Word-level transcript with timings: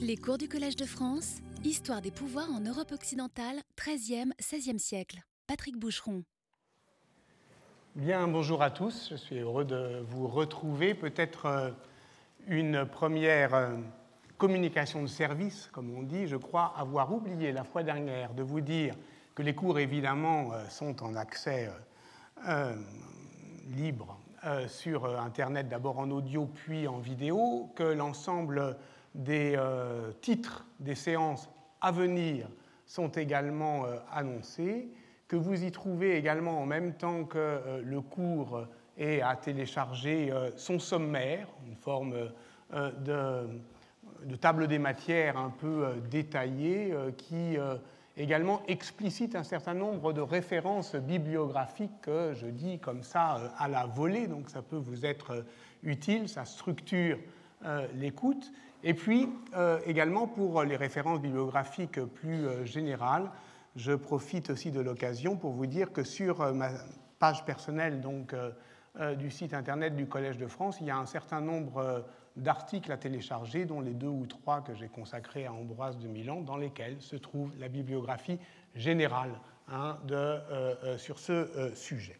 Les 0.00 0.16
cours 0.16 0.38
du 0.38 0.48
Collège 0.48 0.76
de 0.76 0.84
France, 0.84 1.36
Histoire 1.64 2.00
des 2.00 2.10
pouvoirs 2.10 2.50
en 2.50 2.60
Europe 2.60 2.92
occidentale, 2.92 3.56
13e, 3.76 4.30
16e 4.40 4.78
siècle. 4.78 5.18
Patrick 5.46 5.76
Boucheron. 5.78 6.22
Bien, 7.96 8.28
bonjour 8.28 8.62
à 8.62 8.70
tous. 8.70 9.08
Je 9.10 9.16
suis 9.16 9.38
heureux 9.38 9.64
de 9.64 10.04
vous 10.06 10.28
retrouver. 10.28 10.94
Peut-être 10.94 11.46
euh, 11.46 11.70
une 12.46 12.86
première 12.86 13.54
euh, 13.54 13.74
communication 14.38 15.02
de 15.02 15.08
service, 15.08 15.68
comme 15.72 15.90
on 15.96 16.02
dit. 16.02 16.26
Je 16.26 16.36
crois 16.36 16.72
avoir 16.76 17.12
oublié 17.12 17.50
la 17.50 17.64
fois 17.64 17.82
dernière 17.82 18.32
de 18.34 18.42
vous 18.42 18.60
dire 18.60 18.94
que 19.34 19.42
les 19.42 19.54
cours, 19.54 19.78
évidemment, 19.78 20.52
euh, 20.52 20.68
sont 20.68 21.02
en 21.02 21.16
accès 21.16 21.70
libre 23.76 24.18
sur 24.68 25.06
Internet, 25.18 25.68
d'abord 25.68 25.98
en 25.98 26.10
audio, 26.10 26.46
puis 26.46 26.86
en 26.86 26.98
vidéo, 26.98 27.72
que 27.74 27.82
l'ensemble 27.82 28.76
des 29.16 29.58
titres 30.20 30.66
des 30.78 30.94
séances 30.94 31.48
à 31.80 31.90
venir 31.90 32.48
sont 32.86 33.08
également 33.08 33.86
annoncés 34.12 34.88
que 35.28 35.36
vous 35.36 35.64
y 35.64 35.72
trouvez 35.72 36.16
également 36.16 36.60
en 36.60 36.66
même 36.66 36.94
temps 36.94 37.24
que 37.24 37.38
euh, 37.38 37.82
le 37.84 38.00
cours 38.00 38.66
et 38.96 39.22
à 39.22 39.36
télécharger 39.36 40.30
euh, 40.30 40.50
son 40.56 40.78
sommaire, 40.78 41.48
une 41.66 41.76
forme 41.76 42.14
euh, 42.74 42.90
de, 42.92 43.48
de, 44.24 44.36
table 44.36 44.68
des 44.68 44.78
matières 44.78 45.36
un 45.36 45.50
peu 45.50 45.94
détaillée 46.10 46.94
qui 47.16 47.56
également 48.16 48.62
explicite 48.66 49.36
un 49.36 49.44
certain 49.44 49.74
nombre 49.74 50.12
de 50.12 50.20
références 50.20 50.94
bibliographiques 50.94 52.00
que 52.00 52.32
je 52.34 52.46
dis 52.46 52.78
comme 52.78 53.02
ça 53.02 53.52
à 53.58 53.68
la 53.68 53.86
volée, 53.86 54.26
donc 54.26 54.48
ça 54.48 54.62
peut 54.62 54.76
vous 54.76 55.04
être 55.04 55.44
utile, 55.82 56.28
ça 56.28 56.44
structure 56.44 57.18
l'écoute. 57.94 58.50
Et 58.84 58.94
puis 58.94 59.28
également 59.86 60.26
pour 60.26 60.62
les 60.62 60.76
références 60.76 61.20
bibliographiques 61.20 62.00
plus 62.00 62.46
générales, 62.64 63.30
je 63.76 63.92
profite 63.92 64.50
aussi 64.50 64.70
de 64.70 64.80
l'occasion 64.80 65.36
pour 65.36 65.52
vous 65.52 65.66
dire 65.66 65.92
que 65.92 66.02
sur 66.02 66.40
euh, 66.40 66.52
ma 66.52 66.70
page 67.18 67.44
personnelle 67.44 68.00
donc, 68.00 68.32
euh, 68.32 68.50
euh, 68.98 69.14
du 69.14 69.30
site 69.30 69.54
internet 69.54 69.94
du 69.94 70.06
Collège 70.06 70.38
de 70.38 70.46
France, 70.46 70.78
il 70.80 70.86
y 70.86 70.90
a 70.90 70.96
un 70.96 71.06
certain 71.06 71.40
nombre 71.40 72.04
d'articles 72.36 72.90
à 72.90 72.96
télécharger, 72.96 73.66
dont 73.66 73.80
les 73.80 73.94
deux 73.94 74.08
ou 74.08 74.26
trois 74.26 74.62
que 74.62 74.74
j'ai 74.74 74.88
consacrés 74.88 75.46
à 75.46 75.52
Ambroise 75.52 75.98
de 75.98 76.08
Milan, 76.08 76.40
dans 76.40 76.56
lesquels 76.56 77.00
se 77.00 77.16
trouve 77.16 77.52
la 77.58 77.68
bibliographie 77.68 78.38
générale 78.74 79.32
hein, 79.68 79.98
sur 80.98 81.18
ce 81.18 81.72
sujet. 81.74 82.18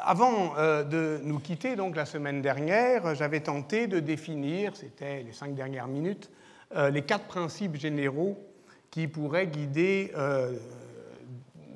Avant 0.00 0.54
de 0.56 1.20
nous 1.24 1.38
quitter, 1.38 1.76
donc 1.76 1.96
la 1.96 2.06
semaine 2.06 2.40
dernière, 2.40 3.14
j'avais 3.14 3.40
tenté 3.40 3.86
de 3.86 4.00
définir, 4.00 4.76
c'était 4.76 5.22
les 5.22 5.32
cinq 5.32 5.54
dernières 5.54 5.88
minutes, 5.88 6.30
les 6.74 7.02
quatre 7.02 7.26
principes 7.26 7.76
généraux 7.76 8.36
qui 8.90 9.08
pourrait 9.08 9.46
guider 9.46 10.12
euh, 10.16 10.52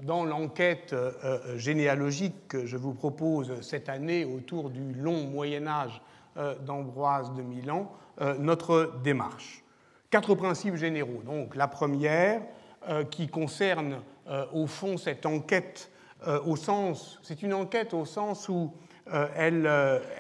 dans 0.03 0.25
l'enquête 0.25 0.93
euh, 0.93 1.57
généalogique 1.57 2.49
que 2.49 2.67
je 2.67 2.77
vous 2.77 2.95
propose 2.95 3.61
cette 3.61 3.89
année 3.89 4.25
autour 4.25 4.71
du 4.71 4.93
long 4.95 5.25
Moyen 5.25 5.67
Âge 5.67 6.01
euh, 6.37 6.55
d'Ambroise 6.59 7.33
de 7.35 7.43
Milan, 7.43 7.93
notre 8.39 8.93
démarche. 9.03 9.65
Quatre 10.11 10.35
principes 10.35 10.77
généraux. 10.77 11.23
Donc 11.25 11.57
la 11.57 11.67
première, 11.67 12.43
qui 13.11 13.27
concerne 13.27 14.03
au 14.53 14.67
fond 14.67 14.99
cette 14.99 15.25
enquête 15.25 15.91
au 16.45 16.57
sens, 16.57 17.19
c'est 17.23 17.43
une 17.43 17.55
enquête 17.55 17.95
au 17.95 18.05
sens 18.05 18.49
où 18.49 18.73
elle, 19.37 19.69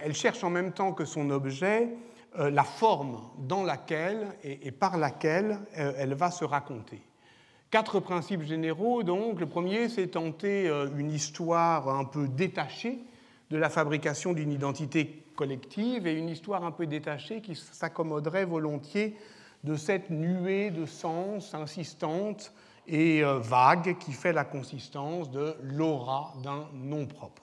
elle, 0.02 0.14
cherche 0.14 0.42
en 0.42 0.50
même 0.50 0.72
temps 0.72 0.92
que 0.92 1.04
son 1.04 1.30
objet 1.30 1.90
euh, 2.38 2.50
la 2.50 2.64
forme 2.64 3.20
dans 3.46 3.62
laquelle 3.62 4.26
et, 4.42 4.70
par 4.70 4.96
laquelle 4.96 5.58
euh, 5.76 5.92
elle 5.98 6.14
va 6.14 6.30
se 6.30 6.46
raconter. 6.46 7.02
Quatre 7.70 8.00
principes 8.00 8.40
généraux, 8.40 9.02
donc. 9.02 9.38
Le 9.38 9.44
premier, 9.44 9.90
c'est 9.90 10.06
tenter 10.06 10.66
euh, 10.66 10.88
une 10.96 11.10
histoire 11.10 11.90
un 11.90 12.06
peu 12.06 12.28
détachée 12.28 13.00
de 13.50 13.58
la 13.58 13.68
fabrication 13.68 14.32
d'une 14.32 14.50
identité 14.50 15.24
collective 15.36 16.06
et 16.06 16.14
une 16.14 16.30
histoire 16.30 16.64
un 16.64 16.70
peu 16.70 16.86
détachée 16.86 17.42
qui 17.42 17.54
s'accommoderait 17.54 18.46
volontiers 18.46 19.14
de 19.62 19.74
cette 19.76 20.08
nuée 20.08 20.70
de 20.70 20.86
sens 20.86 21.52
insistante 21.52 22.54
et 22.86 23.22
vague 23.22 23.96
qui 23.98 24.12
fait 24.12 24.32
la 24.32 24.44
consistance 24.44 25.30
de 25.30 25.56
l'aura 25.62 26.32
d'un 26.42 26.66
nom 26.74 27.06
propre. 27.06 27.42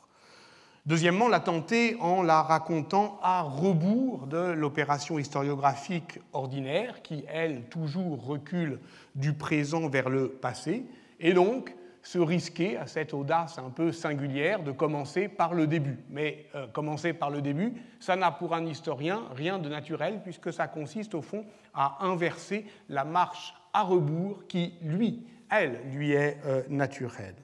Deuxièmement, 0.85 1.27
la 1.27 1.39
tenter 1.39 1.97
en 1.99 2.23
la 2.23 2.41
racontant 2.41 3.19
à 3.21 3.41
rebours 3.41 4.25
de 4.25 4.37
l'opération 4.37 5.19
historiographique 5.19 6.19
ordinaire, 6.33 7.03
qui, 7.03 7.23
elle, 7.27 7.65
toujours 7.65 8.25
recule 8.25 8.79
du 9.13 9.33
présent 9.33 9.87
vers 9.87 10.09
le 10.09 10.29
passé, 10.29 10.85
et 11.19 11.33
donc 11.33 11.75
se 12.01 12.17
risquer 12.17 12.77
à 12.77 12.87
cette 12.87 13.13
audace 13.13 13.59
un 13.59 13.69
peu 13.69 13.91
singulière 13.91 14.63
de 14.63 14.71
commencer 14.71 15.27
par 15.27 15.53
le 15.53 15.67
début. 15.67 15.99
Mais 16.09 16.47
euh, 16.55 16.65
commencer 16.67 17.13
par 17.13 17.29
le 17.29 17.41
début, 17.41 17.73
ça 17.99 18.15
n'a 18.15 18.31
pour 18.31 18.55
un 18.55 18.65
historien 18.65 19.23
rien 19.35 19.59
de 19.59 19.69
naturel, 19.69 20.21
puisque 20.23 20.51
ça 20.51 20.67
consiste 20.67 21.13
au 21.13 21.21
fond 21.21 21.45
à 21.73 22.03
inverser 22.03 22.65
la 22.87 23.03
marche 23.03 23.53
à 23.73 23.83
rebours 23.83 24.45
qui, 24.47 24.73
lui, 24.81 25.25
elle, 25.49 25.79
lui 25.93 26.11
est 26.11 26.37
euh, 26.45 26.63
naturelle. 26.69 27.35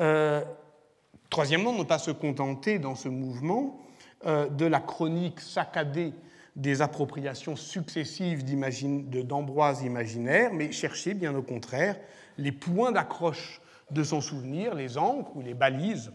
Euh, 0.00 0.42
Troisièmement, 1.32 1.72
ne 1.72 1.82
pas 1.82 1.98
se 1.98 2.10
contenter 2.10 2.78
dans 2.78 2.94
ce 2.94 3.08
mouvement 3.08 3.80
euh, 4.26 4.50
de 4.50 4.66
la 4.66 4.80
chronique 4.80 5.40
saccadée 5.40 6.12
des 6.56 6.82
appropriations 6.82 7.56
successives 7.56 8.44
d'Ambroise 9.24 9.82
imaginaire, 9.82 10.52
mais 10.52 10.72
chercher 10.72 11.14
bien 11.14 11.34
au 11.34 11.40
contraire 11.40 11.96
les 12.36 12.52
points 12.52 12.92
d'accroche 12.92 13.62
de 13.90 14.04
son 14.04 14.20
souvenir, 14.20 14.74
les 14.74 14.98
encres 14.98 15.34
ou 15.34 15.40
les 15.40 15.54
balises 15.54 16.12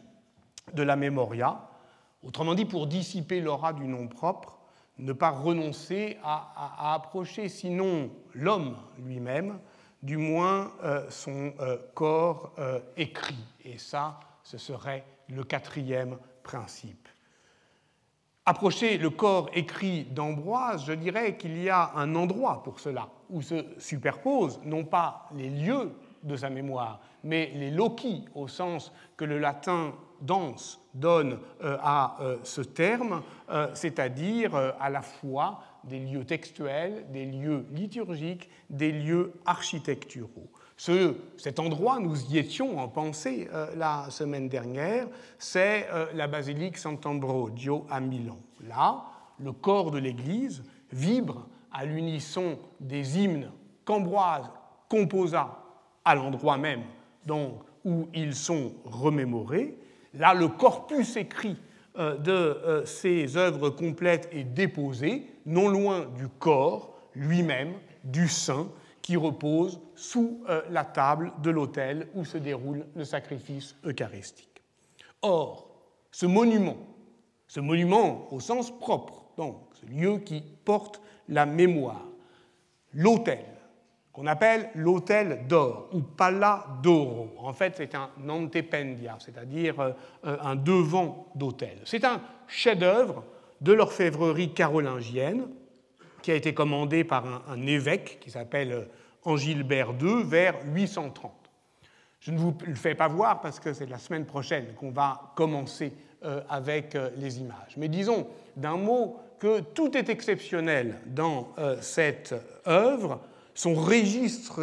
de 0.75 0.84
la 0.84 0.95
mémoria. 0.95 1.68
Autrement 2.24 2.53
dit, 2.53 2.66
pour 2.66 2.85
dissiper 2.85 3.41
l'aura 3.41 3.74
du 3.74 3.88
nom 3.88 4.07
propre, 4.07 4.56
ne 5.00 5.13
pas 5.13 5.30
renoncer 5.30 6.18
à, 6.24 6.94
approcher 6.94 7.50
sinon 7.50 8.09
l'homme 8.34 8.75
lui-même, 9.00 9.59
du 10.03 10.18
moins 10.18 10.72
euh, 10.84 11.09
son 11.09 11.53
euh, 11.59 11.78
corps 11.94 12.53
écrit. 12.96 13.44
Et 13.63 13.78
ça, 13.78 14.19
ce 14.44 14.57
serait 14.57 15.03
le 15.30 15.44
quatrième 15.44 16.18
principe. 16.44 17.07
Approcher 18.46 18.97
le 18.97 19.09
corps 19.09 19.50
écrit 19.53 20.06
d'Ambroise, 20.06 20.86
je 20.86 20.94
dirais 20.94 21.36
qu'il 21.36 21.62
y 21.62 21.69
a 21.69 21.91
un 21.96 22.16
endroit 22.16 22.63
pour 22.63 22.80
cela, 22.80 23.09
où 23.30 23.41
se 23.41 23.66
superposent 23.78 24.62
non 24.63 24.86
pas 24.86 25.28
les 25.36 25.50
lieux 25.50 25.91
de 26.24 26.38
sa 26.38 26.50
mémoire, 26.50 27.02
mais 27.25 27.52
les 27.56 27.72
loci, 27.72 28.24
au 28.36 28.47
sens 28.47 28.94
que 29.18 29.25
le 29.25 29.38
latin 29.38 29.94
dense 30.22 30.80
donne 30.94 31.40
euh, 31.64 31.78
à 31.82 32.18
euh, 32.22 32.38
ce 32.44 32.62
terme, 32.62 33.22
euh, 33.50 33.68
c'est-à-dire 33.74 34.56
à 34.80 34.90
la 34.90 35.02
fois 35.02 35.62
des 35.84 36.00
lieux 36.00 36.26
textuels, 36.26 37.06
des 37.12 37.26
lieux 37.26 37.66
liturgiques, 37.72 38.50
des 38.70 38.92
lieux 38.92 39.34
architecturaux. 39.46 40.50
Ce, 40.76 41.16
cet 41.38 41.60
endroit, 41.60 42.00
nous 42.00 42.32
y 42.32 42.38
étions 42.38 42.80
en 42.80 42.88
pensée 42.88 43.48
la 43.76 44.06
semaine 44.10 44.48
dernière, 44.48 45.08
c'est 45.40 45.88
la 46.14 46.28
basilique 46.28 46.78
Sant'Ambrogio 46.78 47.88
à 47.90 48.00
Milan. 48.00 48.38
Là, 48.68 49.06
le 49.40 49.54
corps 49.54 49.90
de 49.90 49.98
l'Église 49.98 50.64
vibre 50.92 51.48
à 51.72 51.86
l'unisson 51.86 52.60
des 52.80 53.18
hymnes 53.18 53.50
qu'Ambroise 53.86 54.52
composa 54.88 55.64
à 56.06 56.14
l'endroit 56.14 56.58
même 56.58 56.84
donc, 57.28 57.60
où 57.84 58.08
ils 58.14 58.34
sont 58.34 58.72
remémorés. 58.86 59.78
Là, 60.13 60.34
le 60.34 60.47
corpus 60.47 61.16
écrit 61.16 61.57
euh, 61.97 62.18
de 62.18 62.84
ces 62.85 63.38
œuvres 63.38 63.69
complètes 63.69 64.29
est 64.31 64.44
déposé, 64.44 65.25
non 65.45 65.68
loin 65.68 66.06
du 66.18 66.28
corps 66.28 66.94
lui-même, 67.16 67.74
du 68.04 68.27
saint, 68.27 68.68
qui 69.01 69.15
repose 69.15 69.80
sous 69.95 70.44
euh, 70.50 70.62
la 70.69 70.83
table 70.83 71.31
de 71.42 71.50
l'autel 71.50 72.09
où 72.13 72.25
se 72.25 72.38
déroule 72.38 72.86
le 72.94 73.06
sacrifice 73.06 73.74
eucharistique. 73.86 74.62
Or, 75.21 75.69
ce 76.12 76.25
monument, 76.25 76.77
ce 77.48 77.62
monument 77.62 78.27
au 78.33 78.39
sens 78.39 78.77
propre, 78.80 79.24
donc 79.38 79.56
ce 79.80 79.86
lieu 79.86 80.18
qui 80.18 80.44
porte 80.65 81.01
la 81.30 81.45
mémoire, 81.45 82.06
l'autel, 82.94 83.45
qu'on 84.18 84.25
appelle 84.25 84.72
l'autel 84.74 85.46
d'or 85.48 85.90
ou 85.94 86.02
pala 86.02 86.66
d'oro. 86.81 87.36
En 87.38 87.54
fait, 87.54 87.75
c'est 87.78 87.94
un 87.94 88.10
antependia, 88.28 89.16
c'est-à-dire 89.19 89.80
euh, 89.80 89.94
un 90.24 90.56
devant 90.56 91.28
d'autel. 91.36 91.78
C'est 91.86 92.04
un 92.04 92.19
chef-d'œuvre 92.48 93.24
de 93.62 93.74
l'orfèvrerie 93.74 94.56
carolingienne 94.56 95.48
qui 96.24 96.31
a 96.31 96.34
été 96.34 96.56
commandé 96.56 97.04
par 97.04 97.44
un, 97.48 97.68
évêque 97.68 98.18
qui 98.19 98.31
s'appelle 98.31 98.72
euh, 98.72 98.86
Angilbert 99.24 99.94
II 100.02 100.24
vers 100.24 100.56
830. 100.66 101.31
Je 102.20 102.31
ne 102.31 102.40
vous 102.40 102.58
le 102.66 102.74
fais 102.74 102.96
pas 102.96 103.08
voir 103.08 103.40
parce 103.40 103.60
que 103.60 103.72
c'est 103.72 103.86
la 103.86 104.00
semaine 104.00 104.25
prochaine 104.25 104.74
qu'on 104.74 104.90
va 104.90 105.31
commencer 105.36 105.94
euh, 106.24 106.42
avec 106.50 106.98
les 107.18 107.40
images. 107.40 107.78
Mais 107.78 107.88
disons 107.88 108.25
d'un 108.56 108.78
mot 108.78 109.20
que 109.38 109.60
tout 109.60 109.96
est 109.96 110.10
exceptionnel 110.10 111.02
dans 111.06 111.54
cette 111.80 112.34
œuvre, 112.66 113.22
son 113.57 113.74
registre 113.74 114.62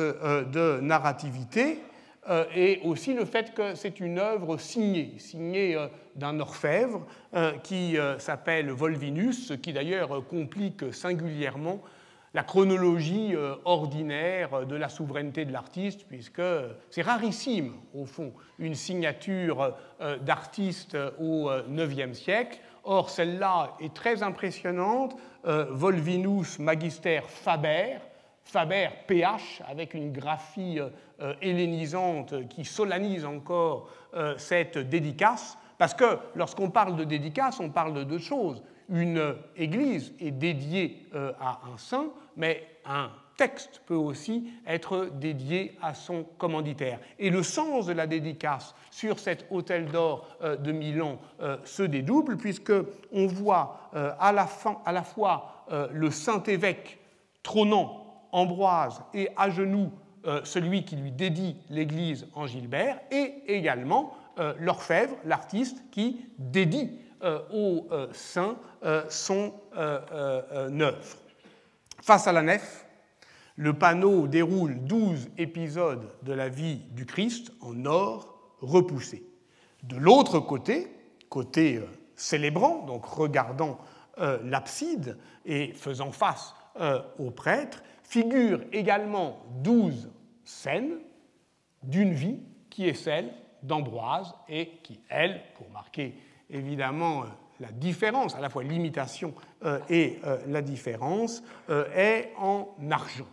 de 0.53 0.81
narrativité, 0.81 1.81
et 2.55 2.81
aussi 2.85 3.13
le 3.13 3.25
fait 3.25 3.53
que 3.53 3.75
c'est 3.75 4.01
une 4.01 4.19
œuvre 4.19 4.57
signée, 4.57 5.15
signée 5.19 5.77
d'un 6.15 6.39
orfèvre 6.39 7.05
qui 7.65 7.97
s'appelle 8.19 8.71
Volvinus, 8.71 9.49
ce 9.49 9.55
qui 9.55 9.73
d'ailleurs 9.73 10.27
complique 10.29 10.95
singulièrement 10.95 11.83
la 12.35 12.43
chronologie 12.43 13.35
euh, 13.35 13.55
ordinaire 13.65 14.67
de 14.67 14.75
la 14.75 14.89
souveraineté 14.89 15.45
de 15.45 15.53
l'artiste, 15.53 16.05
puisque 16.09 16.43
c'est 16.91 17.03
rarissime, 17.03 17.75
au 17.95 18.05
fond, 18.05 18.33
une 18.59 18.75
signature 18.75 19.75
euh, 20.01 20.19
d'artiste 20.19 20.99
au 21.21 21.51
IXe 21.71 22.19
siècle. 22.19 22.59
Or, 22.83 23.09
celle-là 23.09 23.77
est 23.81 23.95
très 23.95 24.23
impressionnante. 24.23 25.17
Euh, 25.47 25.67
Volvinus 25.71 26.59
Magister 26.59 27.21
Faber, 27.27 27.99
Faber 28.45 28.89
PH, 29.07 29.63
avec 29.69 29.95
une 29.95 30.13
graphie 30.13 30.79
hellénisante 31.41 32.49
qui 32.49 32.65
solennise 32.65 33.25
encore 33.25 33.89
cette 34.37 34.79
dédicace. 34.79 35.59
Parce 35.79 35.95
que 35.95 36.19
lorsqu'on 36.35 36.71
parle 36.71 36.97
de 36.97 37.05
dédicace, 37.05 37.59
on 37.59 37.71
parle 37.71 37.95
de 37.95 38.05
deux 38.05 38.19
choses. 38.19 38.63
Une 38.89 39.35
église 39.57 40.13
est 40.21 40.31
dédiée 40.31 41.07
à 41.41 41.61
un 41.73 41.79
saint, 41.79 42.11
mais 42.37 42.65
un 42.85 43.11
texte 43.37 43.83
peut 43.87 43.95
aussi 43.95 44.51
être 44.67 45.11
dédié 45.15 45.77
à 45.83 45.95
son 45.95 46.25
commanditaire. 46.39 47.01
Et 47.19 47.31
le 47.31 47.43
sens 47.43 47.87
de 47.87 47.93
la 47.93 48.07
dédicace 48.07 48.75
sur 48.91 49.19
cet 49.19 49.47
hôtel 49.51 49.87
d'or 49.87 50.29
euh, 50.43 50.57
de 50.57 50.73
Milan 50.73 51.19
euh, 51.41 51.57
se 51.65 51.83
dédouble, 51.83 52.37
puisqu'on 52.37 53.27
voit 53.27 53.91
euh, 53.95 54.13
à 54.19 54.33
la, 54.33 54.49
à 54.85 54.93
la 54.93 55.03
fois 55.03 55.51
le 55.93 56.11
saint-évêque 56.11 56.99
trônant 57.43 58.04
Ambroise 58.35 59.01
et 59.15 59.29
à 59.37 59.49
genoux 59.49 59.93
celui 60.43 60.85
qui 60.85 60.97
lui 60.97 61.13
dédie 61.13 61.55
l'église 61.69 62.27
en 62.35 62.47
Gilbert, 62.47 62.99
et 63.11 63.43
également 63.47 64.15
l'orfèvre, 64.59 65.15
l'artiste, 65.27 65.85
qui 65.91 66.27
dédie 66.39 66.99
au 67.53 67.87
saint 68.13 68.57
son 69.11 69.53
œuvre. 69.77 71.17
Face 72.03 72.27
à 72.27 72.33
la 72.33 72.43
nef, 72.43 72.85
le 73.57 73.73
panneau 73.73 74.27
déroule 74.27 74.81
douze 74.81 75.29
épisodes 75.39 76.11
de 76.23 76.33
la 76.33 76.49
vie 76.49 76.81
du 76.91 77.07
Christ 77.07 77.53
en 77.61 77.85
or 77.85 78.35
repoussé. 78.61 79.25
De 79.85 79.97
l'autre 79.97 80.41
côté, 80.41 80.89
côté 81.29 81.77
euh, 81.77 81.87
célébrant, 82.17 82.85
donc 82.87 83.05
regardant 83.05 83.79
euh, 84.19 84.39
l'abside 84.45 85.19
et 85.45 85.73
faisant 85.73 86.11
face 86.11 86.55
euh, 86.81 87.01
au 87.19 87.31
prêtre, 87.31 87.83
figurent 88.15 88.61
également 88.71 89.41
douze 89.61 90.09
scènes 90.45 90.99
d'une 91.83 92.13
vie 92.13 92.39
qui 92.71 92.87
est 92.87 92.95
celle 92.95 93.33
d'Ambroise 93.65 94.33
et 94.49 94.79
qui, 94.85 95.01
elle, 95.09 95.43
pour 95.57 95.69
marquer 95.71 96.15
évidemment 96.49 97.25
la 97.59 97.73
différence, 97.73 98.37
à 98.37 98.41
la 98.41 98.51
fois 98.51 98.63
l'imitation 98.63 99.35
euh, 99.65 99.81
et 99.91 100.21
euh, 100.25 100.39
la 100.47 100.63
différence, 100.63 101.43
euh, 101.71 101.87
est 101.93 102.33
en 102.39 102.69
argent. 102.89 103.27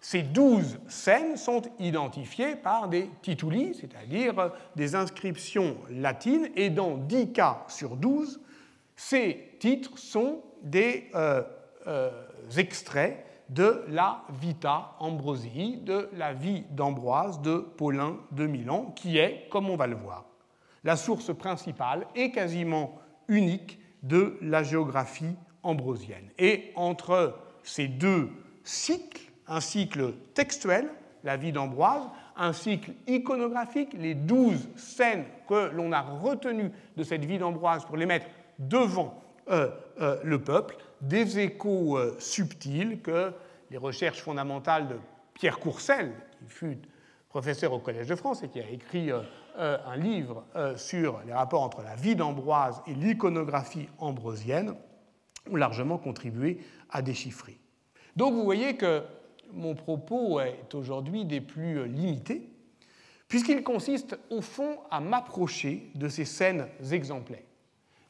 Ces 0.00 0.22
douze 0.22 0.80
scènes 0.88 1.36
sont 1.36 1.62
identifiées 1.78 2.56
par 2.56 2.88
des 2.88 3.08
tituli, 3.22 3.72
c'est-à-dire 3.72 4.50
des 4.74 4.96
inscriptions 4.96 5.76
latines, 5.90 6.48
et 6.56 6.70
dans 6.70 6.96
dix 6.96 7.32
cas 7.32 7.64
sur 7.68 7.94
douze, 7.94 8.40
ces 8.96 9.56
titres 9.60 9.96
sont 9.96 10.42
des 10.60 11.10
extraits 12.56 13.24
de 13.48 13.84
la 13.88 14.22
Vita 14.40 14.92
Ambrosii, 15.00 15.78
de 15.78 16.08
la 16.16 16.32
vie 16.32 16.64
d'Ambroise 16.70 17.40
de 17.42 17.58
Paulin 17.58 18.16
de 18.32 18.46
Milan, 18.46 18.92
qui 18.96 19.18
est, 19.18 19.48
comme 19.50 19.68
on 19.68 19.76
va 19.76 19.86
le 19.86 19.96
voir, 19.96 20.24
la 20.82 20.96
source 20.96 21.34
principale 21.34 22.06
et 22.14 22.30
quasiment 22.30 22.98
unique 23.28 23.78
de 24.02 24.36
la 24.42 24.62
géographie 24.62 25.36
ambrosienne. 25.62 26.30
Et 26.38 26.72
entre 26.76 27.36
ces 27.62 27.88
deux 27.88 28.30
cycles, 28.64 29.32
un 29.46 29.60
cycle 29.60 30.14
textuel, 30.34 30.88
la 31.22 31.36
vie 31.36 31.52
d'Ambroise, 31.52 32.02
un 32.36 32.52
cycle 32.52 32.92
iconographique, 33.06 33.94
les 33.94 34.14
douze 34.14 34.68
scènes 34.76 35.24
que 35.48 35.70
l'on 35.70 35.92
a 35.92 36.02
retenues 36.02 36.70
de 36.96 37.02
cette 37.02 37.24
vie 37.24 37.38
d'Ambroise 37.38 37.84
pour 37.84 37.96
les 37.96 38.06
mettre 38.06 38.26
devant 38.58 39.22
euh, 39.50 39.68
euh, 40.00 40.18
le 40.22 40.40
peuple, 40.40 40.76
des 41.08 41.38
échos 41.38 41.98
euh, 41.98 42.16
subtils 42.18 43.00
que 43.00 43.32
les 43.70 43.76
recherches 43.76 44.22
fondamentales 44.22 44.88
de 44.88 44.96
Pierre 45.34 45.58
Courcel, 45.58 46.12
qui 46.38 46.46
fut 46.46 46.78
professeur 47.28 47.72
au 47.72 47.78
Collège 47.78 48.06
de 48.06 48.14
France 48.14 48.42
et 48.42 48.48
qui 48.48 48.60
a 48.60 48.68
écrit 48.70 49.10
euh, 49.10 49.22
un 49.86 49.96
livre 49.96 50.44
euh, 50.56 50.76
sur 50.76 51.20
les 51.26 51.32
rapports 51.32 51.62
entre 51.62 51.82
la 51.82 51.96
vie 51.96 52.16
d'Ambroise 52.16 52.80
et 52.86 52.94
l'iconographie 52.94 53.88
ambrosienne 53.98 54.74
ont 55.50 55.56
largement 55.56 55.98
contribué 55.98 56.60
à 56.90 57.02
déchiffrer. 57.02 57.58
Donc 58.16 58.34
vous 58.34 58.44
voyez 58.44 58.76
que 58.76 59.02
mon 59.52 59.74
propos 59.74 60.40
est 60.40 60.74
aujourd'hui 60.74 61.24
des 61.24 61.40
plus 61.40 61.86
limités, 61.86 62.48
puisqu'il 63.28 63.62
consiste 63.62 64.18
au 64.30 64.40
fond 64.40 64.78
à 64.90 65.00
m'approcher 65.00 65.90
de 65.94 66.08
ces 66.08 66.24
scènes 66.24 66.66
exemplaires, 66.90 67.42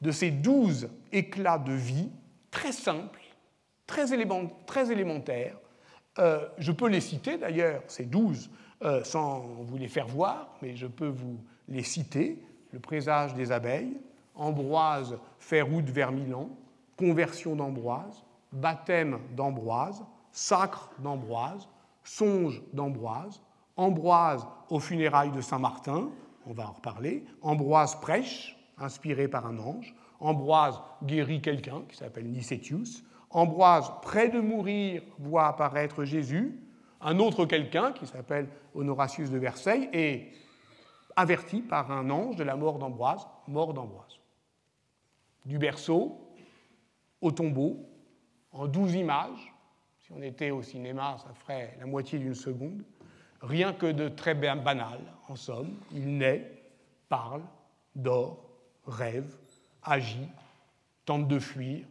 de 0.01 0.11
ces 0.11 0.31
douze 0.31 0.91
éclats 1.13 1.59
de 1.59 1.73
vie 1.73 2.11
très 2.55 2.73
simples, 2.73 3.21
très, 3.87 4.15
élémentaires. 4.15 5.57
Euh, 6.19 6.49
je 6.57 6.73
peux 6.73 6.89
les 6.89 7.01
citer 7.01 7.37
d'ailleurs, 7.37 7.83
ces 7.89 8.07
douze 8.07 8.49
euh, 8.83 9.03
sans 9.05 9.41
vous 9.41 9.77
les 9.77 9.89
faire 9.89 10.07
voir, 10.07 10.55
mais 10.63 10.77
je 10.77 10.87
peux 10.87 11.09
vous 11.09 11.39
les 11.69 11.83
citer. 11.83 12.41
Le 12.73 12.79
présage 12.79 13.35
des 13.35 13.53
abeilles, 13.53 13.97
Ambroise 14.37 15.19
fait 15.39 15.63
route 15.63 15.89
vers 15.91 16.11
Milan, 16.11 16.49
conversion 16.97 17.55
d'Ambroise, 17.55 18.25
baptême 18.53 19.19
d'Ambroise, 19.37 20.05
sacre 20.33 20.91
d'Ambroise, 20.99 21.69
songe 22.03 22.63
d'Ambroise, 22.73 23.41
Ambroise 23.77 24.47
aux 24.71 24.81
funérailles 24.81 25.33
de 25.33 25.41
Saint-Martin, 25.41 26.09
on 26.47 26.53
va 26.53 26.69
en 26.69 26.73
reparler, 26.73 27.25
Ambroise 27.43 28.01
prêche, 28.01 28.57
inspiré 28.79 29.27
par 29.27 29.47
un 29.47 29.59
ange, 29.59 29.95
Ambroise 30.21 30.81
guérit 31.03 31.41
quelqu'un 31.41 31.83
qui 31.89 31.97
s'appelle 31.97 32.27
Nicetius, 32.27 33.05
Ambroise, 33.35 33.91
près 34.01 34.29
de 34.29 34.39
mourir, 34.39 35.03
voit 35.19 35.49
apparaître 35.49 36.05
Jésus, 36.05 36.57
un 37.01 37.19
autre 37.19 37.47
quelqu'un, 37.47 37.93
qui 37.93 38.07
s'appelle 38.07 38.49
Honoratius 38.75 39.29
de 39.29 39.39
Versailles, 39.39 39.89
est 39.93 40.31
averti 41.17 41.61
par 41.61 41.91
un 41.91 42.11
ange 42.11 42.37
de 42.37 42.45
la 42.45 42.55
mort 42.55 42.79
d'Ambroise, 42.79 43.27
mort 43.49 43.75
d'Ambroise. 43.75 44.21
Du 45.45 45.59
berceau 45.59 46.17
au 47.21 47.33
tombeau, 47.33 47.89
en 48.53 48.69
douze 48.69 48.95
images, 48.95 49.53
si 49.99 50.13
on 50.13 50.23
était 50.23 50.53
au 50.53 50.63
cinéma, 50.63 51.17
ça 51.19 51.35
ferait 51.35 51.77
la 51.81 51.87
moitié 51.87 52.21
d'une 52.21 52.35
seconde, 52.37 52.85
rien 53.43 53.73
que 53.73 53.87
de 53.87 54.09
très 54.09 54.35
banal, 54.35 55.01
en 55.29 55.35
somme. 55.35 55.75
Il 55.91 56.19
naît, 56.19 56.53
parle, 57.09 57.43
dort, 57.97 58.45
rêve, 58.87 59.37
agit, 59.85 60.29
tente 61.05 61.29
de 61.29 61.39
fuir, 61.39 61.87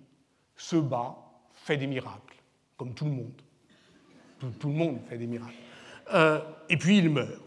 se 0.56 0.76
bat, 0.76 1.16
fait 1.54 1.78
des 1.78 1.88
miracles, 1.88 2.36
comme 2.78 2.94
tout 2.94 3.06
le 3.06 3.12
monde 3.12 3.42
tout, 4.60 4.68
le 4.70 4.74
monde 4.74 5.00
fait 5.08 5.18
des 5.18 5.28
miracles. 5.28 5.54
Euh, 6.14 6.40
et 6.70 6.78
puis 6.78 6.98
il 6.98 7.10
meurt. 7.10 7.42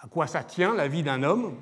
À 0.00 0.06
quoi 0.08 0.26
ça 0.26 0.42
tient 0.42 0.74
la 0.74 0.88
vie 0.88 1.02
d'un 1.02 1.22
homme? 1.22 1.56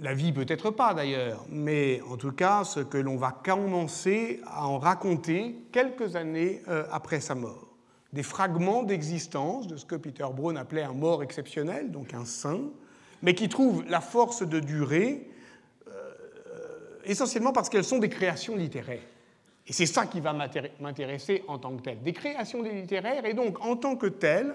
La 0.00 0.14
vie 0.14 0.32
peut-être 0.32 0.70
pas 0.70 0.94
d'ailleurs, 0.94 1.44
mais 1.48 2.00
en 2.08 2.16
tout 2.16 2.32
cas 2.32 2.64
ce 2.64 2.80
que 2.80 2.98
l'on 2.98 3.16
va 3.16 3.32
commencer 3.32 4.40
à 4.46 4.66
en 4.66 4.78
raconter 4.78 5.56
quelques 5.72 6.16
années 6.16 6.62
euh, 6.68 6.84
après 6.90 7.20
sa 7.20 7.34
mort. 7.34 7.66
Des 8.12 8.22
fragments 8.22 8.82
d'existence 8.82 9.66
de 9.66 9.76
ce 9.76 9.84
que 9.84 9.96
Peter 9.96 10.26
Brown 10.32 10.56
appelait 10.56 10.82
un 10.82 10.94
mort 10.94 11.22
exceptionnel, 11.22 11.90
donc 11.90 12.14
un 12.14 12.24
saint, 12.24 12.62
mais 13.22 13.34
qui 13.34 13.48
trouvent 13.48 13.84
la 13.88 14.00
force 14.00 14.42
de 14.42 14.60
durer 14.60 15.28
euh, 15.88 15.92
essentiellement 17.04 17.52
parce 17.52 17.68
qu'elles 17.68 17.84
sont 17.84 17.98
des 17.98 18.08
créations 18.08 18.56
littéraires. 18.56 19.02
Et 19.66 19.72
c'est 19.72 19.86
ça 19.86 20.06
qui 20.06 20.20
va 20.20 20.32
m'intéresser 20.80 21.44
en 21.46 21.58
tant 21.58 21.76
que 21.76 21.82
tel. 21.82 22.02
Des 22.02 22.14
créations 22.14 22.62
littéraires 22.62 23.26
et 23.26 23.34
donc 23.34 23.62
en 23.64 23.76
tant 23.76 23.96
que 23.96 24.06
telles 24.06 24.54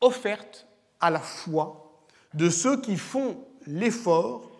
offertes 0.00 0.66
à 1.00 1.10
la 1.10 1.18
foi 1.18 2.04
de 2.34 2.48
ceux 2.48 2.80
qui 2.80 2.96
font 2.96 3.44
l'effort 3.66 4.50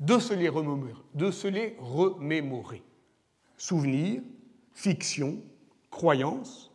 de 0.00 0.18
se 0.18 0.34
les 0.34 0.48
remémorer. 0.48 0.94
De 1.14 1.30
se 1.30 1.46
les 1.46 1.76
remémorer. 1.78 2.82
Souvenir, 3.56 4.22
fiction, 4.72 5.36
croyance, 5.90 6.72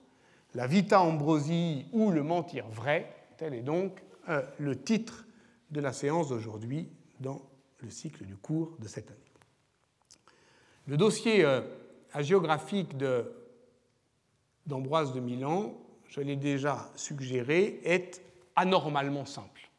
la 0.53 0.67
vita 0.67 1.01
ambrosie 1.01 1.85
ou 1.91 2.11
le 2.11 2.23
mentir 2.23 2.65
vrai, 2.67 3.11
tel 3.37 3.53
est 3.53 3.61
donc 3.61 4.01
euh, 4.29 4.41
le 4.59 4.75
titre 4.75 5.26
de 5.71 5.81
la 5.81 5.93
séance 5.93 6.29
d'aujourd'hui 6.29 6.89
dans 7.19 7.41
le 7.79 7.89
cycle 7.89 8.25
du 8.25 8.35
cours 8.35 8.75
de 8.79 8.87
cette 8.87 9.09
année. 9.09 9.19
Le 10.87 10.97
dossier 10.97 11.45
géographique 12.19 12.95
d'Ambroise 14.65 15.13
de 15.13 15.19
Milan, 15.19 15.73
je 16.07 16.21
l'ai 16.21 16.35
déjà 16.35 16.89
suggéré, 16.95 17.81
est 17.83 18.21
anormalement 18.55 19.25
simple. 19.25 19.69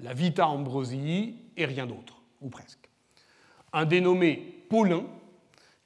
La 0.00 0.12
Vita 0.12 0.46
Ambrosii 0.46 1.36
et 1.56 1.64
rien 1.64 1.86
d'autre, 1.86 2.20
ou 2.42 2.50
presque. 2.50 2.90
Un 3.72 3.86
dénommé 3.86 4.64
Paulin, 4.68 5.04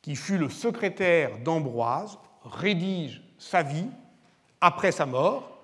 qui 0.03 0.17
fut 0.17 0.39
le 0.39 0.49
secrétaire 0.49 1.39
d'Ambroise, 1.39 2.19
rédige 2.43 3.23
sa 3.39 3.63
vie 3.63 3.87
après 4.61 4.93
sa 4.93 5.07
mort 5.07 5.59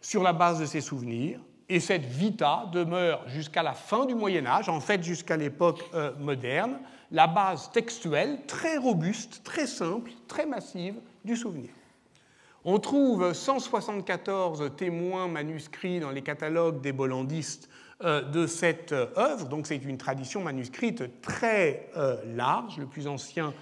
sur 0.00 0.22
la 0.22 0.32
base 0.32 0.58
de 0.58 0.66
ses 0.66 0.80
souvenirs, 0.80 1.40
et 1.68 1.80
cette 1.80 2.04
vita 2.04 2.66
demeure 2.72 3.28
jusqu'à 3.28 3.62
la 3.62 3.72
fin 3.72 4.04
du 4.04 4.14
Moyen 4.14 4.46
Âge, 4.46 4.68
en 4.68 4.80
fait 4.80 5.02
jusqu'à 5.02 5.36
l'époque 5.36 5.82
euh, 5.94 6.12
moderne, 6.18 6.78
la 7.10 7.26
base 7.26 7.70
textuelle 7.72 8.40
très 8.46 8.76
robuste, 8.76 9.42
très 9.44 9.66
simple, 9.66 10.10
très 10.28 10.46
massive 10.46 10.94
du 11.24 11.36
souvenir. 11.36 11.70
On 12.64 12.78
trouve 12.78 13.32
174 13.32 14.72
témoins 14.76 15.28
manuscrits 15.28 16.00
dans 16.00 16.10
les 16.10 16.22
catalogues 16.22 16.80
des 16.80 16.92
bollandistes 16.92 17.68
euh, 18.04 18.22
de 18.22 18.46
cette 18.46 18.92
euh, 18.92 19.06
œuvre, 19.16 19.48
donc 19.48 19.66
c'est 19.66 19.76
une 19.76 19.98
tradition 19.98 20.42
manuscrite 20.42 21.20
très 21.22 21.90
large. 22.26 22.78
Le 22.78 22.86
plus 22.86 23.06
ancien 23.06 23.52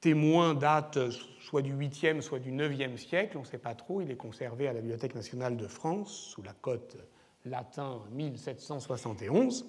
témoin 0.00 0.54
date 0.54 0.98
soit 1.40 1.62
du 1.62 1.74
8e, 1.74 2.20
soit 2.20 2.38
du 2.38 2.52
9e 2.52 2.96
siècle, 2.96 3.36
on 3.36 3.40
ne 3.40 3.46
sait 3.46 3.58
pas 3.58 3.74
trop, 3.74 4.00
il 4.00 4.10
est 4.10 4.16
conservé 4.16 4.68
à 4.68 4.72
la 4.72 4.80
Bibliothèque 4.80 5.14
nationale 5.14 5.56
de 5.56 5.66
France 5.66 6.30
sous 6.32 6.42
la 6.42 6.52
cote 6.52 6.96
latin 7.44 8.00
1771. 8.12 9.66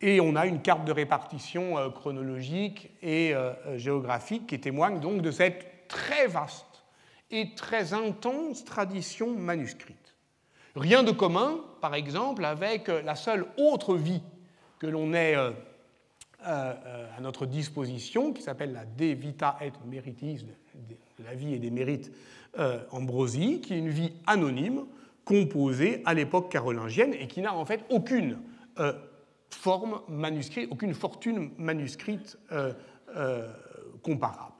Et 0.00 0.20
on 0.20 0.36
a 0.36 0.46
une 0.46 0.62
carte 0.62 0.84
de 0.84 0.92
répartition 0.92 1.76
euh, 1.76 1.90
chronologique 1.90 2.90
et 3.02 3.34
euh, 3.34 3.52
euh, 3.66 3.78
géographique 3.78 4.46
qui 4.46 4.60
témoigne 4.60 5.00
donc 5.00 5.22
de 5.22 5.30
cette 5.30 5.88
très 5.88 6.28
vaste 6.28 6.84
et 7.30 7.54
très 7.54 7.94
intense 7.94 8.64
tradition 8.64 9.36
manuscrite. 9.36 10.14
Rien 10.76 11.02
de 11.02 11.10
commun, 11.10 11.60
par 11.80 11.94
exemple, 11.94 12.44
avec 12.44 12.88
la 12.88 13.16
seule 13.16 13.46
autre 13.56 13.96
vie 13.96 14.22
que 14.78 14.86
l'on 14.86 15.12
ait 15.12 15.34
à 16.40 17.20
notre 17.20 17.46
disposition, 17.46 18.32
qui 18.32 18.42
s'appelle 18.42 18.72
la 18.72 18.84
De 18.84 19.06
Vita 19.06 19.58
et 19.60 19.72
Meritis, 19.86 20.46
la 21.22 21.34
vie 21.34 21.54
et 21.54 21.58
des 21.58 21.70
mérites 21.70 22.12
Ambrosie, 22.92 23.60
qui 23.60 23.74
est 23.74 23.78
une 23.78 23.88
vie 23.88 24.12
anonyme, 24.26 24.84
composée 25.28 26.00
à 26.06 26.14
l'époque 26.14 26.50
carolingienne 26.50 27.12
et 27.12 27.28
qui 27.28 27.42
n'a 27.42 27.54
en 27.54 27.66
fait 27.66 27.84
aucune 27.90 28.38
euh, 28.78 28.94
forme 29.50 30.00
manuscrite, 30.08 30.68
aucune 30.72 30.94
fortune 30.94 31.50
manuscrite 31.58 32.38
euh, 32.50 32.72
euh, 33.14 33.46
comparable. 34.02 34.54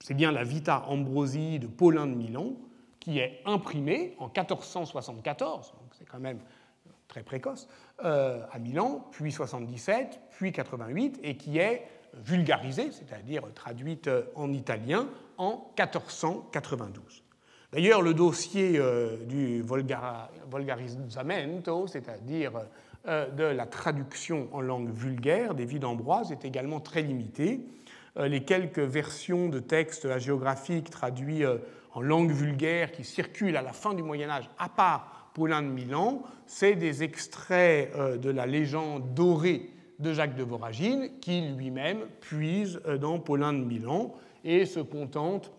C'est 0.00 0.14
bien 0.14 0.32
la 0.32 0.42
Vita 0.42 0.84
Ambrosi 0.88 1.58
de 1.58 1.66
Paulin 1.66 2.06
de 2.06 2.14
Milan 2.14 2.54
qui 2.98 3.18
est 3.18 3.42
imprimée 3.44 4.14
en 4.18 4.28
1474, 4.28 5.72
donc 5.72 5.94
c'est 5.98 6.06
quand 6.06 6.18
même 6.18 6.40
très 7.06 7.22
précoce, 7.22 7.68
à 8.00 8.58
Milan, 8.58 9.06
puis 9.12 9.32
77, 9.32 10.20
puis 10.30 10.52
88, 10.52 11.20
et 11.22 11.36
qui 11.36 11.56
est 11.58 11.86
vulgarisée, 12.12 12.90
c'est-à-dire 12.92 13.42
traduite 13.54 14.10
en 14.34 14.52
italien, 14.52 15.08
en 15.38 15.72
1492. 15.78 17.22
D'ailleurs, 17.70 18.00
le 18.00 18.14
dossier 18.14 18.78
euh, 18.78 19.18
du 19.26 19.62
volgarizamento, 19.62 21.86
c'est-à-dire 21.86 22.52
euh, 23.06 23.28
de 23.28 23.44
la 23.44 23.66
traduction 23.66 24.48
en 24.52 24.62
langue 24.62 24.90
vulgaire 24.90 25.54
des 25.54 25.66
vies 25.66 25.78
d'Ambroise, 25.78 26.32
est 26.32 26.46
également 26.46 26.80
très 26.80 27.02
limité. 27.02 27.60
Euh, 28.16 28.26
les 28.26 28.42
quelques 28.42 28.78
versions 28.78 29.50
de 29.50 29.58
textes 29.58 30.06
hagiographiques 30.06 30.88
traduits 30.88 31.44
en 31.92 32.00
langue 32.00 32.30
vulgaire 32.30 32.90
qui 32.90 33.04
circulent 33.04 33.58
à 33.58 33.62
la 33.62 33.74
fin 33.74 33.92
du 33.92 34.02
Moyen 34.02 34.30
Âge, 34.30 34.48
à 34.58 34.70
part 34.70 35.30
Paulin 35.34 35.60
de 35.60 35.68
Milan, 35.68 36.22
c'est 36.46 36.74
des 36.74 37.02
extraits 37.02 37.92
de 37.94 38.30
la 38.30 38.46
légende 38.46 39.12
dorée 39.12 39.68
de 39.98 40.14
Jacques 40.14 40.36
de 40.36 40.42
Voragine, 40.42 41.10
qui 41.20 41.42
lui-même 41.42 42.06
puise 42.20 42.80
dans 42.98 43.18
Paulin 43.18 43.52
de 43.52 43.62
Milan 43.62 44.14
et 44.42 44.64
se 44.64 44.80
contente 44.80 45.52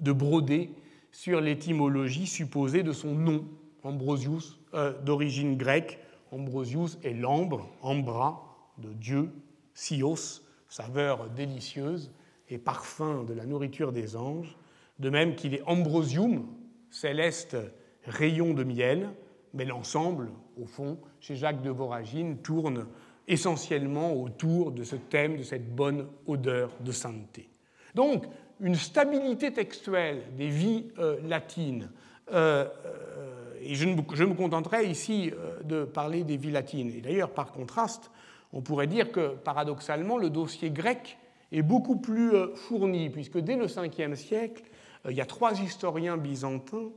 de 0.00 0.12
broder 0.12 0.70
sur 1.16 1.40
l'étymologie 1.40 2.26
supposée 2.26 2.82
de 2.82 2.92
son 2.92 3.14
nom, 3.14 3.46
Ambrosius, 3.82 4.60
euh, 4.74 4.92
d'origine 5.00 5.56
grecque. 5.56 5.98
Ambrosius 6.30 6.98
est 7.02 7.14
l'ambre, 7.14 7.70
ambra, 7.80 8.74
de 8.76 8.92
Dieu, 8.92 9.30
sios, 9.72 10.42
saveur 10.68 11.30
délicieuse 11.30 12.12
et 12.50 12.58
parfum 12.58 13.24
de 13.24 13.32
la 13.32 13.46
nourriture 13.46 13.92
des 13.92 14.14
anges, 14.14 14.58
de 14.98 15.08
même 15.08 15.36
qu'il 15.36 15.54
est 15.54 15.62
ambrosium, 15.62 16.46
céleste 16.90 17.56
rayon 18.04 18.52
de 18.52 18.64
miel, 18.64 19.08
mais 19.54 19.64
l'ensemble, 19.64 20.28
au 20.60 20.66
fond, 20.66 20.98
chez 21.20 21.34
Jacques 21.34 21.62
de 21.62 21.70
Voragine, 21.70 22.36
tourne 22.42 22.88
essentiellement 23.26 24.12
autour 24.12 24.70
de 24.70 24.84
ce 24.84 24.96
thème, 24.96 25.38
de 25.38 25.42
cette 25.42 25.74
bonne 25.74 26.08
odeur 26.26 26.76
de 26.80 26.92
sainteté. 26.92 27.48
Donc, 27.94 28.26
une 28.60 28.74
stabilité 28.74 29.52
textuelle 29.52 30.22
des 30.36 30.48
vies 30.48 30.86
euh, 30.98 31.18
latines. 31.26 31.90
Euh, 32.32 32.66
euh, 32.86 33.52
et 33.60 33.74
je, 33.74 33.86
me 33.86 34.34
contenterai 34.34 34.86
ici 34.86 35.32
de 35.64 35.84
parler 35.84 36.22
des 36.22 36.36
vies 36.36 36.52
latines. 36.52 36.92
Et 36.96 37.00
d'ailleurs, 37.00 37.30
par 37.30 37.50
contraste, 37.50 38.10
on 38.52 38.60
pourrait 38.60 38.86
dire 38.86 39.10
que 39.10 39.34
paradoxalement, 39.34 40.18
le 40.18 40.30
dossier 40.30 40.70
grec 40.70 41.18
est 41.50 41.62
beaucoup 41.62 41.96
plus 41.96 42.30
fourni, 42.54 43.10
puisque 43.10 43.38
dès 43.38 43.56
le 43.56 43.66
5e 43.66 44.14
siècle, 44.14 44.62
il 45.08 45.16
y 45.16 45.20
a 45.20 45.26
trois 45.26 45.60
historiens 45.60 46.16
byzantins, 46.16 46.90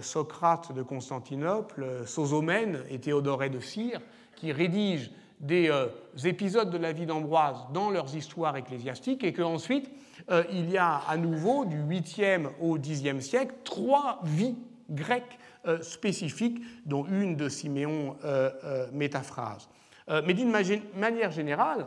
Socrate 0.00 0.72
de 0.72 0.82
Constantinople, 0.82 2.06
Sosomène 2.06 2.82
et 2.88 3.00
Théodoré 3.00 3.50
de 3.50 3.60
Cire, 3.60 4.00
qui 4.34 4.50
rédigent 4.50 5.10
des 5.40 5.70
épisodes 6.24 6.70
de 6.70 6.78
la 6.78 6.92
vie 6.92 7.04
d'Ambroise 7.04 7.66
dans 7.74 7.90
leurs 7.90 8.16
histoires 8.16 8.56
ecclésiastiques, 8.56 9.24
et 9.24 9.34
qu'ensuite, 9.34 9.90
euh, 10.30 10.44
il 10.50 10.70
y 10.70 10.78
a 10.78 11.02
à 11.08 11.16
nouveau, 11.16 11.64
du 11.64 11.78
8e 11.78 12.48
au 12.60 12.78
10e 12.78 13.20
siècle, 13.20 13.54
trois 13.64 14.20
vies 14.22 14.56
grecques 14.90 15.38
euh, 15.66 15.80
spécifiques, 15.82 16.60
dont 16.86 17.06
une 17.06 17.36
de 17.36 17.48
Siméon 17.48 18.16
euh, 18.24 18.86
métaphrase. 18.92 19.68
mais 20.26 20.34
d'une 20.34 20.50
manière 20.50 21.30
générale, 21.30 21.86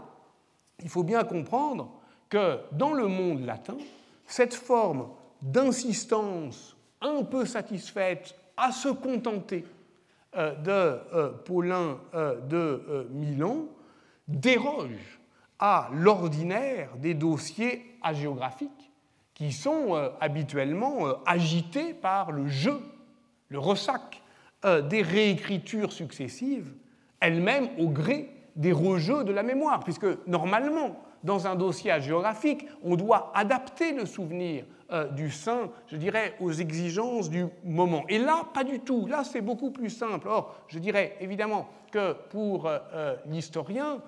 il 0.84 0.90
faut 0.90 1.04
bien 1.04 1.24
comprendre 1.24 1.92
que 2.30 2.60
dans 2.72 2.94
le 2.94 3.08
monde 3.08 3.46
latin, 3.46 3.78
cette 4.26 4.54
forme 4.54 5.10
d'insistance 5.42 6.76
un 7.02 7.24
peu 7.24 7.46
satisfaite 7.46 8.36
à 8.58 8.72
se 8.72 8.90
contenter 8.90 9.66
de 10.36 11.00
Paulin 11.46 12.00
de 12.50 13.08
Milan 13.12 13.68
déroge 14.28 15.17
à 15.60 15.90
l'ordinaire 15.94 16.90
des 16.98 17.14
dossiers 17.14 17.98
agéographiques 18.02 18.92
qui 19.38 19.52
sont 19.52 19.96
euh, 19.96 20.10
habituellement 20.20 21.08
euh, 21.08 21.14
agités 21.28 21.94
par 21.94 22.32
le 22.32 22.48
jeu, 22.48 22.80
le 23.50 23.60
ressac 23.60 24.24
euh, 24.66 24.82
des 24.82 25.04
réécritures 25.04 25.92
successives, 25.92 26.74
elles-mêmes 27.20 27.70
au 27.78 27.90
gré 27.90 28.32
des 28.56 28.72
rejeux 28.72 29.24
de 29.24 29.32
la 29.32 29.44
mémoire, 29.44 29.82
puisque 29.82 30.08
normalement, 30.26 31.00
dans 31.24 31.46
un 31.46 31.56
dossier 31.56 31.92
agéographique, 31.92 32.66
on 32.84 32.96
doit 32.96 33.32
adapter 33.36 33.92
le 33.92 34.08
souvenir 34.08 34.66
du 35.12 35.30
saint, 35.30 35.70
je 35.88 35.98
dirais, 35.98 36.36
aux 36.40 36.52
exigences 36.54 37.30
du 37.30 37.46
moment. 37.64 38.06
Et 38.08 38.18
là, 38.18 38.44
pas 38.54 38.64
du 38.64 38.80
tout. 38.80 39.06
Là, 39.06 39.24
c'est 39.24 39.42
beaucoup 39.42 39.70
plus 39.70 39.90
simple. 39.90 40.28
Or, 40.28 40.56
je 40.68 40.80
dirais 40.80 41.18
évidemment 41.20 41.68
que 41.92 42.14
pour 42.30 42.72
l'historien, 43.28 44.00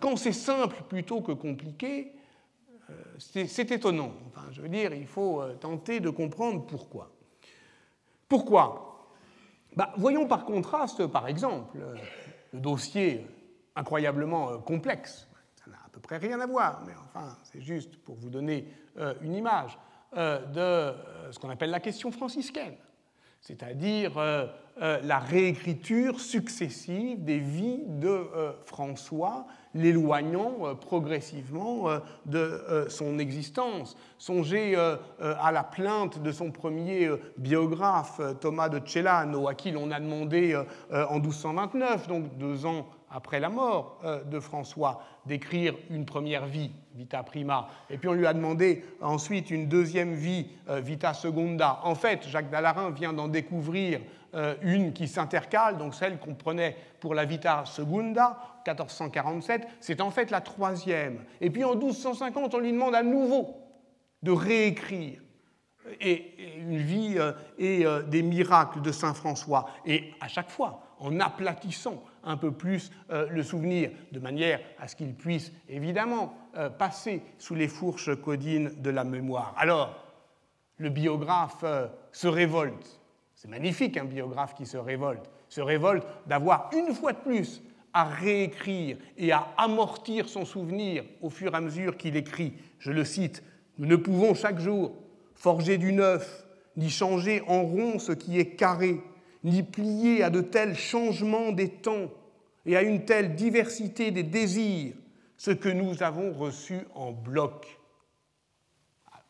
quand 0.00 0.16
c'est 0.16 0.32
simple 0.32 0.82
plutôt 0.88 1.20
que 1.22 1.32
compliqué, 1.32 2.14
euh, 2.90 2.92
c'est 3.18 3.70
étonnant. 3.70 4.12
Enfin, 4.28 4.46
je 4.52 4.60
veux 4.60 4.68
dire, 4.68 4.92
il 4.92 5.06
faut 5.06 5.40
euh, 5.40 5.54
tenter 5.54 6.00
de 6.00 6.10
comprendre 6.10 6.66
pourquoi. 6.66 7.10
Pourquoi? 8.28 9.08
Bah, 9.74 9.92
Voyons 9.96 10.26
par 10.26 10.44
contraste, 10.44 11.06
par 11.06 11.26
exemple, 11.28 11.78
euh, 11.80 11.94
le 12.52 12.60
dossier 12.60 13.26
incroyablement 13.74 14.58
complexe. 14.58 15.28
Ça 15.56 15.70
n'a 15.70 15.78
à 15.78 15.88
peu 15.90 16.00
près 16.00 16.18
rien 16.18 16.40
à 16.40 16.46
voir, 16.46 16.82
mais 16.86 16.92
enfin, 17.04 17.36
c'est 17.42 17.60
juste 17.60 17.96
pour 17.96 18.16
vous 18.16 18.30
donner 18.30 18.68
une 19.22 19.34
image 19.34 19.76
de 20.14 20.94
ce 21.32 21.38
qu'on 21.40 21.50
appelle 21.50 21.70
la 21.70 21.80
question 21.80 22.12
franciscaine 22.12 22.76
c'est-à-dire 23.40 24.12
euh, 24.80 24.94
euh, 24.94 25.00
la 25.02 25.18
réécriture 25.18 26.20
successive 26.20 27.24
des 27.24 27.38
vies 27.38 27.82
de 27.86 28.08
euh, 28.08 28.52
François, 28.64 29.46
l'éloignant 29.74 30.74
progressivement 30.80 31.86
de 32.26 32.86
son 32.88 33.18
existence. 33.18 33.96
Songez 34.18 34.76
à 34.76 35.50
la 35.50 35.64
plainte 35.64 36.22
de 36.22 36.30
son 36.30 36.52
premier 36.52 37.10
biographe, 37.38 38.20
Thomas 38.40 38.68
de 38.68 38.80
Celano, 38.86 39.48
à 39.48 39.54
qui 39.54 39.72
l'on 39.72 39.90
a 39.90 39.98
demandé 39.98 40.56
en 40.92 41.18
1229, 41.18 42.06
donc 42.06 42.38
deux 42.38 42.66
ans 42.66 42.86
après 43.14 43.38
la 43.38 43.48
mort 43.48 44.00
euh, 44.04 44.24
de 44.24 44.40
François, 44.40 45.00
d'écrire 45.24 45.74
une 45.88 46.04
première 46.04 46.46
vie, 46.46 46.72
Vita 46.96 47.22
Prima, 47.22 47.68
et 47.88 47.96
puis 47.96 48.08
on 48.08 48.12
lui 48.12 48.26
a 48.26 48.34
demandé 48.34 48.84
ensuite 49.00 49.52
une 49.52 49.68
deuxième 49.68 50.14
vie, 50.14 50.48
euh, 50.68 50.80
Vita 50.80 51.14
Secunda. 51.14 51.78
En 51.84 51.94
fait, 51.94 52.26
Jacques 52.28 52.50
Dallarin 52.50 52.90
vient 52.90 53.12
d'en 53.12 53.28
découvrir 53.28 54.00
euh, 54.34 54.54
une 54.62 54.92
qui 54.92 55.08
s'intercale, 55.08 55.78
donc 55.78 55.94
celle 55.94 56.18
qu'on 56.18 56.34
prenait 56.34 56.76
pour 57.00 57.14
la 57.14 57.24
Vita 57.24 57.64
Secunda, 57.66 58.38
1447, 58.66 59.66
c'est 59.80 60.00
en 60.00 60.10
fait 60.10 60.30
la 60.30 60.40
troisième. 60.40 61.24
Et 61.40 61.50
puis 61.50 61.64
en 61.64 61.74
1250, 61.74 62.54
on 62.54 62.58
lui 62.58 62.72
demande 62.72 62.94
à 62.94 63.02
nouveau 63.02 63.56
de 64.22 64.30
réécrire 64.30 65.20
et, 66.00 66.58
une 66.58 66.78
vie 66.78 67.18
et 67.58 67.84
des 68.08 68.22
miracles 68.22 68.80
de 68.80 68.90
Saint 68.90 69.12
François. 69.12 69.68
Et 69.84 70.14
à 70.20 70.28
chaque 70.28 70.48
fois, 70.48 70.84
en 70.98 71.20
aplatissant 71.20 72.02
un 72.24 72.36
peu 72.36 72.52
plus 72.52 72.90
euh, 73.10 73.28
le 73.30 73.42
souvenir, 73.42 73.90
de 74.12 74.18
manière 74.18 74.60
à 74.78 74.88
ce 74.88 74.96
qu'il 74.96 75.14
puisse 75.14 75.52
évidemment 75.68 76.34
euh, 76.56 76.70
passer 76.70 77.22
sous 77.38 77.54
les 77.54 77.68
fourches 77.68 78.14
codines 78.20 78.72
de 78.80 78.90
la 78.90 79.04
mémoire. 79.04 79.54
Alors, 79.58 79.94
le 80.78 80.88
biographe 80.88 81.62
euh, 81.62 81.86
se 82.12 82.26
révolte. 82.26 83.00
C'est 83.44 83.50
magnifique 83.50 83.98
un 83.98 84.06
biographe 84.06 84.54
qui 84.54 84.64
se 84.64 84.78
révolte. 84.78 85.28
Se 85.50 85.60
révolte 85.60 86.06
d'avoir 86.26 86.70
une 86.72 86.94
fois 86.94 87.12
de 87.12 87.18
plus 87.18 87.62
à 87.92 88.04
réécrire 88.04 88.96
et 89.18 89.32
à 89.32 89.48
amortir 89.58 90.30
son 90.30 90.46
souvenir 90.46 91.04
au 91.20 91.28
fur 91.28 91.52
et 91.52 91.56
à 91.58 91.60
mesure 91.60 91.98
qu'il 91.98 92.16
écrit. 92.16 92.54
Je 92.78 92.90
le 92.90 93.04
cite, 93.04 93.42
Nous 93.76 93.84
ne 93.84 93.96
pouvons 93.96 94.32
chaque 94.32 94.58
jour 94.58 94.94
forger 95.34 95.76
du 95.76 95.92
neuf, 95.92 96.46
ni 96.78 96.88
changer 96.88 97.42
en 97.46 97.64
rond 97.64 97.98
ce 97.98 98.12
qui 98.12 98.38
est 98.38 98.56
carré 98.56 99.02
ni 99.42 99.62
plier 99.62 100.22
à 100.22 100.30
de 100.30 100.40
tels 100.40 100.74
changements 100.74 101.52
des 101.52 101.68
temps 101.68 102.08
et 102.64 102.78
à 102.78 102.82
une 102.82 103.04
telle 103.04 103.34
diversité 103.34 104.10
des 104.10 104.22
désirs 104.22 104.94
ce 105.36 105.50
que 105.50 105.68
nous 105.68 106.02
avons 106.02 106.32
reçu 106.32 106.78
en 106.94 107.12
bloc. 107.12 107.78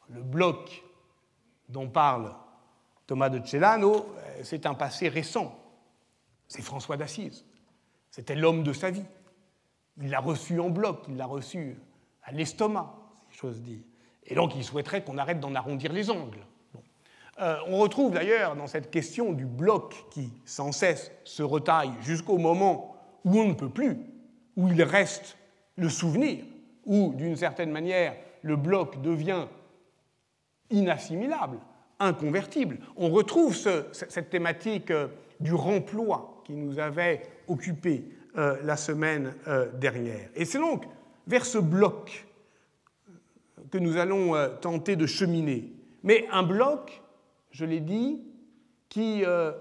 Le 0.09 0.23
bloc 0.23 0.85
dont 1.69 1.89
parle 1.89 2.33
Thomas 3.07 3.29
de 3.29 3.45
Celano, 3.45 3.95
euh, 3.95 4.41
c'est 4.43 4.67
un 4.67 4.75
passé 4.75 5.09
récent. 5.09 5.59
C'est 6.49 6.63
François 6.63 6.97
d'Assise. 6.97 7.45
C'était 8.11 8.35
l'homme 8.35 8.63
de 8.63 8.73
sa 8.73 8.91
vie. 8.91 9.05
Il 10.01 10.11
l'a 10.11 10.21
reçu 10.21 10.61
en 10.61 10.71
bloc, 10.71 11.05
il 11.09 11.17
l'a 11.17 11.27
reçu 11.27 11.77
à 12.23 12.33
l'estomac, 12.33 12.95
si 13.31 13.39
j'ose 13.39 13.61
dire. 13.61 13.81
Et 14.27 14.35
donc 14.35 14.55
il 14.57 14.65
souhaiterait 14.65 15.05
qu'on 15.05 15.19
arrête 15.19 15.41
d'en 15.41 15.55
arrondir 15.55 15.93
les 15.93 16.11
angles. 16.11 16.45
Euh, 17.41 17.57
on 17.67 17.79
retrouve 17.79 18.13
d'ailleurs 18.13 18.55
dans 18.55 18.69
cette 18.69 18.91
question 18.91 19.33
du 19.33 19.45
bloc 19.45 20.07
qui 20.11 20.33
sans 20.45 20.73
cesse 20.73 21.11
se 21.25 21.43
retaille 21.43 21.93
jusqu'au 22.01 22.39
moment 22.39 22.97
où 23.25 23.39
on 23.39 23.49
ne 23.49 23.55
peut 23.55 23.71
plus, 23.71 23.99
où 24.57 24.69
il 24.69 24.83
reste 24.83 25.37
le 25.77 25.89
souvenir, 25.89 26.45
où 26.87 27.13
d'une 27.15 27.37
certaine 27.37 27.71
manière 27.71 28.15
le 28.43 28.57
bloc 28.57 29.03
devient 29.03 29.47
inassimilable, 30.71 31.59
On 32.97 33.09
retrouve 33.11 33.57
cette 33.93 34.31
thématique 34.31 34.91
euh, 34.91 35.09
du 35.41 35.55
remploi 35.55 36.43
qui 36.45 36.53
nous 36.53 36.79
avait 36.79 37.23
occupé 37.49 38.05
euh, 38.37 38.57
la 38.63 38.77
semaine 38.77 39.35
dernière. 39.75 40.29
Et 40.35 40.45
c'est 40.45 40.59
donc 40.59 40.85
vers 41.27 41.45
ce 41.47 41.59
bloc 41.59 42.27
que 43.71 43.79
nous 43.79 43.97
allons 43.97 44.35
tenter 44.61 44.97
de 44.97 45.07
cheminer. 45.07 45.73
Mais 46.03 46.27
un 46.31 46.43
bloc 46.43 47.03
je 47.55 47.65
l'ai 47.65 47.81
dit, 47.81 48.21
qui, 48.89 49.25
euh, 49.25 49.53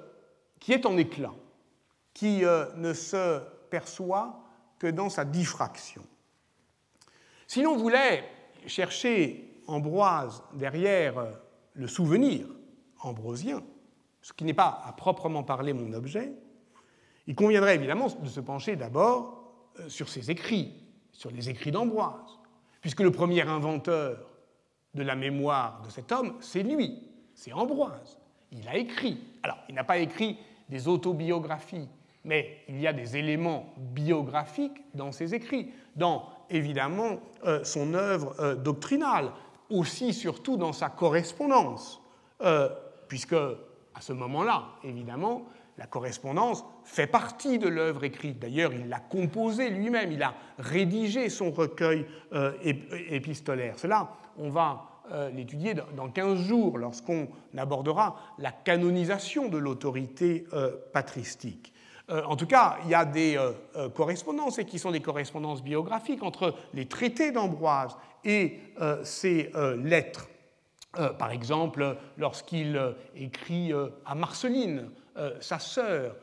qui, 0.59 0.73
est 0.73 0.85
en 0.87 0.97
éclat, 0.97 1.33
qui 2.13 2.43
euh, 2.43 2.65
ne 2.75 2.91
se 2.93 3.39
perçoit 3.69 4.43
que 4.79 4.87
dans 4.87 5.09
sa 5.09 5.23
diffraction. 5.23 6.03
Si 7.47 7.61
l'on 7.61 7.77
voulait 7.77 8.23
chercher 8.65 9.49
Ambroise 9.65 10.43
derrière 10.53 11.19
euh, 11.19 11.31
le 11.73 11.87
souvenir 11.87 12.45
ambrosien, 12.99 13.63
ce 14.21 14.33
qui 14.33 14.43
n'est 14.43 14.53
pas 14.53 14.81
à 14.85 14.93
proprement 14.93 15.43
parler 15.43 15.73
mon 15.73 15.91
objet, 15.93 16.31
il 17.27 17.35
conviendrait 17.35 17.75
évidemment 17.75 18.07
de 18.07 18.27
se 18.27 18.39
pencher 18.39 18.75
d'abord 18.75 19.53
sur 19.87 20.09
ses 20.09 20.29
écrits, 20.29 20.73
sur 21.11 21.31
les 21.31 21.49
écrits 21.49 21.71
d'Ambroise, 21.71 22.39
puisque 22.81 23.01
le 23.01 23.11
premier 23.11 23.41
inventeur 23.41 24.29
de 24.93 25.03
la 25.03 25.15
mémoire 25.15 25.81
de 25.81 25.89
cet 25.89 26.11
homme, 26.11 26.35
c'est 26.39 26.63
lui, 26.63 27.01
c'est 27.33 27.53
Ambroise. 27.53 28.19
Il 28.51 28.67
a 28.67 28.77
écrit. 28.77 29.17
Alors, 29.41 29.57
il 29.69 29.75
n'a 29.75 29.83
pas 29.83 29.97
écrit 29.97 30.37
des 30.69 30.87
autobiographies, 30.87 31.87
mais 32.23 32.59
il 32.69 32.79
y 32.79 32.87
a 32.87 32.93
des 32.93 33.17
éléments 33.17 33.73
biographiques 33.77 34.83
dans 34.93 35.11
ses 35.11 35.33
écrits, 35.33 35.71
dans 35.95 36.29
évidemment 36.49 37.19
euh, 37.45 37.63
son 37.63 37.93
œuvre 37.93 38.35
euh, 38.39 38.55
doctrinale, 38.55 39.31
aussi 39.69 40.13
surtout 40.13 40.57
dans 40.57 40.73
sa 40.73 40.89
correspondance, 40.89 42.01
euh, 42.41 42.69
puisque 43.07 43.33
à 43.33 44.01
ce 44.01 44.13
moment-là, 44.13 44.65
évidemment, 44.83 45.45
la 45.77 45.87
correspondance 45.87 46.63
fait 46.83 47.07
partie 47.07 47.57
de 47.57 47.67
l'œuvre 47.67 48.03
écrite. 48.03 48.39
D'ailleurs, 48.39 48.73
il 48.73 48.89
l'a 48.89 48.99
composée 48.99 49.69
lui-même, 49.69 50.11
il 50.11 50.21
a 50.21 50.35
rédigé 50.59 51.29
son 51.29 51.51
recueil 51.51 52.05
épistolaire. 53.09 53.79
Cela, 53.79 54.11
on 54.37 54.49
va 54.49 54.93
euh, 55.11 55.29
l'étudier 55.31 55.73
dans 55.97 56.07
15 56.07 56.39
jours 56.47 56.77
lorsqu'on 56.77 57.27
abordera 57.57 58.15
la 58.37 58.53
canonisation 58.53 59.49
de 59.49 59.57
l'autorité 59.57 60.45
euh, 60.53 60.77
patristique. 60.93 61.72
Euh, 62.09 62.23
en 62.25 62.35
tout 62.35 62.47
cas, 62.47 62.77
il 62.83 62.89
y 62.89 62.95
a 62.95 63.05
des 63.05 63.39
correspondances, 63.95 64.59
et 64.59 64.65
qui 64.65 64.79
sont 64.79 64.91
des 64.91 65.01
correspondances 65.01 65.63
biographiques, 65.63 66.23
entre 66.23 66.53
les 66.73 66.87
traités 66.87 67.31
d'Ambroise 67.31 67.97
et 68.23 68.59
ses 69.03 69.51
lettres. 69.77 70.29
par 71.17 71.31
exemple, 71.31 71.97
lorsqu'il 72.17 72.79
écrit 73.15 73.71
à 74.05 74.15
Marceline, 74.15 74.89
sa 75.39 75.59
sœur, 75.59 76.15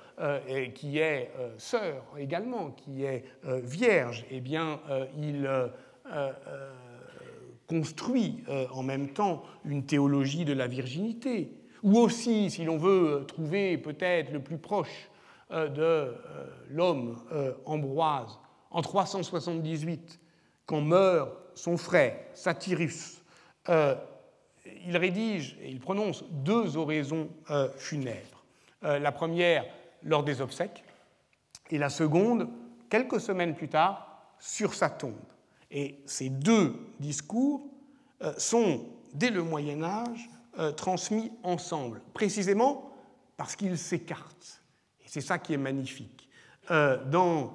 qui 0.75 0.99
est 0.99 1.31
sœur 1.59 2.05
également, 2.19 2.71
qui 2.71 3.05
est 3.05 3.25
vierge, 3.43 4.25
eh 4.31 4.41
bien, 4.41 4.81
il 5.19 5.49
construit 7.71 8.43
euh, 8.49 8.67
en 8.73 8.83
même 8.83 9.11
temps 9.11 9.45
une 9.65 9.85
théologie 9.85 10.45
de 10.45 10.53
la 10.53 10.67
virginité, 10.67 11.53
ou 11.83 11.99
aussi, 11.99 12.51
si 12.51 12.65
l'on 12.65 12.77
veut 12.77 13.25
trouver 13.27 13.79
peut-être 13.79 14.33
le 14.33 14.41
plus 14.41 14.59
proche 14.59 14.89
euh, 14.89 15.10
de 15.51 15.83
euh, 15.83 16.15
l'homme 16.69 17.17
Ambroise, 17.65 18.39
en 18.71 18.83
378, 18.83 20.21
quand 20.67 20.81
meurt 20.81 21.31
son 21.55 21.77
frère 21.77 22.17
Satyrus, 22.35 23.23
il 23.69 24.97
rédige 24.97 25.59
et 25.61 25.69
il 25.71 25.81
prononce 25.81 26.25
deux 26.31 26.77
oraisons 26.77 27.29
funèbres. 27.77 28.45
la 28.83 29.13
première 29.13 29.65
lors 30.03 30.23
des 30.23 30.41
obsèques, 30.41 30.85
et 31.71 31.79
la 31.79 31.91
seconde 31.91 32.49
quelques 32.89 33.21
semaines 33.21 33.55
plus 33.55 33.69
tard 33.69 34.35
sur 34.39 34.75
sa 34.75 34.91
tombe. 34.91 35.15
Et 35.71 36.01
ces 36.07 36.29
deux 36.29 36.75
discours 36.99 37.63
euh, 38.23 38.33
sont, 38.37 38.87
dès 39.15 39.31
le 39.31 39.43
Moyen 39.43 39.83
Âge, 39.83 40.29
euh, 40.59 40.73
transmis 40.73 41.31
ensemble, 41.43 42.03
précisément 42.13 42.91
parce 43.37 43.55
qu'ils 43.55 43.79
s'écartent. 43.79 44.60
C'est 45.11 45.21
ça 45.21 45.41
qui 45.41 45.55
est 45.55 45.57
magnifique. 45.57 46.29
Euh, 46.71 47.49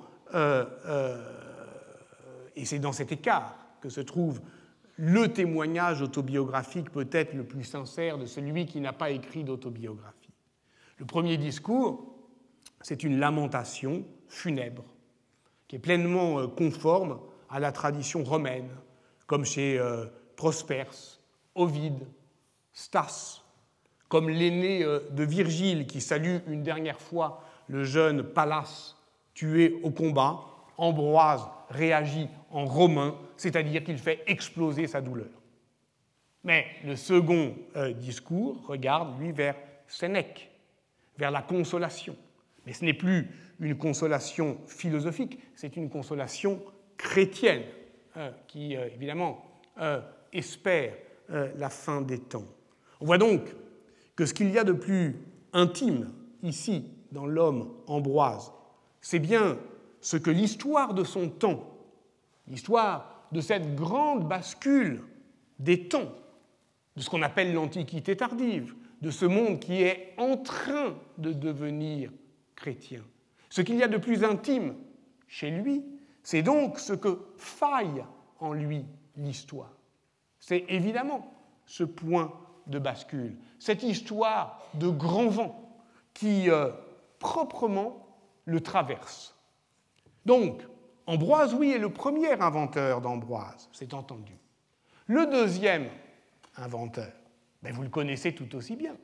et 2.53 2.65
c'est 2.65 2.79
dans 2.79 2.91
cet 2.91 3.13
écart 3.13 3.57
que 3.79 3.87
se 3.87 4.01
trouve 4.01 4.41
le 4.97 5.31
témoignage 5.31 6.01
autobiographique 6.01 6.91
peut-être 6.91 7.33
le 7.33 7.45
plus 7.45 7.63
sincère 7.63 8.17
de 8.17 8.25
celui 8.25 8.65
qui 8.65 8.81
n'a 8.81 8.91
pas 8.91 9.09
écrit 9.09 9.45
d'autobiographie. 9.45 10.33
Le 10.97 11.05
premier 11.05 11.37
discours, 11.37 12.17
c'est 12.81 13.03
une 13.03 13.19
lamentation 13.19 14.03
funèbre, 14.27 14.83
qui 15.69 15.77
est 15.77 15.79
pleinement 15.79 16.49
conforme 16.49 17.21
à 17.49 17.61
la 17.61 17.71
tradition 17.71 18.25
romaine, 18.25 18.69
comme 19.27 19.45
chez 19.45 19.79
euh, 19.79 20.07
Prosperse, 20.35 21.21
Ovide, 21.55 22.05
Stas, 22.73 23.44
comme 24.09 24.29
l'aîné 24.29 24.83
euh, 24.83 24.99
de 25.11 25.23
Virgile 25.23 25.87
qui 25.87 26.01
salue 26.01 26.37
une 26.47 26.63
dernière 26.63 26.99
fois 26.99 27.43
le 27.67 27.83
jeune 27.83 28.23
Pallas 28.23 28.95
tué 29.33 29.79
au 29.83 29.91
combat. 29.91 30.39
Ambroise 30.77 31.47
réagit 31.69 32.27
en 32.51 32.65
romain, 32.65 33.15
c'est-à-dire 33.37 33.83
qu'il 33.83 33.97
fait 33.97 34.23
exploser 34.27 34.87
sa 34.87 35.01
douleur. 35.01 35.29
Mais 36.43 36.67
le 36.83 36.95
second 36.95 37.55
euh, 37.75 37.93
discours 37.93 38.61
regarde, 38.67 39.19
lui, 39.19 39.31
vers 39.31 39.55
Sénèque, 39.87 40.51
vers 41.17 41.31
la 41.31 41.41
consolation. 41.41 42.15
Mais 42.65 42.73
ce 42.73 42.83
n'est 42.83 42.93
plus 42.93 43.29
une 43.59 43.77
consolation 43.77 44.57
philosophique, 44.67 45.39
c'est 45.55 45.77
une 45.77 45.89
consolation 45.89 46.61
chrétienne 46.97 47.63
euh, 48.17 48.31
qui, 48.47 48.73
évidemment, 48.73 49.43
espère 50.31 50.93
la 51.29 51.69
fin 51.69 52.01
des 52.01 52.19
temps. 52.19 52.45
On 53.01 53.05
voit 53.05 53.17
donc 53.17 53.41
que 54.15 54.25
ce 54.25 54.33
qu'il 54.33 54.51
y 54.51 54.57
a 54.57 54.63
de 54.63 54.73
plus 54.73 55.15
intime 55.53 56.11
ici 56.43 56.85
dans 57.11 57.25
l'homme 57.25 57.71
ambroise, 57.87 58.51
c'est 59.01 59.19
bien 59.19 59.57
ce 60.01 60.17
que 60.17 60.31
l'histoire 60.31 60.93
de 60.93 61.03
son 61.03 61.29
temps, 61.29 61.77
l'histoire 62.47 63.27
de 63.31 63.41
cette 63.41 63.75
grande 63.75 64.27
bascule 64.27 65.01
des 65.59 65.87
temps, 65.87 66.11
de 66.95 67.01
ce 67.01 67.09
qu'on 67.09 67.21
appelle 67.21 67.53
l'Antiquité 67.53 68.15
tardive, 68.15 68.75
de 69.01 69.11
ce 69.11 69.25
monde 69.25 69.59
qui 69.59 69.81
est 69.81 70.13
en 70.17 70.37
train 70.37 70.95
de 71.17 71.33
devenir 71.33 72.11
chrétien. 72.55 73.01
Ce 73.49 73.61
qu'il 73.61 73.75
y 73.75 73.83
a 73.83 73.87
de 73.87 73.97
plus 73.97 74.23
intime 74.23 74.75
chez 75.27 75.51
lui, 75.51 75.83
c'est 76.23 76.41
donc 76.41 76.79
ce 76.79 76.93
que 76.93 77.19
faille 77.37 78.03
en 78.39 78.53
lui 78.53 78.85
l'histoire. 79.17 79.71
C'est 80.39 80.65
évidemment 80.69 81.33
ce 81.65 81.83
point 81.83 82.33
de 82.67 82.79
bascule, 82.79 83.37
cette 83.59 83.83
histoire 83.83 84.61
de 84.73 84.89
grand 84.89 85.27
vent 85.27 85.77
qui 86.13 86.49
euh, 86.49 86.71
proprement 87.19 88.07
le 88.45 88.61
traverse. 88.61 89.35
Donc, 90.25 90.61
Ambroise, 91.07 91.53
oui, 91.53 91.71
est 91.71 91.77
le 91.77 91.89
premier 91.89 92.31
inventeur 92.41 92.99
d'Ambroise, 92.99 93.69
c'est 93.71 93.93
entendu. 93.93 94.33
Le 95.05 95.27
deuxième 95.27 95.87
inventeur, 96.57 97.11
ben, 97.61 97.71
vous 97.71 97.83
le 97.83 97.89
connaissez 97.89 98.33
tout 98.33 98.55
aussi 98.55 98.75
bien, 98.75 98.95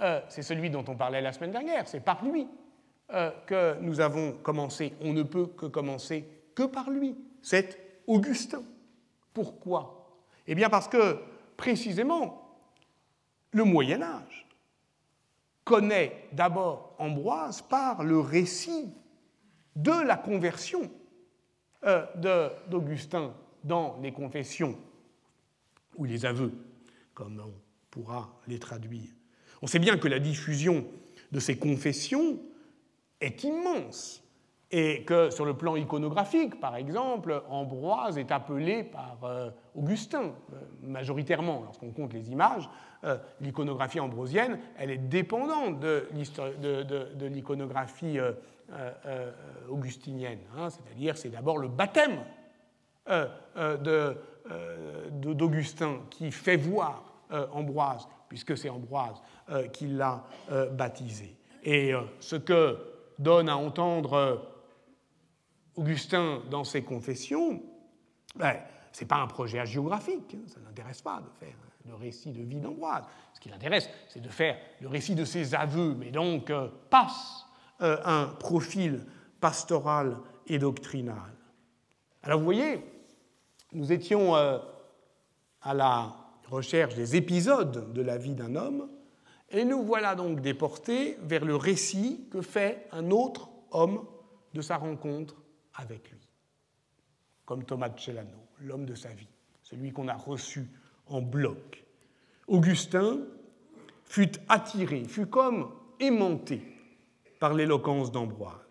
euh, 0.00 0.20
c'est 0.28 0.42
celui 0.42 0.70
dont 0.70 0.84
on 0.88 0.96
parlait 0.96 1.20
la 1.20 1.32
semaine 1.32 1.50
dernière, 1.50 1.86
c'est 1.88 2.00
par 2.00 2.24
lui 2.24 2.48
euh, 3.12 3.30
que 3.46 3.78
nous 3.80 4.00
avons 4.00 4.32
commencé, 4.32 4.94
on 5.02 5.12
ne 5.12 5.22
peut 5.22 5.46
que 5.46 5.66
commencer 5.66 6.26
que 6.54 6.62
par 6.62 6.88
lui, 6.88 7.16
c'est 7.42 8.02
Augustin. 8.06 8.62
Pourquoi? 9.34 10.18
Eh 10.46 10.54
bien 10.54 10.70
parce 10.70 10.88
que 10.88 11.18
précisément, 11.58 12.45
le 13.52 13.64
Moyen 13.64 14.02
Âge 14.02 14.46
connaît 15.64 16.28
d'abord 16.32 16.94
Ambroise 16.98 17.62
par 17.62 18.04
le 18.04 18.20
récit 18.20 18.92
de 19.74 19.90
la 19.90 20.16
conversion 20.16 20.90
euh, 21.84 22.06
d'Augustin 22.68 23.34
dans 23.64 23.98
les 24.00 24.12
confessions 24.12 24.78
ou 25.96 26.04
les 26.04 26.24
aveux, 26.24 26.52
comme 27.14 27.42
on 27.44 27.52
pourra 27.90 28.40
les 28.46 28.58
traduire. 28.58 29.10
On 29.62 29.66
sait 29.66 29.78
bien 29.78 29.98
que 29.98 30.08
la 30.08 30.18
diffusion 30.18 30.86
de 31.32 31.40
ces 31.40 31.58
confessions 31.58 32.38
est 33.20 33.44
immense 33.44 34.22
et 34.70 35.04
que 35.04 35.30
sur 35.30 35.44
le 35.44 35.54
plan 35.54 35.76
iconographique, 35.76 36.58
par 36.58 36.74
exemple, 36.74 37.42
Ambroise 37.48 38.18
est 38.18 38.32
appelé 38.32 38.82
par 38.82 39.18
euh, 39.22 39.50
Augustin 39.76 40.24
euh, 40.24 40.60
majoritairement. 40.82 41.62
Lorsqu'on 41.64 41.92
compte 41.92 42.12
les 42.12 42.30
images, 42.30 42.68
euh, 43.04 43.16
l'iconographie 43.40 44.00
ambrosienne, 44.00 44.58
elle 44.76 44.90
est 44.90 44.98
dépendante 44.98 45.78
de, 45.78 46.08
l'iconographie 47.26 48.18
augustinienne. 49.68 50.40
Hein. 50.56 50.70
C'est-à-dire, 50.70 51.16
c'est 51.16 51.28
d'abord 51.28 51.58
le 51.58 51.68
baptême 51.68 52.18
d'Augustin 55.12 56.00
qui 56.10 56.32
fait 56.32 56.56
voir 56.56 57.04
Ambroise, 57.52 58.08
puisque 58.28 58.56
c'est 58.56 58.68
Ambroise 58.68 59.22
qui 59.72 59.86
l'a 59.86 60.24
baptisé. 60.72 61.36
Et 61.62 61.92
ce 62.18 62.34
que 62.34 62.78
donne 63.18 63.48
à 63.48 63.56
entendre 63.56 64.55
Augustin, 65.76 66.42
dans 66.50 66.64
ses 66.64 66.82
confessions, 66.82 67.62
ben, 68.34 68.56
ce 68.92 69.02
n'est 69.02 69.08
pas 69.08 69.16
un 69.16 69.26
projet 69.26 69.64
géographique, 69.66 70.34
hein, 70.34 70.44
ça 70.46 70.60
n'intéresse 70.60 71.02
pas 71.02 71.20
de 71.20 71.30
faire 71.38 71.56
le 71.86 71.94
récit 71.94 72.32
de 72.32 72.42
vie 72.42 72.60
d'Ambroise. 72.60 73.04
Ce 73.34 73.40
qui 73.40 73.48
l'intéresse, 73.48 73.88
c'est 74.08 74.20
de 74.20 74.28
faire 74.28 74.56
le 74.80 74.88
récit 74.88 75.14
de 75.14 75.24
ses 75.24 75.54
aveux, 75.54 75.94
mais 75.94 76.10
donc 76.10 76.50
euh, 76.50 76.68
passe 76.90 77.46
euh, 77.82 77.98
un 78.04 78.26
profil 78.26 79.04
pastoral 79.40 80.16
et 80.46 80.58
doctrinal. 80.58 81.32
Alors 82.22 82.38
vous 82.38 82.44
voyez, 82.44 82.82
nous 83.72 83.92
étions 83.92 84.34
euh, 84.34 84.58
à 85.62 85.74
la 85.74 86.16
recherche 86.48 86.94
des 86.94 87.16
épisodes 87.16 87.92
de 87.92 88.02
la 88.02 88.16
vie 88.16 88.34
d'un 88.34 88.56
homme, 88.56 88.88
et 89.50 89.64
nous 89.64 89.82
voilà 89.82 90.14
donc 90.14 90.40
déportés 90.40 91.18
vers 91.22 91.44
le 91.44 91.54
récit 91.54 92.26
que 92.30 92.40
fait 92.40 92.88
un 92.92 93.10
autre 93.10 93.50
homme 93.70 94.04
de 94.54 94.60
sa 94.60 94.76
rencontre 94.76 95.36
avec 95.76 96.10
lui, 96.10 96.28
comme 97.44 97.64
Thomas 97.64 97.90
Celano, 97.96 98.46
l'homme 98.60 98.86
de 98.86 98.94
sa 98.94 99.10
vie, 99.10 99.28
celui 99.62 99.92
qu'on 99.92 100.08
a 100.08 100.14
reçu 100.14 100.66
en 101.06 101.22
bloc. 101.22 101.84
Augustin 102.48 103.18
fut 104.04 104.32
attiré, 104.48 105.04
fut 105.04 105.26
comme 105.26 105.70
aimanté 106.00 106.62
par 107.38 107.54
l'éloquence 107.54 108.10
d'Ambroise. 108.10 108.66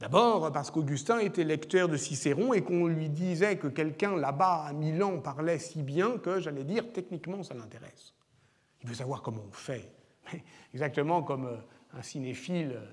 D'abord 0.00 0.52
parce 0.52 0.70
qu'Augustin 0.70 1.18
était 1.18 1.42
lecteur 1.42 1.88
de 1.88 1.96
Cicéron 1.96 2.52
et 2.52 2.62
qu'on 2.62 2.86
lui 2.86 3.08
disait 3.08 3.58
que 3.58 3.66
quelqu'un 3.66 4.16
là-bas 4.16 4.64
à 4.66 4.72
Milan 4.72 5.18
parlait 5.18 5.58
si 5.58 5.82
bien 5.82 6.18
que, 6.18 6.38
j'allais 6.40 6.62
dire, 6.62 6.92
techniquement, 6.92 7.42
ça 7.42 7.54
l'intéresse. 7.54 8.14
Il 8.82 8.88
veut 8.88 8.94
savoir 8.94 9.22
comment 9.22 9.42
on 9.48 9.52
fait. 9.52 9.90
Exactement 10.72 11.22
comme 11.24 11.46
euh, 11.46 11.56
un 11.94 12.02
cinéphile 12.02 12.74
euh, 12.76 12.86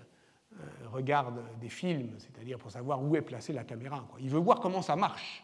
regarde 0.91 1.41
des 1.59 1.69
films, 1.69 2.11
c'est-à-dire 2.17 2.57
pour 2.57 2.71
savoir 2.71 3.03
où 3.03 3.15
est 3.15 3.21
placée 3.21 3.53
la 3.53 3.63
caméra. 3.63 4.07
Il 4.19 4.29
veut 4.29 4.39
voir 4.39 4.59
comment 4.59 4.81
ça 4.81 4.95
marche. 4.95 5.43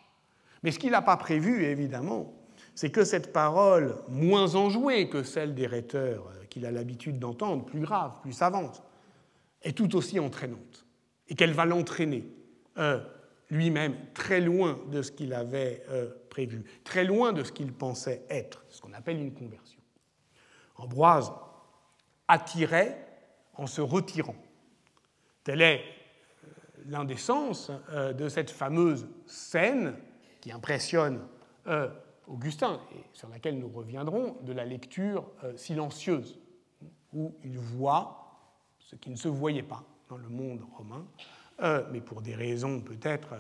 Mais 0.64 0.72
ce 0.72 0.80
qu'il 0.80 0.92
n'a 0.92 1.02
pas 1.02 1.18
prévu, 1.18 1.64
évidemment, 1.66 2.34
c'est 2.76 2.92
que 2.92 3.04
cette 3.04 3.34
parole, 3.34 3.96
moins 4.08 4.56
enjouée 4.56 5.10
que 5.10 5.24
celle 5.24 5.56
des 5.56 5.68
rhéteurs 5.68 6.28
euh, 6.28 6.46
qu'il 6.46 6.66
a 6.66 6.72
l'habitude 6.72 7.20
d'entendre, 7.20 7.66
plus 7.66 7.82
grave, 7.82 8.14
plus 8.22 8.34
savante, 8.34 8.84
est 9.64 9.78
tout 9.78 9.96
aussi 9.96 10.20
entraînante, 10.20 10.86
et 11.28 11.36
qu'elle 11.36 11.54
va 11.54 11.66
l'entraîner 11.66 12.26
euh, 12.78 13.00
lui-même 13.50 13.96
très 14.14 14.40
loin 14.40 14.80
de 14.90 15.02
ce 15.02 15.12
qu'il 15.12 15.34
avait 15.34 15.84
prévu, 16.30 16.64
très 16.86 17.04
loin 17.04 17.34
de 17.34 17.44
ce 17.44 17.52
qu'il 17.52 17.74
pensait 17.74 18.24
être, 18.30 18.64
ce 18.70 18.82
qu'on 18.82 18.94
appelle 18.94 19.18
une 19.18 19.34
conversion. 19.34 19.80
Ambroise 20.78 21.32
attirait 22.28 23.06
en 23.56 23.68
se 23.68 23.82
retirant. 23.82 24.36
Tel 25.44 25.62
est 25.62 25.84
euh, 26.44 26.48
l'un 26.88 27.06
des 27.06 27.18
sens 27.18 27.72
euh, 27.90 28.14
de 28.14 28.30
cette 28.30 28.52
fameuse 28.52 29.08
scène 29.26 29.96
qui 30.40 30.52
impressionne 30.52 31.26
euh, 31.68 31.90
Augustin 32.28 32.80
et 32.96 33.04
sur 33.14 33.30
laquelle 33.30 33.60
nous 33.60 33.70
reviendrons 33.70 34.38
de 34.42 34.54
la 34.54 34.66
lecture 34.66 35.30
silencieuse, 35.58 36.40
où 37.14 37.36
il 37.44 37.58
voit 37.58 38.40
ce 38.80 38.96
qui 38.96 39.10
ne 39.10 39.18
se 39.18 39.28
voyait 39.28 39.64
pas 39.64 39.84
dans 40.08 40.18
le 40.18 40.30
monde 40.30 40.62
romain, 40.78 41.06
mais 41.92 42.00
pour 42.00 42.22
des 42.22 42.34
raisons 42.34 42.80
peut-être 42.80 43.36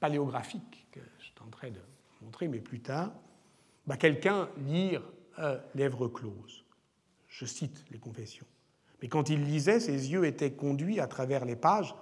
paléographiques 0.00 0.88
que 0.90 1.00
je 1.20 1.30
tenterai 1.36 1.70
de 1.70 1.80
montrer, 2.22 2.48
mais 2.48 2.58
plus 2.58 2.80
tard, 2.80 3.12
bah, 3.86 3.96
quelqu'un 3.96 4.48
lire 4.66 5.02
lèvres 5.74 6.08
closes. 6.08 6.64
Je 7.28 7.46
cite 7.46 7.84
les 7.92 7.98
confessions. 7.98 8.46
Mais 9.02 9.08
quand 9.08 9.28
il 9.28 9.44
lisait, 9.44 9.80
ses 9.80 10.12
yeux 10.12 10.24
étaient 10.24 10.52
conduits 10.52 11.00
à 11.00 11.08
travers 11.08 11.44
les 11.44 11.56
pages 11.56 11.94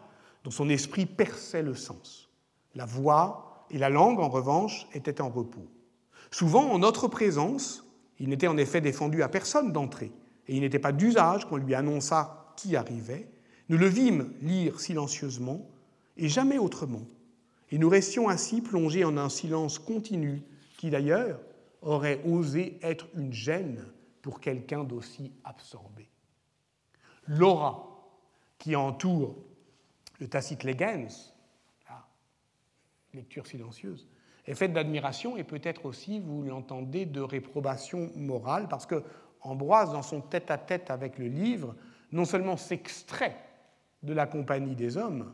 dont 0.44 0.50
son 0.50 0.68
esprit 0.68 1.06
perçait 1.06 1.62
le 1.62 1.74
sens. 1.74 2.28
La 2.74 2.84
voix 2.84 3.66
et 3.70 3.78
la 3.78 3.88
langue, 3.88 4.20
en 4.20 4.28
revanche, 4.28 4.86
étaient 4.92 5.22
en 5.22 5.30
repos. 5.30 5.66
Souvent, 6.30 6.70
en 6.70 6.78
notre 6.78 7.08
présence, 7.08 7.86
il 8.18 8.28
n'était 8.28 8.46
en 8.46 8.58
effet 8.58 8.82
défendu 8.82 9.22
à 9.22 9.28
personne 9.28 9.72
d'entrer, 9.72 10.12
et 10.46 10.54
il 10.54 10.60
n'était 10.60 10.78
pas 10.78 10.92
d'usage 10.92 11.46
qu'on 11.46 11.56
lui 11.56 11.74
annonçât 11.74 12.52
qui 12.56 12.76
arrivait. 12.76 13.30
Nous 13.70 13.78
le 13.78 13.86
vîmes 13.86 14.32
lire 14.42 14.78
silencieusement, 14.78 15.66
et 16.18 16.28
jamais 16.28 16.58
autrement. 16.58 17.06
Et 17.70 17.78
nous 17.78 17.88
restions 17.88 18.28
ainsi 18.28 18.60
plongés 18.60 19.04
en 19.04 19.16
un 19.16 19.30
silence 19.30 19.78
continu, 19.78 20.42
qui 20.76 20.90
d'ailleurs 20.90 21.40
aurait 21.80 22.20
osé 22.26 22.78
être 22.82 23.06
une 23.16 23.32
gêne 23.32 23.84
pour 24.20 24.40
quelqu'un 24.40 24.84
d'aussi 24.84 25.32
absorbé 25.44 26.10
l'aura 27.30 27.86
qui 28.58 28.76
entoure 28.76 29.36
le 30.18 30.28
Tacite 30.28 30.64
Legens, 30.64 31.32
la 31.88 32.04
lecture 33.14 33.46
silencieuse, 33.46 34.08
est 34.46 34.54
faite 34.54 34.72
d'admiration 34.72 35.36
et 35.36 35.44
peut-être 35.44 35.86
aussi, 35.86 36.18
vous 36.18 36.42
l'entendez, 36.42 37.06
de 37.06 37.20
réprobation 37.20 38.10
morale, 38.16 38.66
parce 38.68 38.84
que 38.84 39.02
Ambroise, 39.42 39.92
dans 39.92 40.02
son 40.02 40.20
tête-à-tête 40.20 40.90
avec 40.90 41.18
le 41.18 41.26
livre, 41.26 41.74
non 42.12 42.26
seulement 42.26 42.58
s'extrait 42.58 43.38
de 44.02 44.12
la 44.12 44.26
compagnie 44.26 44.74
des 44.74 44.98
hommes, 44.98 45.32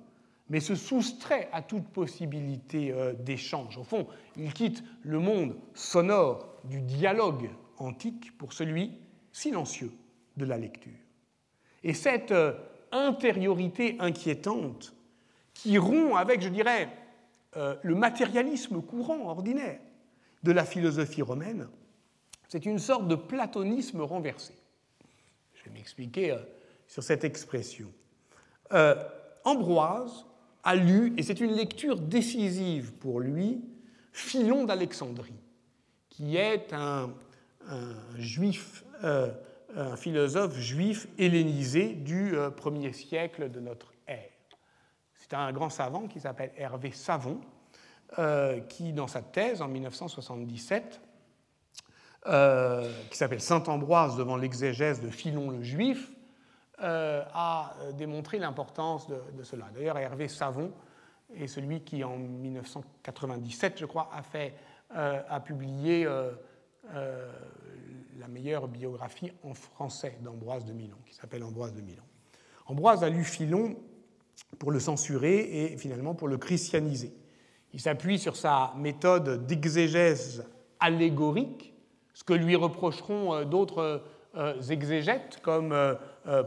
mais 0.48 0.60
se 0.60 0.76
soustrait 0.76 1.48
à 1.52 1.62
toute 1.62 1.88
possibilité 1.88 2.92
euh, 2.92 3.14
d'échange. 3.14 3.78
Au 3.78 3.82
fond, 3.82 4.06
il 4.36 4.52
quitte 4.52 4.84
le 5.02 5.18
monde 5.18 5.56
sonore 5.74 6.46
du 6.62 6.82
dialogue 6.82 7.50
antique 7.78 8.36
pour 8.38 8.52
celui 8.52 8.92
silencieux 9.32 9.90
de 10.36 10.44
la 10.44 10.56
lecture. 10.56 11.05
Et 11.86 11.94
cette 11.94 12.32
euh, 12.32 12.52
intériorité 12.90 13.96
inquiétante 14.00 14.92
qui 15.54 15.78
rompt 15.78 16.16
avec, 16.16 16.42
je 16.42 16.48
dirais, 16.48 16.88
euh, 17.56 17.76
le 17.84 17.94
matérialisme 17.94 18.82
courant, 18.82 19.28
ordinaire, 19.28 19.78
de 20.42 20.50
la 20.50 20.64
philosophie 20.64 21.22
romaine, 21.22 21.68
c'est 22.48 22.66
une 22.66 22.80
sorte 22.80 23.06
de 23.06 23.14
platonisme 23.14 24.00
renversé. 24.00 24.52
Je 25.54 25.62
vais 25.64 25.70
m'expliquer 25.70 26.32
euh, 26.32 26.38
sur 26.88 27.04
cette 27.04 27.22
expression. 27.22 27.88
Ambroise 29.44 30.26
a 30.64 30.74
lu, 30.74 31.14
et 31.16 31.22
c'est 31.22 31.40
une 31.40 31.52
lecture 31.52 32.00
décisive 32.00 32.94
pour 32.94 33.20
lui, 33.20 33.60
Philon 34.10 34.64
d'Alexandrie, 34.64 35.40
qui 36.10 36.36
est 36.36 36.72
un, 36.72 37.14
juif, 38.18 38.84
un 39.74 39.96
philosophe 39.96 40.56
juif 40.56 41.08
hellénisé 41.18 41.94
du 41.94 42.36
euh, 42.36 42.50
premier 42.50 42.92
siècle 42.92 43.50
de 43.50 43.60
notre 43.60 43.92
ère. 44.06 44.30
C'est 45.14 45.34
un 45.34 45.52
grand 45.52 45.70
savant 45.70 46.06
qui 46.06 46.20
s'appelle 46.20 46.52
Hervé 46.56 46.92
Savon, 46.92 47.40
euh, 48.18 48.60
qui, 48.60 48.92
dans 48.92 49.08
sa 49.08 49.22
thèse 49.22 49.60
en 49.62 49.68
1977, 49.68 51.00
qui 53.10 53.16
s'appelle 53.16 53.40
Saint 53.40 53.62
Ambroise 53.68 54.16
devant 54.16 54.36
l'exégèse 54.36 55.00
de 55.00 55.10
Philon 55.10 55.50
le 55.50 55.62
Juif, 55.62 56.10
a 56.80 57.72
démontré 57.94 58.40
l'importance 58.40 59.06
de, 59.06 59.42
cela. 59.44 59.66
D'ailleurs, 59.72 59.96
Hervé 59.96 60.26
Savon 60.26 60.72
est 61.36 61.46
celui 61.46 61.82
qui, 61.82 62.02
en 62.02 62.16
1997, 62.16 63.78
je 63.78 63.86
crois, 63.86 64.10
a, 64.12 64.22
fait, 64.22 64.54
a 64.90 65.38
publié 65.38 66.04
euh, 66.94 67.32
la 68.18 68.28
meilleure 68.28 68.68
biographie 68.68 69.32
en 69.42 69.54
français 69.54 70.18
d'Ambroise 70.22 70.64
de 70.64 70.72
Milon, 70.72 70.96
qui 71.06 71.14
s'appelle 71.14 71.42
Ambroise 71.42 71.74
de 71.74 71.80
Milon. 71.80 72.02
Ambroise 72.66 73.04
a 73.04 73.08
lu 73.08 73.24
Philon 73.24 73.76
pour 74.58 74.70
le 74.70 74.80
censurer 74.80 75.72
et 75.72 75.76
finalement 75.76 76.14
pour 76.14 76.28
le 76.28 76.38
christianiser. 76.38 77.12
Il 77.72 77.80
s'appuie 77.80 78.18
sur 78.18 78.36
sa 78.36 78.72
méthode 78.76 79.46
d'exégèse 79.46 80.44
allégorique, 80.80 81.74
ce 82.14 82.24
que 82.24 82.32
lui 82.32 82.56
reprocheront 82.56 83.34
euh, 83.34 83.44
d'autres 83.44 84.02
euh, 84.36 84.60
exégètes, 84.62 85.40
comme 85.42 85.74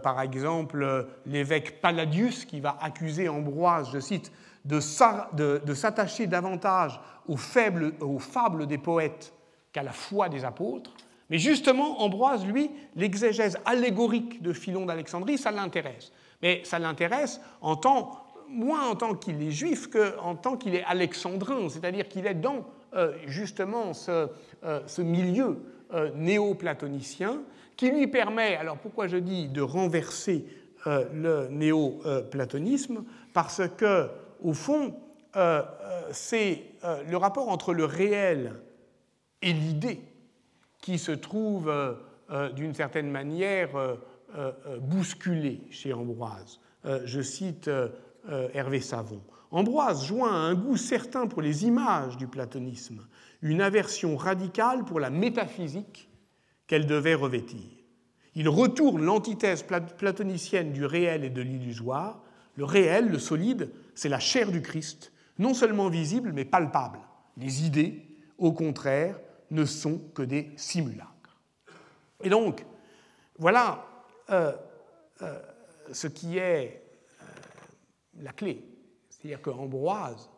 par 0.04 0.22
exemple 0.22 1.08
l'évêque 1.26 1.82
Palladius, 1.82 2.46
qui 2.46 2.60
va 2.60 2.78
accuser 2.82 3.30
Ambroise, 3.30 3.90
je 3.92 4.00
cite, 4.00 4.32
de 4.66 4.80
s'attacher 4.80 6.28
davantage 6.28 7.00
aux 7.28 7.38
fables 7.38 8.68
des 8.68 8.78
poètes 8.78 9.34
qu'à 9.72 9.84
la 9.84 9.92
foi 9.92 10.30
des 10.30 10.46
apôtres. 10.46 10.94
Mais 11.30 11.38
justement, 11.38 12.02
Ambroise, 12.02 12.46
lui, 12.46 12.72
l'exégèse 12.96 13.58
allégorique 13.65 14.42
de 14.42 14.54
Philon 14.54 14.86
d'Alexandrie, 14.86 15.38
ça 15.38 15.52
l'intéresse. 15.52 16.12
Mais 16.42 16.62
ça 16.63 16.80
l'intéresse 16.80 17.39
en 17.62 17.76
tant, 17.76 18.26
moins 18.50 18.89
en 18.89 18.96
tant 18.96 19.13
qu'il 19.13 19.42
est 19.44 19.52
juif 19.52 19.88
qu'en 19.88 20.36
tant 20.36 20.58
qu'il 20.58 20.76
est 20.76 20.84
alexandrin, 20.86 21.70
c'est-à-dire 21.70 22.08
qu'il 22.08 22.26
est 22.26 22.34
dans 22.34 22.65
euh, 22.96 23.13
justement 23.28 23.94
ce, 23.94 24.28
euh, 24.63 24.80
milieu 24.98 25.60
euh, 25.94 26.10
néo-platonicien 26.15 27.42
qui 27.78 27.92
lui 27.92 28.08
permet, 28.08 28.56
alors 28.56 28.78
pourquoi 28.78 29.08
je 29.08 29.18
dis 29.18 29.48
de 29.48 29.62
renverser 29.62 30.46
le 30.86 31.48
néo-platonisme? 31.50 33.04
Parce 33.34 33.62
que, 33.78 34.10
au 34.42 34.54
fond, 34.54 34.96
c'est 36.12 36.63
le 37.10 37.15
rapport 37.15 37.50
entre 37.50 37.74
le 37.74 37.86
réel 37.86 38.54
et 39.42 39.54
l'idée 39.54 40.02
qui 40.82 40.98
se 40.98 41.12
trouve 41.12 41.70
euh, 41.70 41.94
euh, 42.32 42.50
d'une 42.52 42.74
certaine 42.74 43.10
manière 43.10 43.76
euh, 43.76 43.96
bousculée 44.82 45.62
chez 45.72 45.92
Ambroise. 45.92 46.60
Je 46.84 47.20
cite 47.20 47.68
Hervé 48.54 48.80
Savon. 48.80 49.22
Ambroise 49.50 50.06
joint 50.06 50.32
un 50.32 50.54
goût 50.54 50.78
certain 50.78 51.26
pour 51.26 51.42
les 51.42 51.65
images 51.65 52.15
du 52.15 52.28
platonisme, 52.28 53.08
une 53.42 53.60
aversion 53.60 54.15
radicale 54.15 54.86
pour 54.86 55.00
la 55.00 55.10
métaphysique 55.10 56.10
qu'elle 56.68 56.86
devait 56.86 57.15
revêtir. 57.15 57.65
Il 58.36 58.48
retourne 58.48 59.04
l'antithèse 59.04 59.63
platonicienne 59.63 60.72
du 60.72 60.86
réel 60.86 61.24
et 61.24 61.32
de 61.32 61.42
l'illusoire. 61.42 62.22
Le 62.56 62.65
réel, 62.65 63.10
le 63.10 63.18
solide, 63.18 63.72
c'est 63.96 64.10
la 64.10 64.20
chair 64.20 64.52
du 64.52 64.62
Christ, 64.62 65.12
non 65.39 65.56
seulement 65.56 65.89
visible, 65.89 66.34
mais 66.34 66.46
palpable. 66.46 67.00
Les 67.36 67.65
idées, 67.65 68.06
au 68.38 68.52
contraire, 68.52 69.20
ne 69.52 69.66
sont 69.66 70.00
que 70.14 70.22
des 70.22 70.52
simulacres. 70.56 71.10
Et 72.24 72.30
donc, 72.30 72.66
voilà 73.38 73.86
euh, 74.30 74.52
euh, 75.22 75.40
ce 75.92 76.08
qui 76.08 76.38
est 76.38 76.84
euh, 77.22 77.26
la 78.22 78.32
clé. 78.32 78.64
C'est-à-dire 79.10 79.42
qu'Ambroise 79.42 80.30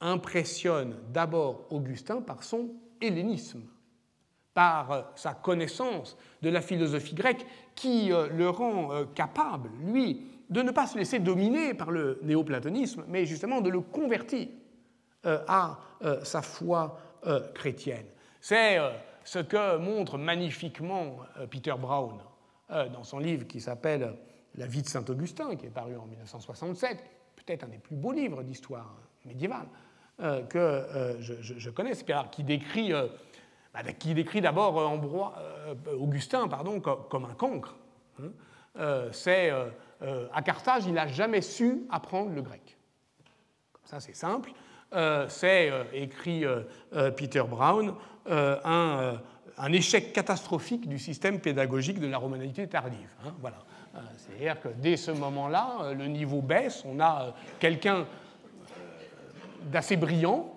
impressionne 0.00 0.96
d'abord 1.12 1.66
Augustin 1.70 2.20
par 2.20 2.42
son 2.42 2.70
hellénisme, 3.00 3.62
par 4.52 5.12
sa 5.14 5.32
connaissance 5.32 6.16
de 6.42 6.50
la 6.50 6.60
philosophie 6.60 7.14
grecque 7.14 7.46
qui 7.74 8.08
le 8.08 8.50
rend 8.50 9.06
capable, 9.14 9.70
lui, 9.84 10.26
de 10.48 10.62
ne 10.62 10.70
pas 10.70 10.86
se 10.86 10.98
laisser 10.98 11.18
dominer 11.18 11.74
par 11.74 11.90
le 11.90 12.18
néoplatonisme, 12.22 13.04
mais 13.08 13.26
justement 13.26 13.60
de 13.60 13.70
le 13.70 13.80
convertir 13.80 14.48
à 15.24 15.78
sa 16.22 16.42
foi 16.42 16.98
chrétienne. 17.54 18.06
C'est 18.40 18.78
euh, 18.78 18.90
ce 19.24 19.38
que 19.38 19.76
montre 19.76 20.18
magnifiquement 20.18 21.18
euh, 21.38 21.46
Peter 21.46 21.74
Brown 21.78 22.18
euh, 22.70 22.88
dans 22.88 23.04
son 23.04 23.18
livre 23.18 23.46
qui 23.46 23.60
s'appelle 23.60 24.14
La 24.54 24.66
vie 24.66 24.82
de 24.82 24.88
Saint-Augustin, 24.88 25.56
qui 25.56 25.66
est 25.66 25.70
paru 25.70 25.96
en 25.96 26.06
1967, 26.06 26.98
peut-être 27.36 27.64
un 27.64 27.68
des 27.68 27.78
plus 27.78 27.96
beaux 27.96 28.12
livres 28.12 28.42
d'histoire 28.42 28.96
médiévale 29.24 29.66
que 30.50 31.16
je, 31.20 31.70
connais, 31.70 31.92
qui 32.30 32.44
décrit, 32.44 32.92
bah, 33.72 33.82
qui 33.98 34.12
décrit 34.12 34.42
d'abord 34.42 34.76
Augustin 35.98 36.46
pardon, 36.46 36.78
comme 36.78 37.24
un 37.24 37.32
cancre. 37.32 37.74
Hein. 38.22 39.08
c'est 39.12 39.50
à 39.50 40.42
Carthage, 40.42 40.84
il 40.84 40.92
n'a 40.92 41.06
jamais 41.06 41.40
su 41.40 41.86
apprendre 41.90 42.34
le 42.34 42.42
grec. 42.42 42.76
Ça, 43.84 43.98
c'est 43.98 44.14
simple. 44.14 44.52
C'est, 45.28 45.70
écrit 45.92 46.44
Peter 47.16 47.44
Brown, 47.48 47.94
euh, 48.28 48.56
euh, 48.64 49.16
un, 49.58 49.72
échec 49.72 50.12
catastrophique 50.12 50.88
du 50.88 50.98
système 50.98 51.40
pédagogique 51.40 52.00
de 52.00 52.06
la 52.06 52.18
romanité 52.18 52.66
tardive. 52.66 53.08
Hein, 53.24 53.32
voilà. 53.40 53.58
Euh, 53.94 53.98
c'est-à-dire 54.16 54.60
que 54.60 54.68
dès 54.68 54.96
ce 54.96 55.10
moment-là, 55.10 55.92
le 55.96 56.06
niveau 56.06 56.40
baisse, 56.40 56.84
on 56.86 57.00
a 57.00 57.34
quelqu'un 57.58 58.06
d'assez 59.64 59.96
brillant, 59.96 60.54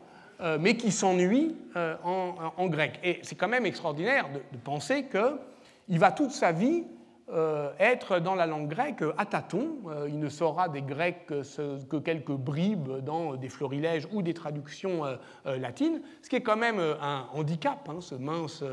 mais 0.60 0.76
qui 0.76 0.92
s'ennuie 0.92 1.56
en, 2.04 2.68
grec. 2.68 3.00
Et 3.04 3.20
c'est 3.24 3.36
quand 3.36 3.48
même 3.48 3.66
extraordinaire 3.66 4.28
de, 4.30 4.40
de 4.40 4.62
penser 4.62 5.06
qu'il 5.08 6.00
va 6.00 6.12
toute 6.12 6.32
sa 6.32 6.52
vie 6.52 6.84
euh, 7.32 7.72
être 7.80 8.20
dans 8.20 8.36
la 8.36 8.46
langue 8.46 8.68
grecque 8.68 9.02
à 9.18 9.26
tâtons. 9.26 9.78
Euh, 9.88 10.10
il 10.10 10.20
ne 10.20 10.28
saura 10.28 10.68
des 10.68 10.82
grecs 10.82 11.26
que, 11.26 11.98
quelques 12.00 12.34
bribes 12.34 12.98
dans 12.98 13.36
des 13.36 13.48
florilèges 13.48 14.10
ou 14.12 14.22
des 14.22 14.34
traductions 14.34 15.06
euh, 15.06 15.16
latines, 15.58 16.02
ce 16.22 16.28
qui 16.30 16.36
est 16.36 16.42
quand 16.42 16.58
même 16.58 16.80
un 16.80 17.28
handicap, 17.32 17.88
hein, 17.88 18.00
ce 18.02 18.16
mince 18.16 18.64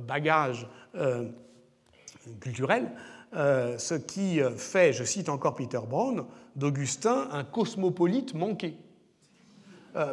bagage 0.00 0.66
culturel, 2.40 2.90
ce 3.32 3.94
qui 3.94 4.40
fait, 4.56 4.92
je 4.92 5.04
cite 5.04 5.28
encore 5.28 5.54
Peter 5.54 5.80
Brown, 5.88 6.26
d'Augustin 6.56 7.28
un 7.30 7.44
cosmopolite 7.44 8.34
manqué. 8.34 8.76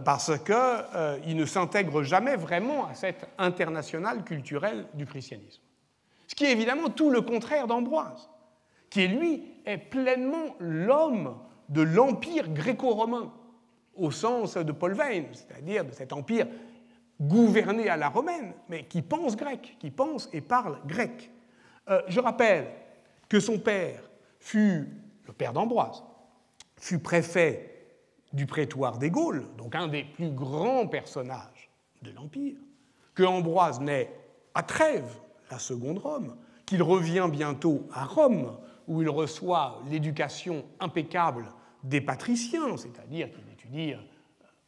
parce 0.05 0.31
qu'il 0.37 1.35
ne 1.35 1.45
s'intègre 1.45 2.03
jamais 2.03 2.35
vraiment 2.35 2.87
à 2.87 2.93
cette 2.93 3.27
internationale 3.37 4.23
culturelle 4.23 4.85
du 4.93 5.05
christianisme. 5.05 5.61
Ce 6.29 6.35
qui 6.35 6.45
est 6.45 6.51
évidemment 6.51 6.89
tout 6.89 7.09
le 7.09 7.21
contraire 7.21 7.65
d'Ambroise, 7.65 8.29
qui 8.91 9.07
lui 9.07 9.43
est 9.65 9.79
pleinement 9.79 10.55
l'homme 10.59 11.35
de 11.69 11.81
l'empire 11.81 12.47
gréco-romain, 12.49 13.33
au 13.95 14.11
sens 14.11 14.55
de 14.55 14.71
Paul 14.71 14.93
Veyne, 14.93 15.25
c'est-à-dire 15.33 15.83
de 15.83 15.91
cet 15.91 16.13
empire 16.13 16.45
gouverné 17.19 17.89
à 17.89 17.97
la 17.97 18.09
romaine, 18.09 18.53
mais 18.69 18.85
qui 18.85 19.01
pense 19.01 19.35
grec, 19.35 19.75
qui 19.79 19.89
pense 19.89 20.29
et 20.31 20.41
parle 20.41 20.77
grec. 20.85 21.31
Euh, 21.89 22.03
je 22.07 22.19
rappelle 22.19 22.67
que 23.27 23.39
son 23.39 23.57
père 23.57 23.99
fut, 24.39 24.87
le 25.25 25.33
père 25.33 25.51
d'Ambroise, 25.51 26.03
fut 26.77 26.99
préfet 26.99 27.87
du 28.31 28.45
prétoire 28.45 28.99
des 28.99 29.09
Gaules, 29.09 29.47
donc 29.57 29.73
un 29.73 29.87
des 29.87 30.03
plus 30.03 30.29
grands 30.29 30.87
personnages 30.87 31.71
de 32.03 32.11
l'Empire, 32.11 32.57
que 33.15 33.23
Ambroise 33.23 33.81
naît 33.81 34.13
à 34.53 34.61
Trèves, 34.61 35.17
la 35.51 35.59
seconde 35.59 35.99
Rome, 35.99 36.35
qu'il 36.65 36.83
revient 36.83 37.27
bientôt 37.31 37.87
à 37.91 38.05
Rome, 38.05 38.57
où 38.87 39.01
il 39.01 39.09
reçoit 39.09 39.81
l'éducation 39.89 40.65
impeccable 40.79 41.45
des 41.83 42.01
patriciens, 42.01 42.75
c'est-à-dire 42.77 43.29
qu'il 43.31 43.43
étudie 43.51 43.93
euh, 43.93 43.97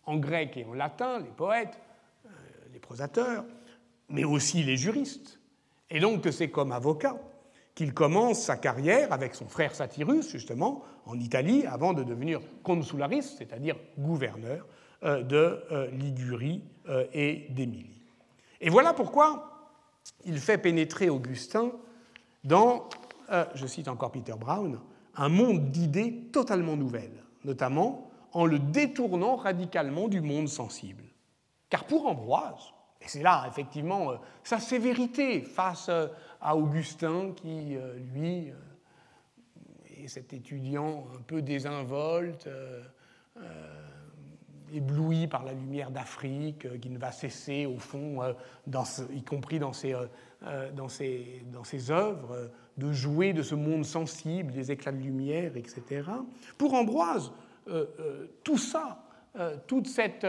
en 0.06 0.17
grec 0.17 0.56
et 0.58 0.65
en 0.65 0.74
latin 0.74 1.20
les 1.20 1.32
poètes, 1.32 1.80
euh, 2.26 2.30
les 2.74 2.80
prosateurs, 2.80 3.44
mais 4.10 4.24
aussi 4.24 4.63
les 4.63 4.78
juristes. 4.78 5.39
Et 5.89 6.00
donc 6.00 6.22
que 6.22 6.32
c'est 6.32 6.50
comme 6.50 6.72
avocat 6.72 7.17
qu'il 7.76 7.94
commence 7.94 8.39
sa 8.41 8.58
carrière 8.58 9.12
avec 9.12 9.34
son 9.34 9.48
frère 9.48 9.76
Satyrus, 9.76 10.30
justement, 10.30 10.84
en 11.06 11.20
Italie, 11.20 11.65
avant 11.65 11.94
de 11.94 12.04
devenir 12.04 12.41
consularis, 12.63 13.24
c'est-à-dire 13.38 13.76
gouverneur 13.98 14.67
euh, 15.04 15.24
de 15.24 15.89
Ligurie 15.91 16.63
et 17.13 17.48
d'Émilie. 17.50 18.02
Et 18.60 18.70
voilà 18.70 18.94
pourquoi 18.94 19.51
il 20.26 20.40
fait 20.40 20.58
pénétrer 20.58 21.10
Augustin 21.10 21.72
dans, 22.44 22.90
euh, 23.32 23.46
je 23.56 23.68
cite 23.68 23.88
encore 23.88 24.12
Peter 24.12 24.34
Brown, 24.38 24.80
un 25.16 25.30
monde 25.30 25.72
d'idées 25.72 26.30
totalement 26.32 26.76
nouvelles, 26.76 27.24
notamment 27.44 28.10
en 28.34 28.46
le 28.46 28.60
détournant 28.60 29.36
radicalement 29.36 30.08
du 30.08 30.22
monde 30.22 30.48
sensible. 30.48 31.04
Car 31.70 31.86
pour 31.86 32.08
Ambroise, 32.08 32.74
et 33.02 33.08
c'est 33.08 33.22
là 33.22 33.46
effectivement 33.48 34.12
euh, 34.12 34.16
sa 34.44 34.60
sévérité 34.60 35.42
face 35.42 35.90
euh, 35.90 36.08
à 36.40 36.56
Augustin 36.56 37.32
qui, 37.36 37.78
lui, 38.14 38.52
est 39.98 40.08
cet 40.08 40.34
étudiant 40.34 41.06
un 41.16 41.22
peu 41.22 41.44
désinvolte, 41.44 42.50
ébloui 44.74 45.28
par 45.28 45.44
la 45.44 45.54
lumière 45.54 45.92
d'Afrique, 45.92 46.80
qui 46.80 46.90
ne 46.90 46.98
va 46.98 47.12
cesser, 47.12 47.66
au 47.66 47.78
fond, 47.78 48.20
y 49.14 49.24
compris 49.24 49.60
dans 49.60 49.74
ses, 49.74 49.96
dans, 50.76 50.88
ses, 50.88 51.44
dans 51.52 51.64
ses 51.64 51.92
œuvres, 51.92 52.52
de 52.78 52.92
jouer 52.92 53.34
de 53.34 53.44
ce 53.44 53.56
monde 53.56 53.86
sensible, 53.86 54.52
des 54.52 54.72
éclats 54.72 54.92
de 54.92 55.02
lumière, 55.02 55.56
etc. 55.56 56.04
Pour 56.58 56.74
Ambroise, 56.74 57.32
tout 58.44 58.58
ça, 58.58 59.04
toute 59.68 59.88
cette 59.88 60.26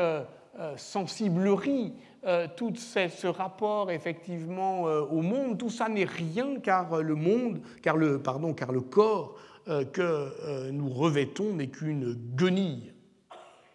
sensiblerie, 0.76 1.94
euh, 2.24 2.46
tout 2.56 2.72
ce, 2.76 3.26
rapport 3.26 3.90
effectivement 3.90 4.86
euh, 4.86 5.00
au 5.00 5.22
monde, 5.22 5.58
tout 5.58 5.70
ça 5.70 5.88
n'est 5.88 6.04
rien 6.04 6.60
car 6.62 7.02
le 7.02 7.16
monde, 7.16 7.60
car 7.82 7.96
le, 7.96 8.20
pardon, 8.20 8.54
car 8.54 8.70
le 8.70 8.80
corps 8.80 9.34
euh, 9.66 9.84
que 9.84 10.70
nous 10.70 10.88
revêtons 10.88 11.52
n'est 11.54 11.66
qu'une 11.66 12.14
guenille. 12.36 12.91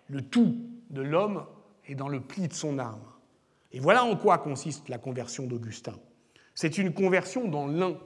Le 0.09 0.21
tout 0.21 0.55
de 0.89 1.01
l'homme 1.01 1.45
est 1.85 1.95
dans 1.95 2.07
le 2.07 2.21
pli 2.21 2.47
de 2.47 2.53
son 2.53 2.79
âme. 2.79 3.03
Et 3.71 3.79
voilà 3.79 4.03
en 4.03 4.15
quoi 4.15 4.37
consiste 4.37 4.89
la 4.89 4.97
conversion 4.97 5.45
d'Augustin. 5.45 5.95
C'est 6.55 6.77
une 6.77 6.93
conversion 6.93 7.47
dans 7.47 7.67
l'un, 7.67 7.97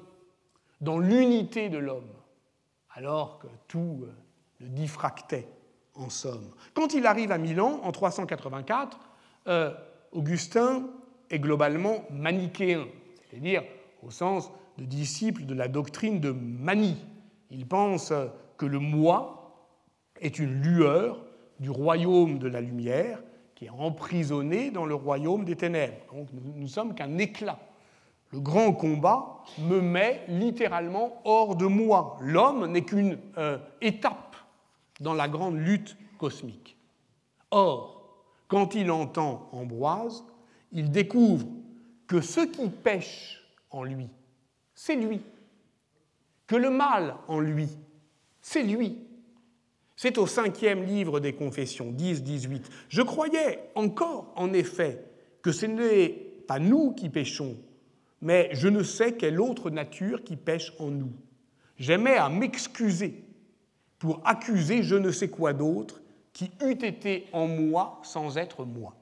dans 0.82 0.98
l'unité 0.98 1.70
de 1.70 1.78
l'homme, 1.78 2.10
alors 2.94 3.40
que 3.40 3.48
tout 3.68 4.06
le 4.60 4.68
diffractait 4.68 5.48
en 5.96 6.10
somme. 6.10 6.52
Quand 6.74 6.94
il 6.94 7.06
arrive 7.06 7.32
à 7.32 7.38
Milan 7.38 7.80
en 7.84 7.92
384, 7.92 9.00
Augustin 10.12 10.90
est 11.30 11.40
globalement 11.40 12.04
manichéen, 12.10 12.88
c'est-à-dire 13.30 13.64
au 14.04 14.10
sens 14.10 14.52
de 14.78 14.86
disciple 14.86 15.46
de 15.46 15.54
la 15.54 15.68
doctrine 15.68 16.20
de 16.20 16.32
Manie. 16.32 16.98
Il 17.52 17.68
pense 17.68 18.12
que 18.58 18.66
le 18.66 18.80
moi 18.80 19.70
est 20.20 20.40
une 20.40 20.62
lueur 20.62 21.24
du 21.62 21.70
royaume 21.70 22.40
de 22.40 22.48
la 22.48 22.60
lumière 22.60 23.22
qui 23.56 23.66
est 23.66 23.70
emprisonné 23.70 24.72
dans 24.72 24.86
le 24.86 24.96
royaume 24.96 25.46
des 25.46 25.56
ténèbres. 25.56 25.96
Donc 26.14 26.28
nous 26.34 26.68
sommes 26.68 26.96
qu'un 26.96 27.20
éclat. 27.20 27.60
Le 28.32 28.40
grand 28.40 28.74
combat 28.74 29.44
me 29.60 29.80
met 29.80 30.24
littéralement 30.28 31.22
hors 31.24 31.56
de 31.56 31.66
moi. 31.66 32.18
L'homme 32.22 32.66
n'est 32.72 32.84
qu'une 32.84 33.18
euh, 33.38 33.60
étape 33.80 34.36
dans 35.00 35.14
la 35.14 35.28
grande 35.28 35.58
lutte 35.58 35.96
cosmique. 36.18 36.78
Or, 37.52 38.26
quand 38.48 38.74
il 38.74 38.90
entend 38.90 39.50
Ambroise, 39.52 40.24
il 40.72 40.92
découvre 40.92 41.46
que 42.08 42.22
ce 42.22 42.42
qui 42.42 42.70
pêche 42.70 43.42
en 43.70 43.84
lui, 43.84 44.10
c'est 44.74 44.96
lui. 44.96 45.22
Que 46.48 46.56
le 46.56 46.70
mal 46.70 47.16
en 47.28 47.40
lui, 47.40 47.70
c'est 48.42 48.64
lui. 48.64 48.98
C'est 50.02 50.18
au 50.18 50.26
cinquième 50.26 50.84
livre 50.84 51.20
des 51.20 51.34
Confessions, 51.34 51.92
10-18. 51.92 52.64
Je 52.90 53.04
croyais 53.04 53.70
encore, 53.76 54.34
en 54.36 54.52
effet, 54.52 55.06
que 55.44 55.52
ce 55.52 55.68
n'est 55.68 56.10
pas 56.48 56.58
nous 56.58 56.94
qui 56.94 57.08
péchons, 57.08 57.56
mais 58.20 58.50
je 58.54 58.68
ne 58.68 58.82
sais 58.82 59.14
quelle 59.14 59.40
autre 59.40 59.70
nature 59.70 60.24
qui 60.24 60.38
pêche 60.38 60.74
en 60.80 60.90
nous. 60.90 61.14
J'aimais 61.78 62.18
à 62.18 62.30
m'excuser 62.30 63.24
pour 64.00 64.24
accuser 64.26 64.82
je 64.82 64.96
ne 64.96 65.12
sais 65.12 65.30
quoi 65.30 65.54
d'autre 65.54 66.02
qui 66.34 66.50
eût 66.66 66.84
été 66.84 67.28
en 67.32 67.46
moi 67.46 68.00
sans 68.02 68.40
être 68.40 68.66
moi. 68.66 68.96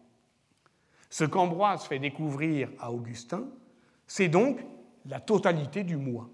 Ce 1.10 1.24
qu'Ambroise 1.24 1.86
fait 1.86 2.00
découvrir 2.00 2.68
à 2.78 2.92
Augustin, 2.92 3.48
c'est 4.06 4.28
donc 4.28 4.60
la 5.06 5.22
totalité 5.22 5.86
du 5.86 5.96
moi. 5.96 6.30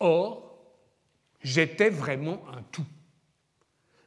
Or, 0.00 0.58
j'étais 1.44 1.90
vraiment 1.90 2.40
un 2.52 2.62
tout. 2.72 2.86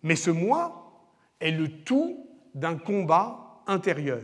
Mais 0.03 0.15
ce 0.15 0.29
moi 0.29 1.09
est 1.39 1.51
le 1.51 1.83
tout 1.83 2.27
d'un 2.53 2.77
combat 2.77 3.63
intérieur. 3.67 4.23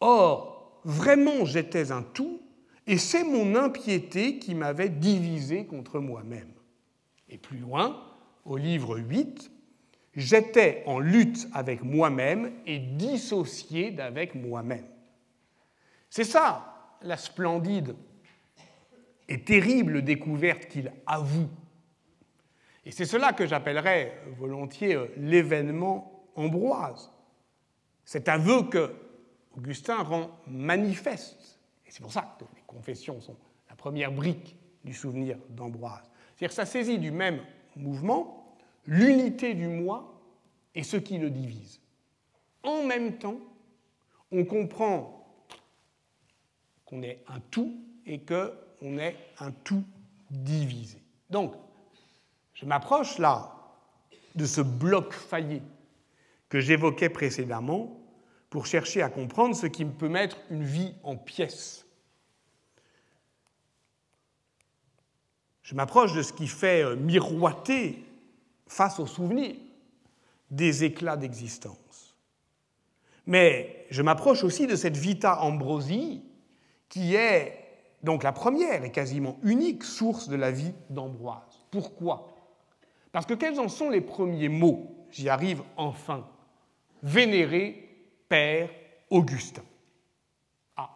Or, 0.00 0.80
vraiment 0.84 1.44
j'étais 1.44 1.92
un 1.92 2.02
tout, 2.02 2.40
et 2.86 2.96
c'est 2.96 3.24
mon 3.24 3.54
impiété 3.54 4.38
qui 4.38 4.54
m'avait 4.54 4.88
divisé 4.88 5.66
contre 5.66 6.00
moi-même. 6.00 6.52
Et 7.28 7.36
plus 7.36 7.58
loin, 7.58 8.02
au 8.46 8.56
livre 8.56 8.98
8, 8.98 9.50
j'étais 10.14 10.82
en 10.86 10.98
lutte 10.98 11.46
avec 11.52 11.82
moi-même 11.82 12.52
et 12.66 12.78
dissocié 12.78 13.90
d'avec 13.90 14.34
moi-même. 14.34 14.86
C'est 16.08 16.24
ça 16.24 16.96
la 17.02 17.16
splendide 17.16 17.94
et 19.28 19.42
terrible 19.44 20.02
découverte 20.02 20.66
qu'il 20.66 20.90
avoue. 21.06 21.50
Et 22.88 22.90
c'est 22.90 23.04
cela 23.04 23.34
que 23.34 23.46
j'appellerais 23.46 24.18
volontiers 24.38 24.94
euh, 24.94 25.08
l'événement 25.18 26.24
ambroise. 26.34 27.12
Cet 28.06 28.30
aveu 28.30 28.62
que 28.62 28.94
Augustin 29.54 30.02
rend 30.02 30.30
manifeste. 30.46 31.60
Et 31.86 31.90
c'est 31.90 32.00
pour 32.00 32.12
ça 32.12 32.34
que 32.38 32.46
les 32.56 32.62
confessions 32.66 33.20
sont 33.20 33.36
la 33.68 33.76
première 33.76 34.10
brique 34.10 34.56
du 34.84 34.94
souvenir 34.94 35.36
d'Ambroise. 35.50 36.10
C'est-à-dire 36.30 36.48
que 36.48 36.54
ça 36.54 36.64
saisit 36.64 36.98
du 36.98 37.10
même 37.10 37.42
mouvement 37.76 38.56
l'unité 38.86 39.52
du 39.52 39.68
moi 39.68 40.18
et 40.74 40.82
ce 40.82 40.96
qui 40.96 41.18
le 41.18 41.28
divise. 41.28 41.82
En 42.62 42.84
même 42.84 43.18
temps, 43.18 43.38
on 44.32 44.46
comprend 44.46 45.28
qu'on 46.86 47.02
est 47.02 47.22
un 47.28 47.40
tout 47.50 47.76
et 48.06 48.20
qu'on 48.20 48.96
est 48.96 49.16
un 49.40 49.50
tout 49.50 49.84
divisé. 50.30 51.02
Donc, 51.28 51.52
je 52.60 52.66
m'approche 52.66 53.18
là 53.18 53.54
de 54.34 54.44
ce 54.44 54.60
bloc 54.60 55.12
faillé 55.12 55.62
que 56.48 56.58
j'évoquais 56.60 57.08
précédemment 57.08 58.00
pour 58.50 58.66
chercher 58.66 59.00
à 59.02 59.08
comprendre 59.08 59.54
ce 59.54 59.66
qui 59.66 59.84
peut 59.84 60.08
mettre 60.08 60.38
une 60.50 60.64
vie 60.64 60.94
en 61.04 61.16
pièces. 61.16 61.86
Je 65.62 65.74
m'approche 65.74 66.14
de 66.14 66.22
ce 66.22 66.32
qui 66.32 66.48
fait 66.48 66.82
euh, 66.82 66.96
miroiter 66.96 68.02
face 68.66 68.98
au 68.98 69.06
souvenir 69.06 69.54
des 70.50 70.82
éclats 70.82 71.18
d'existence. 71.18 72.16
Mais 73.26 73.86
je 73.90 74.02
m'approche 74.02 74.42
aussi 74.42 74.66
de 74.66 74.76
cette 74.76 74.96
vita 74.96 75.42
ambrosie 75.42 76.24
qui 76.88 77.14
est 77.14 77.54
donc 78.02 78.22
la 78.22 78.32
première 78.32 78.82
et 78.82 78.90
quasiment 78.90 79.38
unique 79.42 79.84
source 79.84 80.28
de 80.28 80.36
la 80.36 80.50
vie 80.50 80.72
d'Ambroise. 80.88 81.66
Pourquoi? 81.70 82.37
Parce 83.18 83.26
que 83.26 83.34
quels 83.34 83.58
en 83.58 83.66
sont 83.66 83.90
les 83.90 84.00
premiers 84.00 84.48
mots 84.48 84.94
J'y 85.10 85.28
arrive 85.28 85.64
enfin. 85.76 86.24
Vénéré 87.02 88.06
Père 88.28 88.70
Augustin. 89.10 89.64
Ah, 90.76 90.88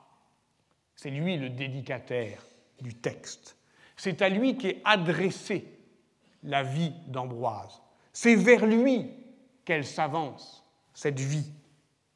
c'est 0.94 1.10
lui 1.10 1.36
le 1.36 1.48
dédicataire 1.48 2.46
du 2.80 2.94
texte. 2.94 3.56
C'est 3.96 4.22
à 4.22 4.28
lui 4.28 4.56
qu'est 4.56 4.80
adressé 4.84 5.66
la 6.44 6.62
vie 6.62 6.92
d'Ambroise. 7.08 7.82
C'est 8.12 8.36
vers 8.36 8.66
lui 8.66 9.10
qu'elle 9.64 9.84
s'avance, 9.84 10.64
cette 10.94 11.18
vie, 11.18 11.50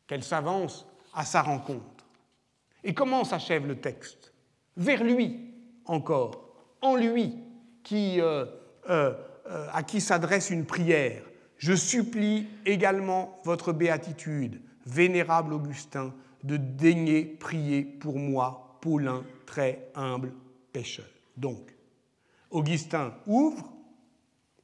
qu'elle 0.07 0.23
s'avance 0.23 0.87
à 1.15 1.25
sa 1.25 1.43
rencontre. 1.43 2.07
Et 2.85 2.95
comment 2.95 3.25
s'achève 3.25 3.67
le 3.67 3.81
texte? 3.81 4.33
Vers 4.77 5.03
lui 5.03 5.53
encore, 5.85 6.49
en 6.81 6.95
lui, 6.95 7.35
qui, 7.83 8.21
euh, 8.21 8.47
euh, 8.89 9.13
à 9.73 9.83
qui 9.83 10.01
s'adresse 10.01 10.51
une 10.51 10.65
prière. 10.65 11.23
Je 11.59 11.75
supplie 11.75 12.49
également 12.65 13.41
votre 13.45 13.73
béatitude, 13.73 14.61
vénérable 14.85 15.53
Augustin, 15.55 16.15
de 16.45 16.57
daigner 16.57 17.25
prier 17.25 17.83
pour 17.83 18.19
moi, 18.19 18.79
Paulin, 18.81 19.25
très 19.47 19.91
humble 19.95 20.33
pécheur. 20.73 21.07
Donc, 21.37 21.75
Augustin 22.51 23.15
ouvre 23.27 23.73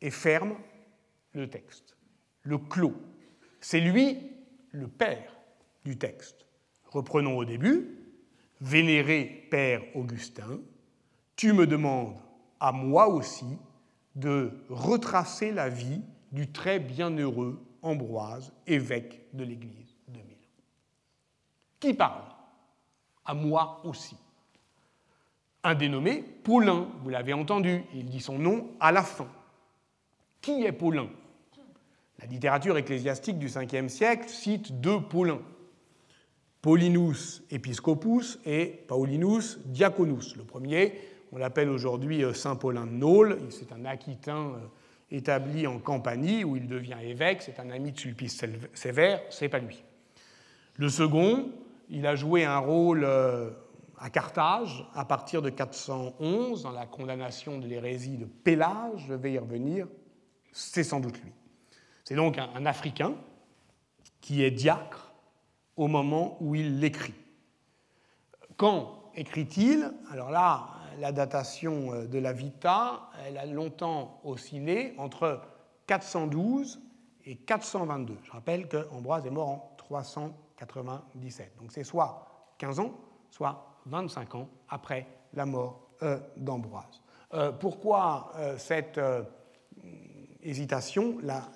et 0.00 0.10
ferme 0.10 0.54
le 1.32 1.48
texte, 1.48 1.96
le 2.42 2.58
clos. 2.58 2.94
C'est 3.60 3.80
lui 3.80 4.18
le 4.72 4.88
père 4.88 5.32
du 5.84 5.96
texte. 5.96 6.46
Reprenons 6.86 7.36
au 7.36 7.44
début. 7.44 7.98
Vénéré 8.60 9.48
Père 9.50 9.82
Augustin, 9.96 10.60
tu 11.34 11.52
me 11.52 11.66
demandes 11.66 12.14
à 12.60 12.70
moi 12.70 13.08
aussi 13.08 13.58
de 14.14 14.50
retracer 14.68 15.52
la 15.52 15.68
vie 15.68 16.02
du 16.32 16.50
très 16.50 16.78
bienheureux 16.78 17.60
Ambroise, 17.82 18.52
évêque 18.68 19.20
de 19.32 19.42
l'Église 19.42 19.96
de 20.06 20.18
Milan. 20.18 20.36
Qui 21.80 21.94
parle? 21.94 22.22
À 23.24 23.34
moi 23.34 23.80
aussi. 23.84 24.16
Un 25.64 25.74
dénommé 25.74 26.22
Paulin, 26.44 26.88
vous 27.02 27.08
l'avez 27.08 27.32
entendu, 27.32 27.82
il 27.94 28.06
dit 28.06 28.20
son 28.20 28.38
nom 28.38 28.68
à 28.78 28.92
la 28.92 29.02
fin. 29.02 29.26
Qui 30.40 30.64
est 30.64 30.72
Paulin? 30.72 31.08
La 32.20 32.26
littérature 32.26 32.78
ecclésiastique 32.78 33.38
du 33.38 33.48
5e 33.48 33.88
siècle 33.88 34.28
cite 34.28 34.80
deux 34.80 35.00
Paulins, 35.00 35.42
Paulinus 36.60 37.42
Episcopus 37.50 38.38
et 38.44 38.66
Paulinus 38.86 39.58
Diaconus. 39.66 40.36
Le 40.36 40.44
premier, 40.44 41.00
on 41.32 41.38
l'appelle 41.38 41.70
aujourd'hui 41.70 42.22
euh, 42.22 42.34
Saint 42.34 42.56
Paulin 42.56 42.86
de 42.86 43.50
c'est 43.50 43.72
un 43.72 43.84
Aquitain 43.86 44.50
euh, 44.50 44.58
établi 45.10 45.66
en 45.66 45.78
Campanie 45.78 46.44
où 46.44 46.56
il 46.56 46.68
devient 46.68 46.98
évêque, 47.02 47.42
c'est 47.42 47.58
un 47.58 47.70
ami 47.70 47.92
de 47.92 47.98
Sulpice 47.98 48.44
Sévère, 48.74 49.22
c'est 49.30 49.48
pas 49.48 49.58
lui. 49.58 49.82
Le 50.76 50.88
second, 50.88 51.50
il 51.88 52.06
a 52.06 52.14
joué 52.14 52.44
un 52.44 52.58
rôle 52.58 53.04
euh, 53.04 53.50
à 53.98 54.10
Carthage 54.10 54.86
à 54.94 55.04
partir 55.04 55.42
de 55.42 55.50
411 55.50 56.62
dans 56.62 56.70
la 56.70 56.86
condamnation 56.86 57.58
de 57.58 57.66
l'hérésie 57.66 58.18
de 58.18 58.26
Pélage, 58.26 59.06
je 59.08 59.14
vais 59.14 59.32
y 59.32 59.38
revenir, 59.38 59.88
c'est 60.52 60.84
sans 60.84 61.00
doute 61.00 61.20
lui. 61.22 61.32
C'est 62.04 62.14
donc 62.14 62.36
un, 62.36 62.66
Africain 62.66 63.14
qui 64.20 64.42
est 64.42 64.50
diacre 64.50 65.12
au 65.76 65.88
moment 65.88 66.36
où 66.40 66.54
il 66.54 66.78
l'écrit. 66.80 67.14
Quand 68.56 69.10
écrit-il? 69.14 69.92
Alors 70.10 70.30
là, 70.30 70.68
la 70.98 71.12
datation 71.12 71.92
euh, 71.92 72.06
de 72.06 72.18
la 72.18 72.32
Vita, 72.32 73.10
elle 73.26 73.38
a 73.38 73.46
longtemps 73.46 74.20
oscillé 74.24 74.94
entre 74.98 75.40
412 75.86 76.80
et 77.24 77.36
422. 77.36 78.16
Je 78.22 78.32
rappelle 78.32 78.68
qu'Ambroise 78.68 79.26
est 79.26 79.30
mort 79.30 79.48
en 79.48 79.74
397. 79.76 81.52
Donc 81.58 81.72
c'est 81.72 81.84
soit 81.84 82.54
15 82.58 82.80
ans, 82.80 82.94
soit 83.30 83.80
25 83.86 84.34
ans 84.34 84.48
après 84.68 85.06
la 85.34 85.46
mort 85.46 85.88
euh, 86.02 86.18
d'Ambroise. 86.36 87.02
Euh, 87.34 87.50
pourquoi 87.52 88.32
cette 88.58 89.00
hésitation, 90.42 91.18
la, 91.22 91.48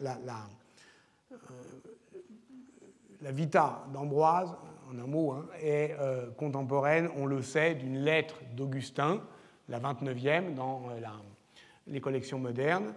vita 3.21 3.85
d'Ambroise, 3.93 4.57
en 4.91 4.99
un 4.99 5.07
mot, 5.07 5.33
hein, 5.33 5.47
est 5.61 5.97
euh, 5.99 6.31
contemporaine, 6.33 7.09
on 7.17 7.27
le 7.27 7.43
sait, 7.43 7.75
d'une 7.75 7.99
lettre 7.99 8.37
d'Augustin, 8.55 9.21
la 9.69 9.81
29e 9.81 10.55
dans 10.55 10.83
euh, 10.91 11.01
les 11.87 12.01
collections 12.01 12.39
modernes, 12.39 12.93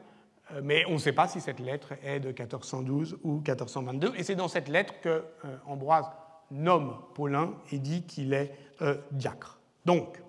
mais 0.64 0.84
on 0.88 0.94
ne 0.94 0.98
sait 0.98 1.14
pas 1.14 1.28
si 1.28 1.42
cette 1.42 1.60
lettre 1.60 1.94
est 2.04 2.20
de 2.20 2.30
1412 2.30 3.20
ou 3.24 3.34
1422, 3.36 4.14
et 4.16 4.24
c'est 4.24 4.36
dans 4.36 4.48
cette 4.48 4.68
lettre 4.68 4.96
que 5.00 5.24
Ambroise 5.68 6.10
nomme 6.50 6.96
Paulin 7.14 7.54
et 7.72 7.78
dit 7.78 8.02
qu'il 8.02 8.34
est 8.34 8.52
diacre. 9.12 9.60
Donc, 9.86 10.20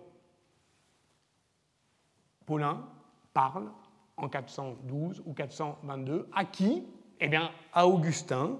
Paulin 2.44 2.84
parle 3.32 3.70
en 4.18 4.28
412 4.28 5.22
ou 5.24 5.32
422. 5.32 6.28
À 6.34 6.44
qui? 6.44 6.84
Eh 7.20 7.28
bien, 7.28 7.50
à 7.72 7.86
Augustin, 7.86 8.58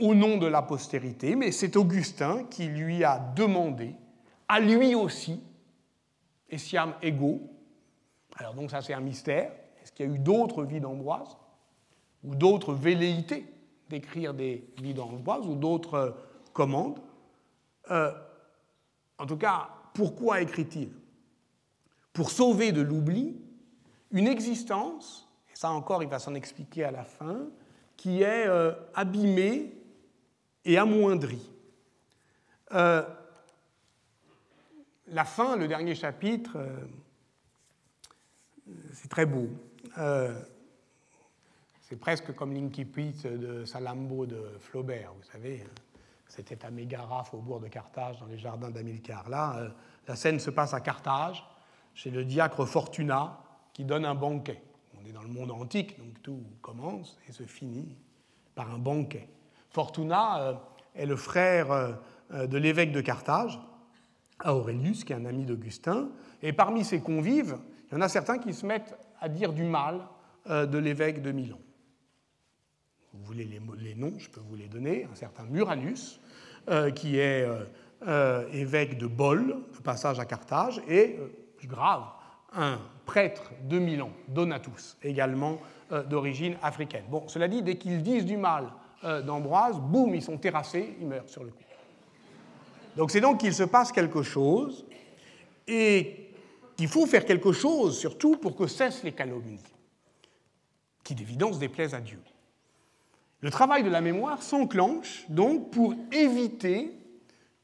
au 0.00 0.14
nom 0.14 0.36
de 0.38 0.46
la 0.46 0.62
postérité, 0.62 1.36
mais 1.36 1.52
c'est 1.52 1.76
Augustin 1.76 2.44
qui 2.44 2.66
lui 2.66 3.04
a 3.04 3.18
demandé, 3.18 3.94
à 4.48 4.60
lui 4.60 4.94
aussi, 4.94 5.42
Essiam 6.48 6.94
ego. 7.02 7.40
Alors 8.36 8.54
donc 8.54 8.70
ça 8.70 8.80
c'est 8.80 8.94
un 8.94 9.00
mystère. 9.00 9.52
Est-ce 9.82 9.92
qu'il 9.92 10.06
y 10.06 10.08
a 10.10 10.14
eu 10.14 10.18
d'autres 10.18 10.64
vies 10.64 10.80
d'Ambroise 10.80 11.36
ou 12.24 12.34
d'autres 12.34 12.74
velléités 12.74 13.46
d'écrire 13.88 14.34
des 14.34 14.68
vies 14.80 14.94
d'Ambroise 14.94 15.46
ou 15.46 15.54
d'autres 15.54 15.94
euh, 15.94 16.10
commandes? 16.52 17.00
Euh, 17.90 18.12
En 19.18 19.26
tout 19.26 19.36
cas, 19.36 19.68
pourquoi 19.94 20.40
écrit-il? 20.40 20.90
Pour 22.12 22.30
sauver 22.30 22.72
de 22.72 22.80
l'oubli 22.80 23.36
une 24.10 24.28
existence, 24.28 25.28
et 25.52 25.56
ça 25.56 25.70
encore 25.70 26.02
il 26.02 26.08
va 26.08 26.18
s'en 26.18 26.34
expliquer 26.34 26.84
à 26.84 26.90
la 26.90 27.04
fin, 27.04 27.46
qui 27.96 28.22
est 28.22 28.46
euh, 28.46 28.72
abîmée 28.94 29.74
et 30.64 30.78
amoindrie. 30.78 31.50
Euh, 32.72 33.02
la 35.08 35.24
fin, 35.24 35.56
le 35.56 35.68
dernier 35.68 35.94
chapitre, 35.94 36.56
euh, 36.56 36.86
c'est 38.92 39.08
très 39.08 39.26
beau. 39.26 39.48
c'est 41.80 41.96
presque 41.98 42.34
comme 42.34 42.52
l'incipit 42.52 43.12
de 43.24 43.64
Salambo 43.64 44.26
de 44.26 44.58
Flaubert, 44.60 45.14
vous 45.14 45.22
savez. 45.32 45.64
C'était 46.28 46.62
à 46.66 46.70
Mégara, 46.70 47.24
faubourg 47.24 47.60
de 47.60 47.68
Carthage, 47.68 48.18
dans 48.20 48.26
les 48.26 48.36
jardins 48.36 48.70
d'Amilcar. 48.70 49.30
Là, 49.30 49.72
la 50.06 50.14
scène 50.14 50.38
se 50.38 50.50
passe 50.50 50.74
à 50.74 50.80
Carthage, 50.80 51.42
chez 51.94 52.10
le 52.10 52.24
diacre 52.24 52.66
Fortuna, 52.66 53.40
qui 53.72 53.84
donne 53.84 54.04
un 54.04 54.14
banquet. 54.14 54.62
On 55.00 55.06
est 55.06 55.12
dans 55.12 55.22
le 55.22 55.28
monde 55.28 55.50
antique, 55.50 55.98
donc 55.98 56.20
tout 56.22 56.42
commence 56.60 57.16
et 57.28 57.32
se 57.32 57.44
finit 57.44 57.96
par 58.54 58.72
un 58.72 58.78
banquet. 58.78 59.28
Fortuna 59.78 60.40
euh, 60.40 60.54
est 60.96 61.06
le 61.06 61.14
frère 61.14 61.70
euh, 61.70 61.92
euh, 62.34 62.48
de 62.48 62.58
l'évêque 62.58 62.90
de 62.90 63.00
Carthage, 63.00 63.60
Aurelius, 64.44 65.04
qui 65.04 65.12
est 65.12 65.16
un 65.16 65.24
ami 65.24 65.44
d'Augustin, 65.44 66.08
et 66.42 66.52
parmi 66.52 66.84
ses 66.84 66.98
convives, 66.98 67.56
il 67.86 67.94
y 67.94 67.96
en 67.96 68.00
a 68.00 68.08
certains 68.08 68.38
qui 68.38 68.52
se 68.52 68.66
mettent 68.66 68.98
à 69.20 69.28
dire 69.28 69.52
du 69.52 69.62
mal 69.62 70.00
de 70.48 70.78
l'évêque 70.78 71.22
de 71.22 71.30
Milan. 71.30 71.58
Vous 73.12 73.24
voulez 73.24 73.44
les, 73.44 73.94
noms, 73.94 74.14
je 74.18 74.28
peux 74.28 74.40
vous 74.40 74.56
les 74.56 74.66
donner. 74.66 75.06
Un 75.10 75.14
certain 75.14 75.44
Muranus, 75.44 76.20
qui 76.94 77.18
est 77.18 77.46
évêque 78.52 78.98
de 78.98 79.06
Bol, 79.06 79.56
de 79.74 79.82
passage 79.82 80.20
à 80.20 80.24
Carthage, 80.24 80.80
et, 80.88 81.18
plus 81.56 81.68
grave, 81.68 82.04
un 82.54 82.78
prêtre 83.04 83.50
de 83.64 83.78
Milan, 83.78 84.10
Donatus, 84.28 84.96
également 85.02 85.58
d'origine 86.08 86.56
africaine. 86.62 87.04
Bon, 87.10 87.26
cela 87.26 87.48
dit, 87.48 87.62
dès 87.62 87.76
qu'ils 87.76 88.02
disent 88.02 88.26
du 88.26 88.36
mal 88.36 88.70
euh, 89.04 89.22
d'Ambroise, 89.22 89.78
boum, 89.78 90.14
ils 90.14 90.22
sont 90.22 90.38
terrassés, 90.38 90.96
ils 91.00 91.06
meurent 91.06 91.28
sur 91.28 91.44
le 91.44 91.50
coup. 91.50 91.62
Donc 92.96 93.10
c'est 93.10 93.20
donc 93.20 93.40
qu'il 93.40 93.54
se 93.54 93.62
passe 93.62 93.92
quelque 93.92 94.22
chose 94.22 94.84
et 95.66 96.32
qu'il 96.76 96.88
faut 96.88 97.06
faire 97.06 97.24
quelque 97.24 97.52
chose 97.52 97.98
surtout 97.98 98.36
pour 98.36 98.56
que 98.56 98.66
cessent 98.66 99.04
les 99.04 99.12
calomnies, 99.12 99.62
qui 101.04 101.14
d'évidence 101.14 101.58
déplaisent 101.58 101.94
à 101.94 102.00
Dieu. 102.00 102.20
Le 103.40 103.50
travail 103.50 103.84
de 103.84 103.90
la 103.90 104.00
mémoire 104.00 104.42
s'enclenche 104.42 105.24
donc 105.28 105.70
pour 105.70 105.94
éviter 106.10 106.92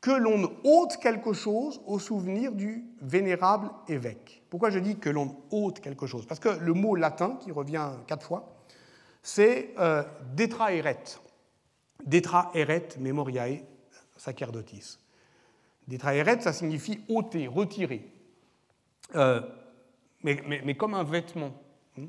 que 0.00 0.12
l'on 0.12 0.52
ôte 0.62 0.98
quelque 0.98 1.32
chose 1.32 1.80
au 1.86 1.98
souvenir 1.98 2.52
du 2.52 2.84
vénérable 3.00 3.70
évêque. 3.88 4.42
Pourquoi 4.50 4.70
je 4.70 4.78
dis 4.78 4.98
que 4.98 5.08
l'on 5.08 5.34
ôte 5.50 5.80
quelque 5.80 6.06
chose? 6.06 6.26
Parce 6.26 6.38
que 6.38 6.50
le 6.60 6.74
mot 6.74 6.94
latin, 6.94 7.38
qui 7.40 7.50
revient 7.50 7.88
quatre 8.06 8.26
fois, 8.26 8.53
c'est 9.24 9.74
euh, 9.78 10.04
detraeret. 10.36 11.18
Detraeret 12.06 12.96
memoriae 13.00 13.64
sacerdotis. 14.16 14.98
Detraeret, 15.88 16.40
ça 16.42 16.52
signifie 16.52 17.00
ôter, 17.08 17.48
retirer. 17.48 18.08
Euh, 19.16 19.40
mais, 20.22 20.76
comme 20.76 20.94
un 20.94 21.02
vêtement 21.02 21.52
hein, 21.98 22.04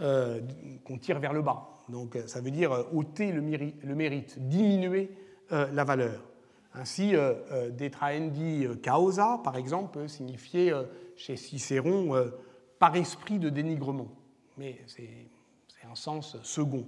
euh, 0.00 0.42
qu'on 0.84 0.98
tire 0.98 1.18
vers 1.18 1.32
le 1.32 1.40
bas. 1.40 1.82
Donc 1.88 2.18
ça 2.26 2.40
veut 2.40 2.50
dire 2.50 2.86
ôter 2.92 3.32
le 3.32 3.94
mérite 3.94 4.38
diminuer 4.38 5.10
la 5.50 5.84
valeur. 5.84 6.20
Ainsi, 6.78 7.16
euh, 7.16 7.32
euh, 7.52 7.70
detraendi 7.70 8.66
causa, 8.84 9.40
par 9.42 9.56
exemple, 9.56 9.98
peut 9.98 10.08
signifier 10.08 10.72
euh, 10.72 10.84
chez 11.16 11.36
Cicéron 11.36 12.30
par 12.78 12.94
esprit 12.96 13.38
de 13.38 13.48
dénigrement. 13.48 14.08
Mais 14.58 14.76
c'est 14.86 15.08
un 15.90 15.94
sens 15.94 16.36
second. 16.42 16.86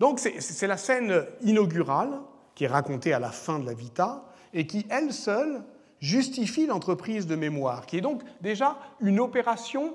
Donc 0.00 0.18
c'est 0.18 0.66
la 0.66 0.76
scène 0.76 1.24
inaugurale 1.42 2.20
qui 2.54 2.64
est 2.64 2.68
racontée 2.68 3.12
à 3.12 3.18
la 3.18 3.30
fin 3.30 3.58
de 3.58 3.66
la 3.66 3.74
Vita 3.74 4.24
et 4.52 4.66
qui, 4.66 4.86
elle 4.90 5.12
seule, 5.12 5.62
justifie 6.00 6.66
l'entreprise 6.66 7.26
de 7.26 7.36
mémoire, 7.36 7.86
qui 7.86 7.98
est 7.98 8.00
donc 8.02 8.22
déjà 8.40 8.78
une 9.00 9.20
opération 9.20 9.94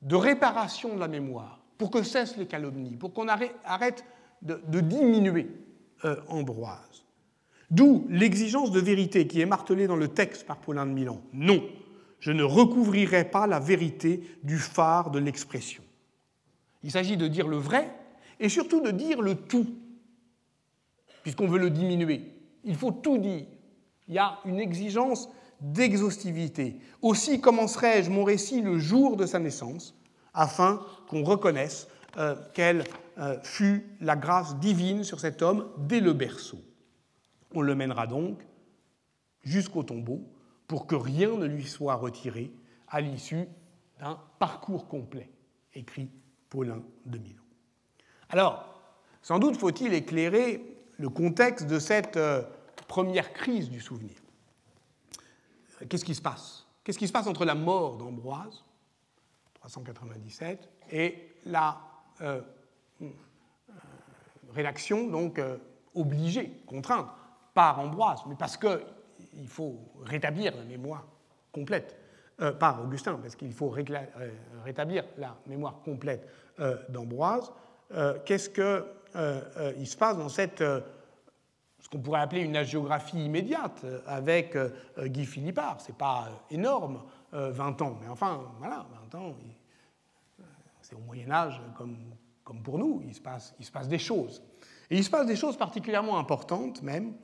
de 0.00 0.16
réparation 0.16 0.94
de 0.94 1.00
la 1.00 1.08
mémoire, 1.08 1.60
pour 1.78 1.90
que 1.90 2.02
cessent 2.02 2.36
les 2.36 2.46
calomnies, 2.46 2.96
pour 2.96 3.12
qu'on 3.12 3.28
arrête 3.28 4.04
de, 4.42 4.80
diminuer 4.80 5.48
Ambroise. 6.28 7.04
D'où 7.70 8.06
l'exigence 8.08 8.72
de 8.72 8.80
vérité 8.80 9.28
qui 9.28 9.40
est 9.40 9.46
martelée 9.46 9.86
dans 9.86 9.96
le 9.96 10.08
texte 10.08 10.46
par 10.46 10.56
Paulin 10.56 10.84
de 10.84 10.90
Milan. 10.90 11.22
Non, 11.32 11.64
je 12.18 12.32
ne 12.32 12.42
recouvrirai 12.42 13.24
pas 13.24 13.46
la 13.46 13.60
vérité 13.60 14.20
du 14.42 14.58
phare 14.58 15.12
de 15.12 15.20
l'expression. 15.20 15.82
Il 16.82 16.90
s'agit 16.90 17.16
de 17.16 17.28
dire 17.28 17.48
le 17.48 17.56
vrai 17.56 17.90
et 18.40 18.48
surtout 18.48 18.80
de 18.80 18.90
dire 18.90 19.22
le 19.22 19.34
tout, 19.36 19.66
puisqu'on 21.22 21.46
veut 21.46 21.58
le 21.58 21.70
diminuer. 21.70 22.22
Il 22.64 22.76
faut 22.76 22.92
tout 22.92 23.18
dire. 23.18 23.46
Il 24.08 24.14
y 24.14 24.18
a 24.18 24.38
une 24.44 24.58
exigence 24.58 25.28
d'exhaustivité. 25.60 26.80
Aussi 27.00 27.40
commencerai-je 27.40 28.10
mon 28.10 28.24
récit 28.24 28.60
le 28.60 28.78
jour 28.78 29.16
de 29.16 29.26
sa 29.26 29.38
naissance, 29.38 29.94
afin 30.34 30.84
qu'on 31.08 31.22
reconnaisse 31.22 31.88
euh, 32.18 32.34
quelle 32.52 32.84
euh, 33.18 33.38
fut 33.42 33.86
la 34.00 34.16
grâce 34.16 34.58
divine 34.58 35.04
sur 35.04 35.20
cet 35.20 35.40
homme 35.40 35.68
dès 35.78 36.00
le 36.00 36.12
berceau. 36.12 36.58
On 37.54 37.60
le 37.60 37.74
mènera 37.74 38.06
donc 38.06 38.40
jusqu'au 39.42 39.82
tombeau 39.82 40.22
pour 40.66 40.86
que 40.86 40.94
rien 40.94 41.36
ne 41.36 41.46
lui 41.46 41.66
soit 41.66 41.94
retiré 41.94 42.50
à 42.88 43.00
l'issue 43.00 43.46
d'un 44.00 44.18
parcours 44.38 44.88
complet, 44.88 45.30
écrit 45.74 46.10
Paulin 46.52 46.82
de 47.06 47.16
Milan. 47.16 47.42
Alors, 48.28 48.68
Sans 49.22 49.38
doute 49.38 49.56
faut-il 49.56 49.94
éclairer 49.94 50.62
le 50.98 51.08
contexte 51.08 51.66
de 51.68 51.78
cette 51.78 52.18
première 52.88 53.32
crise 53.32 53.70
du 53.70 53.80
souvenir. 53.80 54.16
Qu'est-ce 55.88 56.04
qui 56.04 56.14
se 56.14 56.20
passe? 56.20 56.66
Qu'est-ce 56.82 56.98
qui 56.98 57.06
se 57.06 57.12
passe 57.12 57.28
entre 57.28 57.44
la 57.44 57.54
mort 57.54 57.96
d'Ambroise, 57.96 58.64
397, 59.54 60.68
et 60.90 61.30
la 61.46 61.80
rédaction 64.52 65.06
donc 65.06 65.40
obligée, 65.94 66.62
contrainte 66.66 67.08
par 67.54 67.78
Ambroise, 67.78 68.22
mais 68.26 68.34
parce 68.34 68.56
qu'il 68.56 69.48
faut 69.48 69.78
rétablir 70.04 70.56
la 70.56 70.64
mémoire 70.64 71.06
complète, 71.52 71.96
euh, 72.40 72.50
par 72.50 72.82
Augustin, 72.82 73.18
parce 73.22 73.36
qu'il 73.36 73.52
faut 73.52 73.72
euh, 73.76 74.30
rétablir 74.64 75.04
la 75.18 75.36
mémoire 75.46 75.80
complète 75.84 76.26
euh, 76.26 76.41
d'Ambroise. 76.88 77.52
Qu'est-ce 78.24 78.50
qu'il 78.50 79.86
se 79.86 79.96
passe 79.96 80.16
dans 80.16 80.28
cette, 80.28 80.60
ce 80.60 81.88
qu'on 81.90 81.98
pourrait 81.98 82.20
appeler 82.20 82.42
une 82.42 82.56
agiographie 82.56 83.22
immédiate 83.24 83.84
avec 84.06 84.56
Guy 84.98 85.26
Philippard 85.26 85.80
Ce 85.80 85.88
n'est 85.88 85.98
pas 85.98 86.28
énorme, 86.50 87.02
20 87.32 87.82
ans, 87.82 87.98
mais 88.00 88.08
enfin, 88.08 88.40
voilà, 88.58 88.86
20 89.12 89.18
ans, 89.18 89.34
c'est 90.82 90.94
au 90.94 91.00
Moyen 91.00 91.30
Âge 91.30 91.60
comme, 91.76 91.96
comme 92.44 92.62
pour 92.62 92.78
nous, 92.78 93.02
il 93.06 93.14
se, 93.14 93.20
passe, 93.20 93.54
il 93.58 93.64
se 93.64 93.72
passe 93.72 93.88
des 93.88 93.98
choses. 93.98 94.42
Et 94.92 94.96
il 94.98 95.04
se 95.04 95.08
passe 95.08 95.26
des 95.26 95.36
choses 95.36 95.56
particulièrement 95.56 96.18
importantes 96.18 96.82
même, 96.82 97.14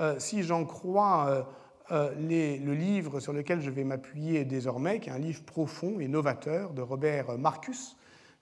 euh, 0.00 0.18
si 0.18 0.42
j'en 0.42 0.64
crois 0.64 1.28
euh, 1.28 1.42
euh, 1.90 2.64
le 2.64 2.72
livre 2.72 3.20
sur 3.20 3.34
lequel 3.34 3.60
je 3.60 3.68
vais 3.68 3.84
m'appuyer 3.84 4.46
désormais, 4.46 4.98
qui 4.98 5.10
est 5.10 5.12
un 5.12 5.18
livre 5.18 5.42
profond 5.44 6.00
et 6.00 6.08
novateur 6.08 6.72
de 6.72 6.80
Robert 6.80 7.36
Marcus, 7.36 7.97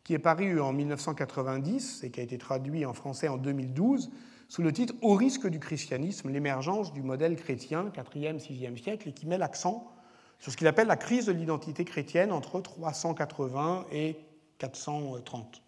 qui 0.06 0.14
est 0.14 0.20
paru 0.20 0.60
en 0.60 0.72
1990 0.72 2.04
et 2.04 2.12
qui 2.12 2.20
a 2.20 2.22
été 2.22 2.38
traduit 2.38 2.86
en 2.86 2.92
français 2.92 3.26
en 3.26 3.36
2012 3.36 4.12
sous 4.46 4.62
le 4.62 4.72
titre 4.72 4.94
Au 5.02 5.14
risque 5.14 5.48
du 5.48 5.58
christianisme, 5.58 6.30
l'émergence 6.30 6.92
du 6.92 7.02
modèle 7.02 7.34
chrétien, 7.34 7.90
4e, 7.92 8.38
6e 8.38 8.80
siècle, 8.80 9.08
et 9.08 9.12
qui 9.12 9.26
met 9.26 9.36
l'accent 9.36 9.92
sur 10.38 10.52
ce 10.52 10.56
qu'il 10.56 10.68
appelle 10.68 10.86
la 10.86 10.96
crise 10.96 11.26
de 11.26 11.32
l'identité 11.32 11.84
chrétienne 11.84 12.30
entre 12.30 12.60
380 12.60 13.86
et 13.90 14.16
430, 14.58 15.60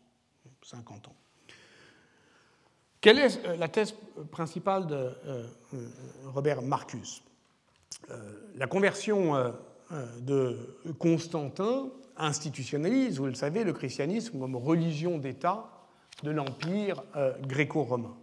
50 0.63 1.09
ans. 1.09 1.17
Quelle 3.01 3.19
est 3.19 3.45
euh, 3.45 3.57
la 3.57 3.67
thèse 3.67 3.97
principale 4.31 4.87
de 4.87 4.95
euh, 4.95 5.47
euh, 5.75 5.89
Robert 6.27 6.63
Marcus? 6.63 7.25
La 8.55 8.69
conversion 8.69 9.53
de 10.21 10.57
Constantin 10.99 11.91
institutionnalise, 12.19 13.19
vous 13.19 13.27
le 13.27 13.35
savez, 13.35 13.65
le 13.65 13.73
christianisme 13.73 14.39
comme 14.39 14.57
religion 14.57 15.19
d'État 15.19 15.71
de 16.23 16.31
l'Empire 16.31 17.03
gréco-romain. 17.43 18.17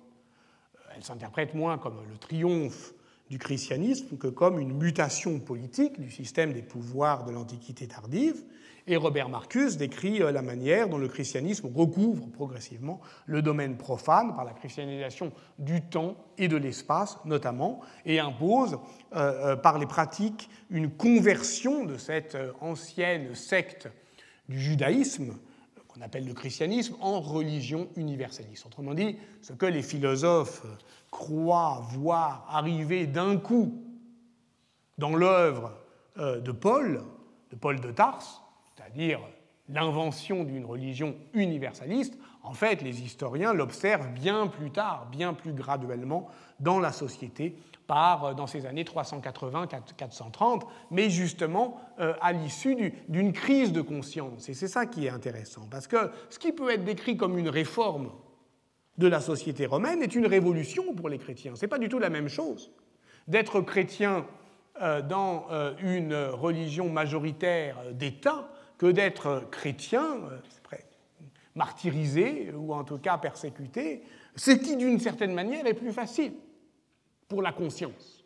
Elle 0.95 1.03
s'interprète 1.03 1.53
moins 1.53 1.77
comme 1.77 1.97
le 2.09 2.17
triomphe 2.17 2.93
du 3.29 3.37
christianisme 3.39 4.17
que 4.17 4.27
comme 4.27 4.59
une 4.59 4.73
mutation 4.73 5.39
politique 5.39 5.99
du 5.99 6.11
système 6.11 6.53
des 6.53 6.61
pouvoirs 6.61 7.25
de 7.25 7.31
l'Antiquité 7.31 7.87
tardive, 7.87 8.43
et 8.87 8.97
Robert 8.97 9.29
Marcus 9.29 9.77
décrit 9.77 10.21
euh, 10.21 10.31
la 10.31 10.41
manière 10.41 10.89
dont 10.89 10.97
le 10.97 11.07
christianisme 11.07 11.69
recouvre 11.73 12.27
progressivement 12.27 13.01
le 13.25 13.41
domaine 13.41 13.77
profane 13.77 14.35
par 14.35 14.45
la 14.45 14.53
christianisation 14.53 15.31
du 15.57 15.81
temps 15.81 16.15
et 16.37 16.47
de 16.47 16.57
l'espace 16.57 17.17
notamment, 17.25 17.81
et 18.05 18.19
impose 18.19 18.77
euh, 19.15 19.53
euh, 19.53 19.55
par 19.55 19.79
les 19.79 19.87
pratiques 19.87 20.49
une 20.69 20.91
conversion 20.91 21.85
de 21.85 21.97
cette 21.97 22.37
ancienne 22.61 23.33
secte 23.33 23.89
du 24.49 24.59
judaïsme 24.59 25.33
qu'on 25.87 26.01
appelle 26.01 26.27
le 26.27 26.33
christianisme 26.33 26.95
en 26.99 27.21
religion 27.21 27.87
universaliste. 27.95 28.65
Autrement 28.65 28.93
dit, 28.93 29.17
ce 29.41 29.53
que 29.53 29.65
les 29.65 29.81
philosophes 29.81 30.65
croient 31.09 31.81
voir 31.91 32.45
arriver 32.49 33.07
d'un 33.07 33.37
coup 33.37 33.81
dans 34.97 35.15
l'œuvre 35.15 35.71
de 36.17 36.51
Paul, 36.51 37.01
de 37.51 37.55
Paul 37.55 37.79
de 37.79 37.91
Tarse, 37.91 38.44
c'est-à-dire 38.95 39.19
l'invention 39.67 40.43
d'une 40.43 40.65
religion 40.65 41.15
universaliste, 41.33 42.17
en 42.43 42.53
fait, 42.53 42.81
les 42.81 43.01
historiens 43.01 43.53
l'observent 43.53 44.09
bien 44.09 44.47
plus 44.47 44.71
tard, 44.71 45.07
bien 45.11 45.33
plus 45.33 45.53
graduellement 45.53 46.29
dans 46.59 46.79
la 46.79 46.91
société, 46.91 47.57
par, 47.87 48.25
euh, 48.25 48.33
dans 48.33 48.47
ces 48.47 48.65
années 48.65 48.83
380-430, 48.83 50.61
mais 50.91 51.09
justement 51.09 51.79
euh, 51.99 52.13
à 52.21 52.31
l'issue 52.31 52.93
d'une 53.09 53.33
crise 53.33 53.73
de 53.73 53.81
conscience. 53.81 54.47
Et 54.49 54.53
c'est 54.53 54.67
ça 54.67 54.85
qui 54.85 55.07
est 55.07 55.09
intéressant, 55.09 55.67
parce 55.69 55.87
que 55.87 56.11
ce 56.29 56.39
qui 56.39 56.51
peut 56.51 56.71
être 56.71 56.83
décrit 56.83 57.17
comme 57.17 57.37
une 57.37 57.49
réforme 57.49 58.11
de 58.97 59.07
la 59.07 59.19
société 59.19 59.65
romaine 59.65 60.01
est 60.01 60.15
une 60.15 60.27
révolution 60.27 60.93
pour 60.93 61.09
les 61.09 61.17
chrétiens. 61.17 61.55
Ce 61.55 61.61
n'est 61.61 61.67
pas 61.67 61.79
du 61.79 61.89
tout 61.89 61.99
la 61.99 62.09
même 62.09 62.29
chose 62.29 62.71
d'être 63.27 63.59
chrétien 63.61 64.25
euh, 64.81 65.01
dans 65.01 65.47
une 65.79 66.15
religion 66.15 66.89
majoritaire 66.89 67.77
d'État 67.91 68.47
que 68.77 68.87
d'être 68.87 69.47
chrétien, 69.51 70.17
martyrisé 71.55 72.51
ou 72.51 72.73
en 72.73 72.83
tout 72.83 72.97
cas 72.97 73.17
persécuté, 73.17 74.03
ce 74.35 74.51
qui 74.51 74.75
d'une 74.75 74.99
certaine 74.99 75.33
manière 75.33 75.65
est 75.65 75.73
plus 75.73 75.93
facile 75.93 76.33
pour 77.27 77.41
la 77.41 77.53
conscience. 77.53 78.23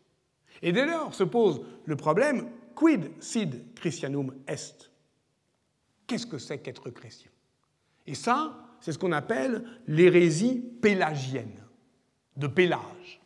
Et 0.61 0.71
dès 0.71 0.85
lors 0.85 1.13
se 1.13 1.23
pose 1.23 1.61
le 1.85 1.95
problème 1.95 2.49
quid 2.75 3.11
sid 3.21 3.73
Christianum 3.75 4.35
est? 4.47 4.91
Qu'est-ce 6.07 6.25
que 6.25 6.39
c'est 6.39 6.57
qu'être 6.57 6.89
chrétien? 6.89 7.31
Et 8.07 8.15
ça, 8.15 8.57
c'est 8.81 8.91
ce 8.91 8.97
qu'on 8.97 9.11
appelle 9.11 9.63
l'hérésie 9.87 10.63
pélagienne, 10.81 11.63
de 12.35 12.47
Pélage. 12.47 13.21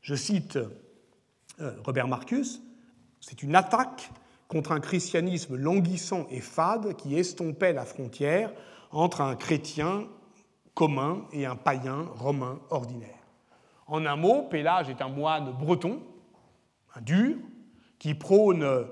Je 0.00 0.14
cite 0.14 0.56
euh, 0.56 1.72
Robert 1.84 2.06
Marcus, 2.06 2.62
c'est 3.20 3.42
une 3.42 3.56
attaque 3.56 4.10
contre 4.54 4.70
un 4.70 4.78
christianisme 4.78 5.56
languissant 5.56 6.28
et 6.30 6.38
fade 6.38 6.94
qui 6.94 7.18
estompait 7.18 7.72
la 7.72 7.84
frontière 7.84 8.52
entre 8.92 9.20
un 9.20 9.34
chrétien 9.34 10.06
commun 10.74 11.24
et 11.32 11.44
un 11.44 11.56
païen 11.56 12.06
romain 12.14 12.60
ordinaire. 12.70 13.18
En 13.88 14.06
un 14.06 14.14
mot, 14.14 14.42
Pélage 14.42 14.88
est 14.88 15.02
un 15.02 15.08
moine 15.08 15.50
breton, 15.58 16.00
un 16.94 17.00
dur, 17.00 17.34
qui 17.98 18.14
prône 18.14 18.62
euh, 18.62 18.84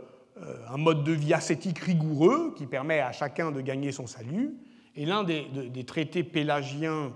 un 0.68 0.78
mode 0.78 1.04
de 1.04 1.12
vie 1.12 1.32
ascétique 1.32 1.78
rigoureux 1.78 2.54
qui 2.56 2.66
permet 2.66 2.98
à 2.98 3.12
chacun 3.12 3.52
de 3.52 3.60
gagner 3.60 3.92
son 3.92 4.08
salut. 4.08 4.56
Et 4.96 5.06
l'un 5.06 5.22
des, 5.22 5.44
des, 5.44 5.84
traités 5.84 6.24
pélagiens 6.24 7.12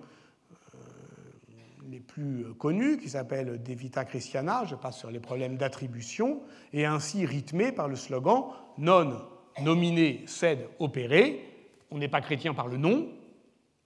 les 1.89 2.01
plus 2.01 2.55
connus, 2.55 2.99
qui 2.99 3.09
s'appelle 3.09 3.63
De 3.63 3.73
Vita 3.73 4.05
Christiana, 4.05 4.65
je 4.65 4.75
passe 4.75 4.99
sur 4.99 5.11
les 5.11 5.21
problèmes 5.21 5.57
d'attribution, 5.57 6.43
et 6.73 6.85
ainsi 6.85 7.25
rythmé 7.27 7.73
par 7.73 7.89
le 7.89 7.97
slogan 7.97 8.45
Non 8.79 9.23
nominé 9.63 10.25
sed 10.27 10.69
opéré. 10.79 11.43
On 11.91 11.99
n'est 11.99 12.09
pas 12.09 12.21
chrétien 12.21 12.55
par 12.55 12.67
le 12.67 12.77
nom, 12.77 13.09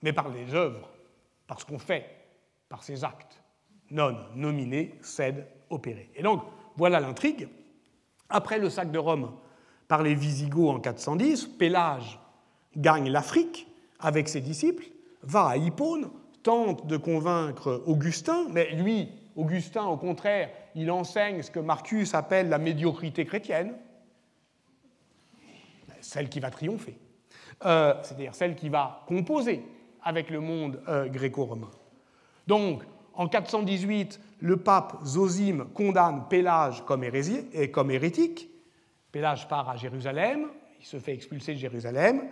mais 0.03 0.13
par 0.13 0.29
les 0.31 0.55
œuvres, 0.55 0.89
par 1.47 1.61
ce 1.61 1.67
qu'on 1.67 1.79
fait, 1.79 2.07
par 2.69 2.83
ses 2.83 3.05
actes. 3.05 3.43
Non 3.91 4.17
nominé 4.35 4.95
sed 5.03 5.47
opéré. 5.69 6.11
Et 6.15 6.23
donc, 6.23 6.43
voilà 6.77 7.01
l'intrigue. 7.01 7.49
Après 8.29 8.59
le 8.59 8.71
sac 8.71 8.91
de 8.91 8.99
Rome 8.99 9.33
par 9.89 10.03
les 10.03 10.15
Visigoths 10.15 10.77
en 10.77 10.81
410, 10.81 11.47
Pélage 11.59 12.19
gagne 12.77 13.11
l'Afrique 13.11 13.67
avec 13.99 14.29
ses 14.29 14.41
disciples, 14.41 14.85
va 15.23 15.47
à 15.47 15.57
Hippone, 15.57 16.11
tente 16.43 16.87
de 16.87 16.97
convaincre 16.97 17.83
Augustin, 17.87 18.47
mais 18.51 18.71
lui, 18.73 19.09
Augustin, 19.37 19.85
au 19.85 19.97
contraire, 19.97 20.51
il 20.75 20.91
enseigne 20.91 21.43
ce 21.43 21.51
que 21.51 21.61
Marcus 21.61 22.15
appelle 22.15 22.49
la 22.49 22.59
médiocrité 22.59 23.25
chrétienne, 23.25 23.75
celle 26.01 26.29
qui 26.29 26.41
va 26.41 26.51
triompher, 26.51 26.99
euh, 27.65 27.95
c'est-à-dire 28.03 28.35
celle 28.35 28.55
qui 28.55 28.69
va 28.69 29.05
composer 29.07 29.65
avec 30.03 30.31
le 30.31 30.41
monde 30.41 30.83
euh, 30.89 31.09
gréco-romain. 31.09 31.71
Donc, 32.47 32.83
en 33.15 33.29
418, 33.29 34.21
le 34.41 34.57
pape 34.57 34.99
Zosime 35.05 35.67
condamne 35.75 36.25
Pélage 36.29 36.85
comme, 36.85 37.05
comme 37.73 37.91
hérétique. 37.91 38.49
Pélage 39.13 39.49
part 39.49 39.69
à 39.69 39.77
Jérusalem, 39.77 40.47
il 40.79 40.87
se 40.87 40.99
fait 40.99 41.13
expulser 41.13 41.55
de 41.55 41.59
Jérusalem, 41.59 42.23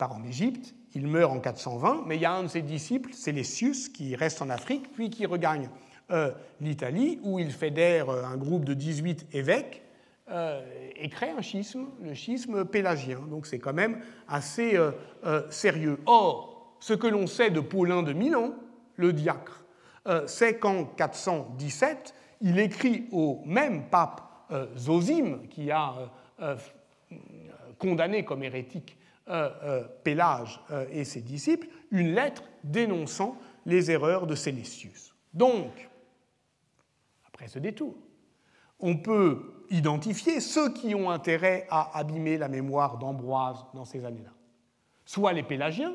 part 0.00 0.16
en 0.16 0.24
Égypte, 0.24 0.74
il 0.94 1.06
meurt 1.06 1.30
en 1.30 1.40
420, 1.40 2.04
mais 2.06 2.16
il 2.16 2.22
y 2.22 2.24
a 2.24 2.32
un 2.32 2.44
de 2.44 2.48
ses 2.48 2.62
disciples, 2.62 3.12
Célestius, 3.12 3.90
qui 3.90 4.16
reste 4.16 4.40
en 4.40 4.48
Afrique, 4.48 4.90
puis 4.92 5.10
qui 5.10 5.26
regagne 5.26 5.68
euh, 6.10 6.32
l'Italie, 6.62 7.20
où 7.22 7.38
il 7.38 7.52
fédère 7.52 8.08
euh, 8.08 8.24
un 8.24 8.38
groupe 8.38 8.64
de 8.64 8.72
18 8.72 9.26
évêques 9.34 9.82
euh, 10.30 10.64
et 10.96 11.10
crée 11.10 11.28
un 11.28 11.42
schisme, 11.42 11.88
le 12.02 12.14
schisme 12.14 12.64
pélagien. 12.64 13.20
Donc 13.28 13.46
c'est 13.46 13.58
quand 13.58 13.74
même 13.74 14.00
assez 14.26 14.78
sérieux. 15.50 15.98
Or, 16.06 16.76
ce 16.80 16.94
que 16.94 17.06
l'on 17.06 17.26
sait 17.26 17.50
de 17.50 17.60
Paulin 17.60 18.02
de 18.02 18.14
Milan, 18.14 18.54
le 18.96 19.12
diacre, 19.12 19.64
c'est 20.26 20.58
qu'en 20.58 20.84
417, 20.84 22.14
il 22.40 22.58
écrit 22.58 23.06
au 23.12 23.42
même 23.44 23.84
pape 23.90 24.22
Zosime, 24.76 25.46
qui 25.48 25.70
a 25.70 25.94
condamné 27.78 28.24
comme 28.24 28.42
hérétique 28.42 28.96
Pélage 30.02 30.60
euh, 30.70 30.86
et 30.90 31.04
ses 31.04 31.20
disciples 31.20 31.68
une 31.90 32.14
lettre 32.14 32.42
dénonçant 32.64 33.36
les 33.64 33.90
erreurs 33.90 34.26
de 34.26 34.34
Célestius. 34.34 35.14
Donc, 35.32 35.88
après 37.26 37.46
ce 37.46 37.58
détour, 37.58 37.94
on 38.80 38.96
peut 38.96 39.64
identifier 39.70 40.40
ceux 40.40 40.72
qui 40.72 40.94
ont 40.94 41.10
intérêt 41.10 41.66
à 41.70 41.96
abîmer 41.96 42.38
la 42.38 42.48
mémoire 42.48 42.98
d'Ambroise 42.98 43.64
dans 43.72 43.84
ces 43.84 44.04
années-là. 44.04 44.32
Soit 45.04 45.32
les 45.32 45.42
Pélagiens, 45.42 45.94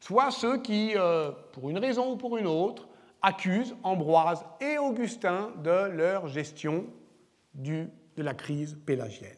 soit 0.00 0.30
ceux 0.30 0.60
qui, 0.60 0.92
euh, 0.96 1.30
pour 1.52 1.70
une 1.70 1.78
raison 1.78 2.12
ou 2.12 2.16
pour 2.16 2.36
une 2.36 2.46
autre, 2.46 2.88
accusent 3.22 3.74
Ambroise 3.82 4.44
et 4.60 4.76
Augustin 4.76 5.50
de 5.62 5.88
leur 5.88 6.28
gestion 6.28 6.84
du, 7.54 7.88
de 8.16 8.22
la 8.22 8.34
crise 8.34 8.76
pélagienne. 8.84 9.30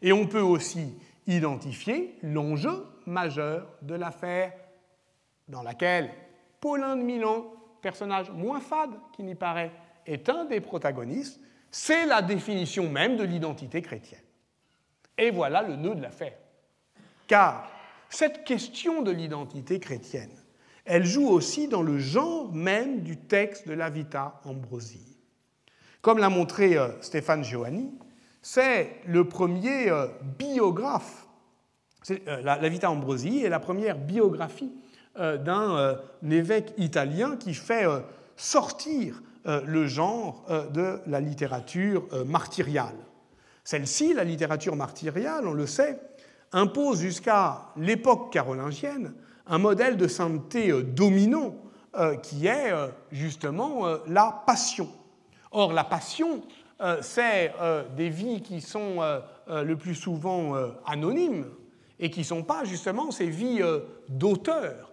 Et 0.00 0.12
on 0.12 0.26
peut 0.26 0.40
aussi 0.40 0.94
identifier 1.26 2.16
l'enjeu 2.22 2.84
majeur 3.06 3.68
de 3.82 3.94
l'affaire 3.94 4.52
dans 5.48 5.62
laquelle 5.62 6.10
Paulin 6.60 6.96
de 6.96 7.02
Milan, 7.02 7.44
personnage 7.80 8.30
moins 8.30 8.60
fade 8.60 8.94
qui 9.12 9.22
n'y 9.22 9.34
paraît, 9.34 9.72
est 10.06 10.28
un 10.28 10.44
des 10.44 10.60
protagonistes, 10.60 11.40
c'est 11.70 12.06
la 12.06 12.22
définition 12.22 12.88
même 12.88 13.16
de 13.16 13.24
l'identité 13.24 13.82
chrétienne. 13.82 14.20
Et 15.18 15.30
voilà 15.30 15.62
le 15.62 15.76
nœud 15.76 15.94
de 15.94 16.02
l'affaire. 16.02 16.36
Car 17.26 17.70
cette 18.08 18.44
question 18.44 19.02
de 19.02 19.10
l'identité 19.10 19.80
chrétienne, 19.80 20.30
elle 20.84 21.04
joue 21.04 21.28
aussi 21.28 21.68
dans 21.68 21.82
le 21.82 21.98
genre 21.98 22.52
même 22.52 23.02
du 23.02 23.16
texte 23.16 23.68
de 23.68 23.72
la 23.72 23.88
Vita 23.88 24.40
Ambrosi. 24.44 25.16
Comme 26.00 26.18
l'a 26.18 26.28
montré 26.28 26.76
euh, 26.76 27.00
Stéphane 27.00 27.44
Giovanni, 27.44 27.92
c'est 28.42 29.00
le 29.06 29.26
premier 29.26 29.88
euh, 29.88 30.06
biographe, 30.38 31.26
euh, 32.10 32.42
la 32.42 32.68
Vita 32.68 32.90
Ambrosi 32.90 33.44
est 33.44 33.48
la 33.48 33.60
première 33.60 33.98
biographie 33.98 34.72
d'un 35.14 35.98
évêque 36.30 36.72
italien 36.78 37.36
qui 37.36 37.52
fait 37.52 37.84
sortir 38.34 39.22
le 39.44 39.86
genre 39.86 40.46
de 40.72 41.00
la 41.06 41.20
littérature 41.20 42.08
martyriale. 42.24 42.96
Celle-ci, 43.62 44.14
la 44.14 44.24
littérature 44.24 44.74
martyriale, 44.74 45.46
on 45.46 45.52
le 45.52 45.66
sait, 45.66 46.00
impose 46.52 47.00
jusqu'à 47.00 47.60
l'époque 47.76 48.32
carolingienne 48.32 49.12
un 49.46 49.58
modèle 49.58 49.96
de 49.96 50.08
sainteté 50.08 50.70
euh, 50.70 50.82
dominant 50.82 51.54
euh, 51.96 52.16
qui 52.16 52.46
est 52.46 52.72
euh, 52.72 52.88
justement 53.10 53.84
la 54.06 54.42
passion. 54.46 54.88
Or, 55.50 55.72
la 55.72 55.84
passion, 55.84 56.42
c'est 57.00 57.52
des 57.96 58.08
vies 58.08 58.42
qui 58.42 58.60
sont 58.60 58.98
le 59.48 59.74
plus 59.76 59.94
souvent 59.94 60.54
anonymes 60.86 61.46
et 62.00 62.10
qui 62.10 62.20
ne 62.20 62.24
sont 62.24 62.42
pas 62.42 62.64
justement 62.64 63.10
ces 63.10 63.26
vies 63.26 63.60
d'auteurs 64.08 64.92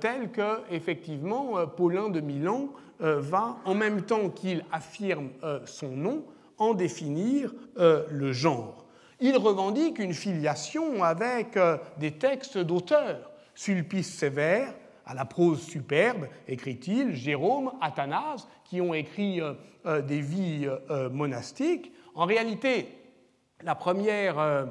telles 0.00 0.30
que, 0.30 0.60
effectivement, 0.70 1.66
Paulin 1.66 2.08
de 2.08 2.20
Milan 2.20 2.68
va, 3.00 3.56
en 3.64 3.74
même 3.74 4.02
temps 4.02 4.30
qu'il 4.30 4.64
affirme 4.72 5.30
son 5.64 5.90
nom, 5.90 6.24
en 6.58 6.74
définir 6.74 7.52
le 7.76 8.32
genre. 8.32 8.86
Il 9.20 9.36
revendique 9.36 9.98
une 9.98 10.14
filiation 10.14 11.02
avec 11.02 11.58
des 11.98 12.12
textes 12.12 12.58
d'auteurs 12.58 13.30
Sulpice 13.54 14.14
sévère, 14.14 14.74
à 15.06 15.14
la 15.14 15.24
prose 15.24 15.62
superbe, 15.62 16.26
écrit-il, 16.48 17.14
Jérôme, 17.14 17.72
Athanase, 17.80 18.48
qui 18.64 18.80
ont 18.80 18.92
écrit 18.92 19.40
euh, 19.40 19.54
euh, 19.86 20.02
des 20.02 20.20
vies 20.20 20.68
euh, 20.90 21.08
monastiques. 21.08 21.92
En 22.16 22.26
réalité, 22.26 22.88
la 23.62 23.76
première, 23.76 24.66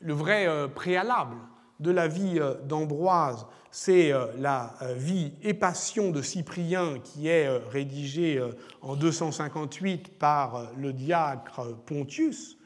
le 0.00 0.14
vrai 0.14 0.46
préalable 0.74 1.36
de 1.80 1.90
la 1.90 2.06
vie 2.06 2.40
d'Ambroise, 2.64 3.46
c'est 3.70 4.12
la 4.38 4.74
vie 4.96 5.32
et 5.42 5.54
passion 5.54 6.10
de 6.10 6.22
Cyprien 6.22 6.98
qui 7.02 7.28
est 7.28 7.48
rédigée 7.48 8.40
en 8.80 8.94
258 8.94 10.18
par 10.18 10.70
le 10.76 10.92
diacre 10.92 11.76
Pontius. 11.84 12.58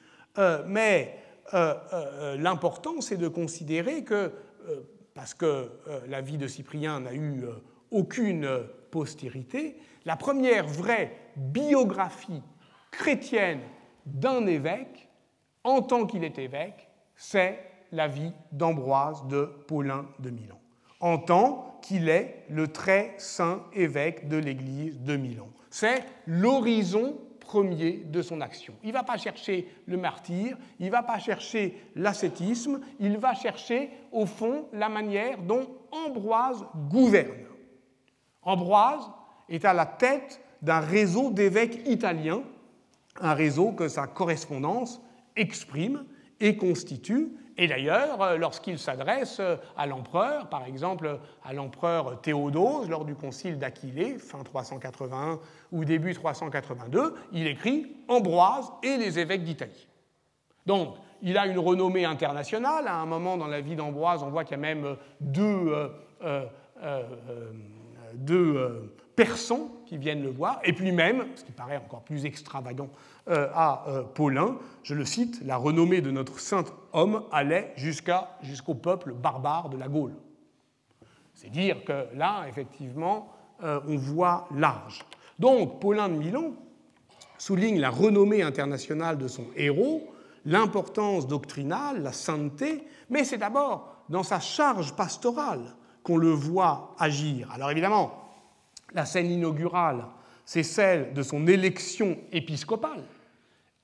Mais 0.67 1.19
l'important, 2.39 3.01
c'est 3.01 3.17
de 3.17 3.29
considérer 3.29 4.05
que 4.05 4.33
parce 5.17 5.33
que 5.33 5.47
euh, 5.89 6.01
la 6.09 6.21
vie 6.21 6.37
de 6.37 6.47
Cyprien 6.47 7.01
n'a 7.01 7.15
eu 7.15 7.43
euh, 7.43 7.55
aucune 7.91 8.49
postérité, 8.91 9.79
la 10.05 10.15
première 10.15 10.69
vraie 10.69 11.17
biographie 11.37 12.43
chrétienne 12.91 13.61
d'un 14.05 14.47
évêque, 14.47 15.09
en 15.65 15.81
tant 15.81 16.07
qu'il 16.07 16.23
est 16.23 16.39
évêque, 16.39 16.89
c'est 17.17 17.59
la 17.93 18.09
vie 18.09 18.31
d'Ambroise 18.53 19.27
de 19.27 19.47
Paulin 19.67 20.07
de 20.19 20.29
Milan, 20.29 20.61
en 21.01 21.17
tant 21.17 21.79
qu'il 21.83 22.11
est 22.11 22.45
le 22.51 22.69
très 22.69 23.15
saint 23.17 23.65
évêque 23.73 24.29
de 24.29 24.37
l'Église 24.37 25.01
de 25.01 25.17
Milan. 25.17 25.49
C'est 25.71 26.05
l'horizon 26.27 27.17
premier 27.47 28.03
de 28.05 28.23
son 28.23 28.41
action. 28.41 28.75
Il 28.83 28.89
ne 28.89 28.93
va 28.93 29.03
pas 29.03 29.17
chercher 29.17 29.69
le 29.87 29.97
martyr, 29.97 30.59
il 30.81 30.87
ne 30.87 30.91
va 30.91 31.03
pas 31.03 31.19
chercher 31.19 31.81
l'ascétisme, 31.95 32.81
il 33.01 33.17
va 33.19 33.35
chercher 33.35 33.91
au 34.13 34.27
fond 34.27 34.67
la 34.73 34.89
manière 34.89 35.39
dont 35.39 35.67
Ambroise 35.93 36.67
gouverne. 36.91 37.47
Ambroise 38.43 39.11
est 39.49 39.65
à 39.65 39.73
la 39.73 39.87
tête 39.87 40.41
d'un 40.61 40.81
réseau 40.81 41.31
d'évêques 41.31 41.87
italiens, 41.87 42.43
un 43.21 43.35
réseau 43.35 43.73
que 43.73 43.89
sa 43.89 44.07
correspondance 44.07 45.01
exprime 45.37 46.05
et 46.41 46.57
constitue, 46.57 47.29
et 47.59 47.67
d'ailleurs, 47.67 48.21
euh, 48.23 48.37
lorsqu'il 48.37 48.79
s'adresse 48.79 49.39
euh, 49.41 49.57
à 49.77 49.87
l'empereur, 49.87 50.49
par 50.49 50.65
exemple 50.65 51.19
à 51.45 51.53
l'empereur 51.53 52.21
Théodose 52.21 52.89
lors 52.89 53.05
du 53.05 53.15
concile 53.15 53.59
d'Aquilée, 53.59 54.19
fin 54.19 54.43
381 54.43 55.39
ou 55.73 55.85
début 55.85 56.13
382, 56.13 57.15
il 57.33 57.47
écrit 57.47 57.97
Ambroise 58.09 58.71
et 58.83 58.97
les 58.99 59.19
évêques 59.19 59.45
d'Italie. 59.45 59.89
Donc, 60.67 60.97
il 61.23 61.39
a 61.39 61.47
une 61.47 61.59
renommée 61.59 62.05
internationale. 62.05 62.87
À 62.89 62.97
un 62.97 63.07
moment 63.07 63.39
dans 63.39 63.47
la 63.47 63.61
vie 63.61 63.75
d'Ambroise, 63.75 64.23
on 64.23 64.29
voit 64.29 64.45
qu'il 64.45 64.57
y 64.57 64.61
a 64.61 64.63
même 64.63 64.97
deux, 65.21 65.73
euh, 66.23 66.45
deux 68.15 68.93
persans 69.15 69.71
qui 69.87 69.97
viennent 69.97 70.23
le 70.23 70.31
voir, 70.31 70.61
et 70.65 70.73
puis 70.73 70.93
même, 70.93 71.27
ce 71.35 71.45
qui 71.45 71.53
paraît 71.53 71.77
encore 71.79 72.03
plus 72.03 72.25
extravagant 72.25 72.89
euh, 73.29 73.49
à 73.55 73.85
euh, 73.89 74.03
Paulin, 74.03 74.59
je 74.83 74.95
le 74.95 75.05
cite, 75.05 75.41
la 75.45 75.57
renommée 75.57 76.01
de 76.01 76.11
notre 76.11 76.39
saint 76.39 76.65
homme 76.93 77.25
allait 77.33 77.73
jusqu'au 77.77 78.75
peuple 78.75 79.13
barbare 79.13 79.69
de 79.69 79.77
la 79.77 79.89
Gaule. 79.89 80.15
C'est 81.35 81.51
dire 81.51 81.85
que 81.85 82.07
là, 82.15 82.47
effectivement, 82.49 83.29
euh, 83.63 83.81
on 83.89 83.97
voit 83.97 84.49
large. 84.55 85.05
Donc, 85.39 85.81
Paulin 85.81 86.09
de 86.09 86.15
Milan 86.15 86.53
souligne 87.39 87.79
la 87.81 87.91
renommée 87.91 88.43
internationale 88.43 89.19
de 89.19 89.29
son 89.29 89.47
héros, 89.57 90.13
l'importance 90.45 91.27
doctrinale, 91.27 92.03
la 92.03 92.13
sainteté, 92.13 92.87
mais 93.11 93.25
c'est 93.25 93.39
d'abord 93.39 93.97
dans 94.09 94.23
sa 94.23 94.41
charge 94.41 94.95
pastorale 94.95 95.75
qu'on 96.03 96.17
le 96.17 96.31
voit 96.31 96.95
agir. 96.99 97.51
Alors 97.53 97.71
évidemment, 97.71 98.26
la 98.97 99.05
scène 99.05 99.31
inaugurale, 99.31 100.07
c'est 100.45 100.63
celle 100.63 101.13
de 101.13 101.23
son 101.23 101.47
élection 101.47 102.17
épiscopale 102.33 103.05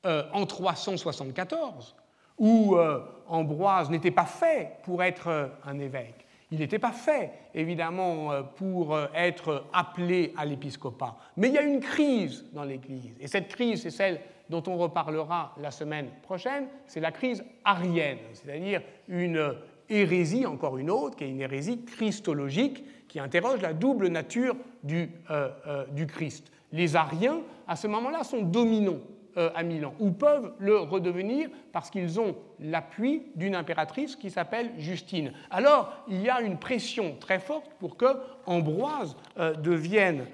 euh, 0.07 0.25
en 0.33 0.47
374, 0.47 1.95
où 2.39 2.77
euh, 2.77 3.01
Ambroise 3.29 3.91
n'était 3.91 4.11
pas 4.11 4.25
fait 4.25 4.79
pour 4.83 5.03
être 5.03 5.29
euh, 5.29 5.47
un 5.65 5.79
évêque. 5.79 6.27
Il 6.51 6.59
n'était 6.59 6.79
pas 6.79 6.93
fait, 6.93 7.33
évidemment, 7.55 8.43
pour 8.57 8.95
être 9.15 9.65
appelé 9.73 10.35
à 10.37 10.45
l'épiscopat. 10.45 11.17
Mais 11.39 11.49
il 11.49 11.55
y 11.55 11.59
a 11.59 11.63
une 11.63 11.81
crise 11.81 12.45
dans 12.53 12.65
l'Église. 12.65 13.17
Et 13.21 13.27
cette 13.27 13.49
crise, 13.49 13.81
c'est 13.81 13.91
celle 13.91 14.21
dont 14.51 14.63
on 14.67 14.77
reparlera 14.77 15.55
la 15.59 15.71
semaine 15.71 16.11
prochaine, 16.21 16.67
c'est 16.87 17.01
la 17.01 17.11
crise 17.11 17.43
arienne, 17.65 18.19
c'est-à-dire 18.35 18.83
une 19.09 19.55
hérésie, 19.89 20.45
encore 20.45 20.77
une 20.77 20.91
autre, 20.91 21.17
qui 21.17 21.25
est 21.25 21.31
une 21.31 21.41
hérésie 21.41 21.87
christologique, 21.87 22.85
qui 23.13 23.21
interroge 23.21 23.61
la 23.61 23.75
double 23.75 24.09
nature 24.09 24.57
du, 24.83 25.11
euh, 25.31 25.51
euh, 25.67 25.85
du 25.89 26.07
Christ. 26.07 26.51
Les 26.73 26.97
Ariens, 26.97 27.41
à 27.69 27.77
ce 27.77 27.87
moment-là, 27.87 28.25
sont 28.25 28.41
dominants 28.41 29.01
euh, 29.37 29.51
à 29.55 29.63
Milan, 29.63 29.93
ou 30.01 30.13
peuvent 30.13 30.55
le 30.59 30.79
redevenir 30.79 31.51
parce 31.73 31.91
qu'ils 31.91 32.19
ont 32.19 32.35
l'appui 32.59 33.25
d'une 33.35 33.55
impératrice 33.55 34.17
qui 34.17 34.31
s'appelle 34.31 34.71
Justine. 34.79 35.35
Alors, 35.51 35.93
il 36.09 36.23
y 36.23 36.31
a 36.31 36.41
une 36.41 36.59
pression 36.59 37.15
très 37.21 37.39
forte 37.39 37.71
pour 37.81 37.99
que 37.99 38.07
Ambroise 38.47 39.15
devienne 39.63 40.25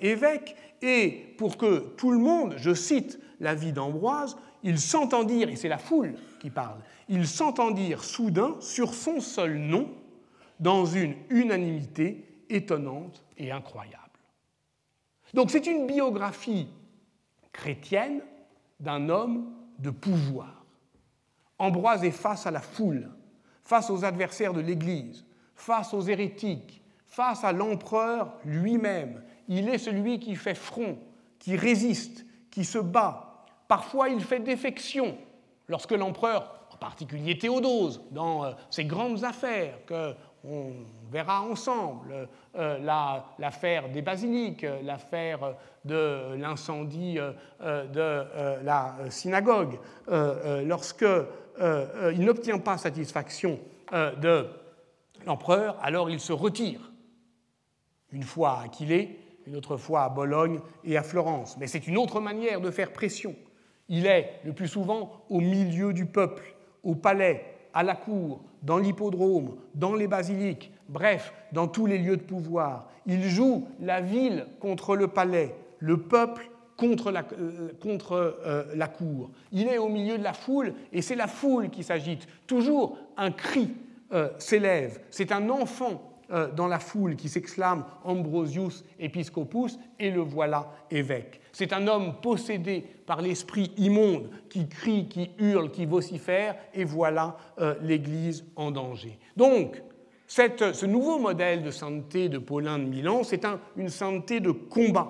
évêque 0.00 0.56
et 0.80 1.34
pour 1.36 1.58
que 1.58 1.92
tout 1.98 2.10
le 2.10 2.18
monde, 2.18 2.54
je 2.56 2.72
cite 2.72 3.20
la 3.38 3.54
vie 3.54 3.72
d'Ambroise, 3.72 4.38
il 4.62 4.78
s'entendirent, 4.78 5.50
et 5.50 5.56
c'est 5.56 5.68
la 5.68 5.78
foule 5.78 6.14
qui 6.40 6.48
parle, 6.48 6.78
il 7.10 7.26
s'entendirent 7.26 8.02
soudain 8.02 8.56
sur 8.60 8.94
son 8.94 9.20
seul 9.20 9.58
nom 9.58 9.88
dans 10.62 10.86
une 10.86 11.16
unanimité 11.28 12.24
étonnante 12.48 13.24
et 13.36 13.50
incroyable. 13.50 13.98
Donc 15.34 15.50
c'est 15.50 15.66
une 15.66 15.88
biographie 15.88 16.68
chrétienne 17.52 18.22
d'un 18.78 19.08
homme 19.08 19.52
de 19.80 19.90
pouvoir. 19.90 20.64
Ambroise 21.58 22.04
est 22.04 22.12
face 22.12 22.46
à 22.46 22.52
la 22.52 22.60
foule, 22.60 23.10
face 23.64 23.90
aux 23.90 24.04
adversaires 24.04 24.52
de 24.52 24.60
l'Église, 24.60 25.24
face 25.56 25.92
aux 25.94 26.02
hérétiques, 26.02 26.80
face 27.06 27.42
à 27.42 27.52
l'empereur 27.52 28.38
lui-même. 28.44 29.20
Il 29.48 29.68
est 29.68 29.78
celui 29.78 30.20
qui 30.20 30.36
fait 30.36 30.54
front, 30.54 30.96
qui 31.40 31.56
résiste, 31.56 32.24
qui 32.52 32.64
se 32.64 32.78
bat. 32.78 33.44
Parfois, 33.66 34.10
il 34.10 34.20
fait 34.20 34.40
défection 34.40 35.18
lorsque 35.66 35.92
l'empereur, 35.92 36.68
en 36.72 36.76
particulier 36.76 37.36
Théodose, 37.36 38.00
dans 38.12 38.44
euh, 38.44 38.52
ses 38.70 38.84
grandes 38.84 39.24
affaires 39.24 39.78
on 40.44 40.72
verra 41.10 41.42
ensemble 41.42 42.28
euh, 42.56 42.78
l'affaire 43.38 43.88
des 43.88 44.02
basiliques, 44.02 44.66
l'affaire 44.82 45.54
de 45.84 46.34
l'incendie 46.36 47.18
de 47.60 48.62
la 48.64 48.96
synagogue, 49.10 49.78
lorsque 50.08 51.04
il 51.60 52.24
n'obtient 52.24 52.58
pas 52.58 52.78
satisfaction 52.78 53.58
de 53.92 54.46
l'empereur, 55.26 55.76
alors 55.82 56.08
il 56.08 56.20
se 56.20 56.32
retire 56.32 56.92
une 58.12 58.22
fois 58.22 58.58
à 58.58 58.64
Aquilée, 58.64 59.18
une 59.46 59.56
autre 59.56 59.76
fois 59.76 60.04
à 60.04 60.08
Bologne 60.08 60.60
et 60.84 60.96
à 60.96 61.02
Florence. 61.02 61.56
Mais 61.58 61.66
c'est 61.66 61.86
une 61.86 61.98
autre 61.98 62.20
manière 62.20 62.60
de 62.60 62.70
faire 62.70 62.92
pression. 62.92 63.34
Il 63.88 64.06
est 64.06 64.40
le 64.44 64.52
plus 64.52 64.68
souvent 64.68 65.24
au 65.28 65.40
milieu 65.40 65.92
du 65.92 66.06
peuple, 66.06 66.54
au 66.82 66.94
palais, 66.94 67.51
à 67.74 67.82
la 67.82 67.94
cour, 67.94 68.40
dans 68.62 68.78
l'hippodrome, 68.78 69.56
dans 69.74 69.94
les 69.94 70.06
basiliques, 70.06 70.72
bref, 70.88 71.32
dans 71.52 71.66
tous 71.66 71.86
les 71.86 71.98
lieux 71.98 72.16
de 72.16 72.22
pouvoir. 72.22 72.88
Il 73.06 73.22
joue 73.22 73.66
la 73.80 74.00
ville 74.00 74.46
contre 74.60 74.96
le 74.96 75.08
palais, 75.08 75.54
le 75.78 75.98
peuple 75.98 76.48
contre 76.76 77.10
la, 77.10 77.24
euh, 77.38 77.70
contre, 77.80 78.36
euh, 78.44 78.64
la 78.74 78.88
cour. 78.88 79.30
Il 79.52 79.68
est 79.68 79.78
au 79.78 79.88
milieu 79.88 80.18
de 80.18 80.22
la 80.22 80.32
foule 80.32 80.74
et 80.92 81.02
c'est 81.02 81.16
la 81.16 81.26
foule 81.26 81.70
qui 81.70 81.82
s'agite. 81.82 82.26
Toujours 82.46 82.98
un 83.16 83.30
cri 83.30 83.70
euh, 84.12 84.28
s'élève. 84.38 85.00
C'est 85.10 85.32
un 85.32 85.48
enfant 85.48 86.11
dans 86.56 86.66
la 86.66 86.78
foule 86.78 87.16
qui 87.16 87.28
s'exclame 87.28 87.84
Ambrosius 88.04 88.84
Episcopus 88.98 89.78
et 89.98 90.10
le 90.10 90.20
voilà 90.20 90.72
évêque. 90.90 91.40
C'est 91.52 91.72
un 91.72 91.86
homme 91.86 92.14
possédé 92.22 92.84
par 93.06 93.20
l'esprit 93.20 93.72
immonde 93.76 94.30
qui 94.48 94.68
crie, 94.68 95.08
qui 95.08 95.30
hurle, 95.38 95.70
qui 95.70 95.84
vocifère 95.84 96.56
et 96.72 96.84
voilà 96.84 97.36
euh, 97.60 97.74
l'Église 97.82 98.44
en 98.56 98.70
danger. 98.70 99.18
Donc, 99.36 99.82
ce 100.26 100.86
nouveau 100.86 101.18
modèle 101.18 101.62
de 101.62 101.70
sainteté 101.70 102.30
de 102.30 102.38
Paulin 102.38 102.78
de 102.78 102.84
Milan, 102.84 103.22
c'est 103.22 103.44
une 103.76 103.90
sainteté 103.90 104.40
de 104.40 104.50
combat. 104.50 105.08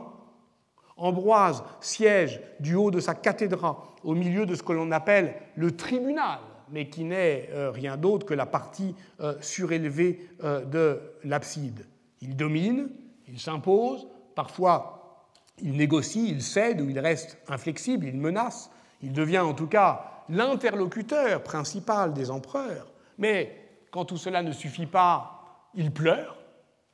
Ambroise 0.97 1.62
siège 1.81 2.41
du 2.59 2.75
haut 2.75 2.91
de 2.91 3.01
sa 3.01 3.14
cathédrale 3.14 3.77
au 4.03 4.14
milieu 4.14 4.47
de 4.47 4.55
ce 4.57 4.62
que 4.62 4.73
l'on 4.73 4.91
appelle 4.91 5.35
le 5.57 5.77
tribunal 5.77 6.41
mais 6.71 6.89
qui 6.89 7.05
n'est 7.05 7.49
euh, 7.53 7.71
rien 7.71 7.97
d'autre 7.97 8.27
que 8.27 8.35
la 8.35 8.47
partie 8.47 8.95
euh, 9.21 9.35
surélevée 9.41 10.29
euh, 10.45 10.65
de 10.65 11.01
l'abside. 11.25 11.87
Il 12.21 12.37
domine, 12.37 12.89
il 13.29 13.41
s'impose, 13.41 14.07
parfois 14.35 15.29
il 15.63 15.77
négocie, 15.77 16.31
il 16.31 16.43
cède 16.43 16.81
ou 16.81 16.89
il 16.89 16.99
reste 16.99 17.39
inflexible, 17.49 18.07
il 18.07 18.17
menace, 18.17 18.71
il 19.03 19.13
devient 19.13 19.41
en 19.41 19.55
tout 19.55 19.67
cas 19.67 20.25
l'interlocuteur 20.29 21.43
principal 21.43 22.15
des 22.15 22.31
empereurs, 22.31 22.91
mais 23.19 23.59
quand 23.91 24.05
tout 24.07 24.17
cela 24.17 24.43
ne 24.43 24.53
suffit 24.53 24.87
pas, 24.87 25.69
il 25.75 25.93
pleure, 25.93 26.39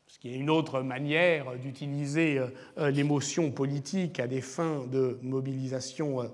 ce 0.07 0.19
qui 0.19 0.31
est 0.31 0.37
une 0.37 0.51
autre 0.51 0.81
manière 0.81 1.57
d'utiliser 1.57 2.41
l'émotion 2.77 3.53
politique 3.53 4.19
à 4.19 4.27
des 4.27 4.41
fins 4.41 4.85
de 4.91 5.19
mobilisation 5.23 6.31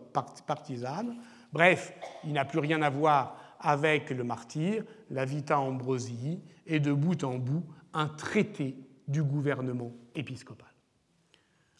partisane. 0.47 1.16
Bref, 1.55 1.92
il 2.24 2.32
n'a 2.32 2.44
plus 2.44 2.59
rien 2.59 2.82
à 2.82 2.90
voir 2.90 3.38
avec 3.61 4.11
le 4.11 4.24
martyr, 4.24 4.84
la 5.09 5.24
Vita 5.24 5.57
Ambrosii, 5.57 6.42
et 6.66 6.80
de 6.80 6.92
bout 6.92 7.22
en 7.22 7.38
bout 7.38 7.62
un 7.92 8.09
traité 8.09 8.76
du 9.07 9.22
gouvernement 9.22 9.92
épiscopal. 10.16 10.66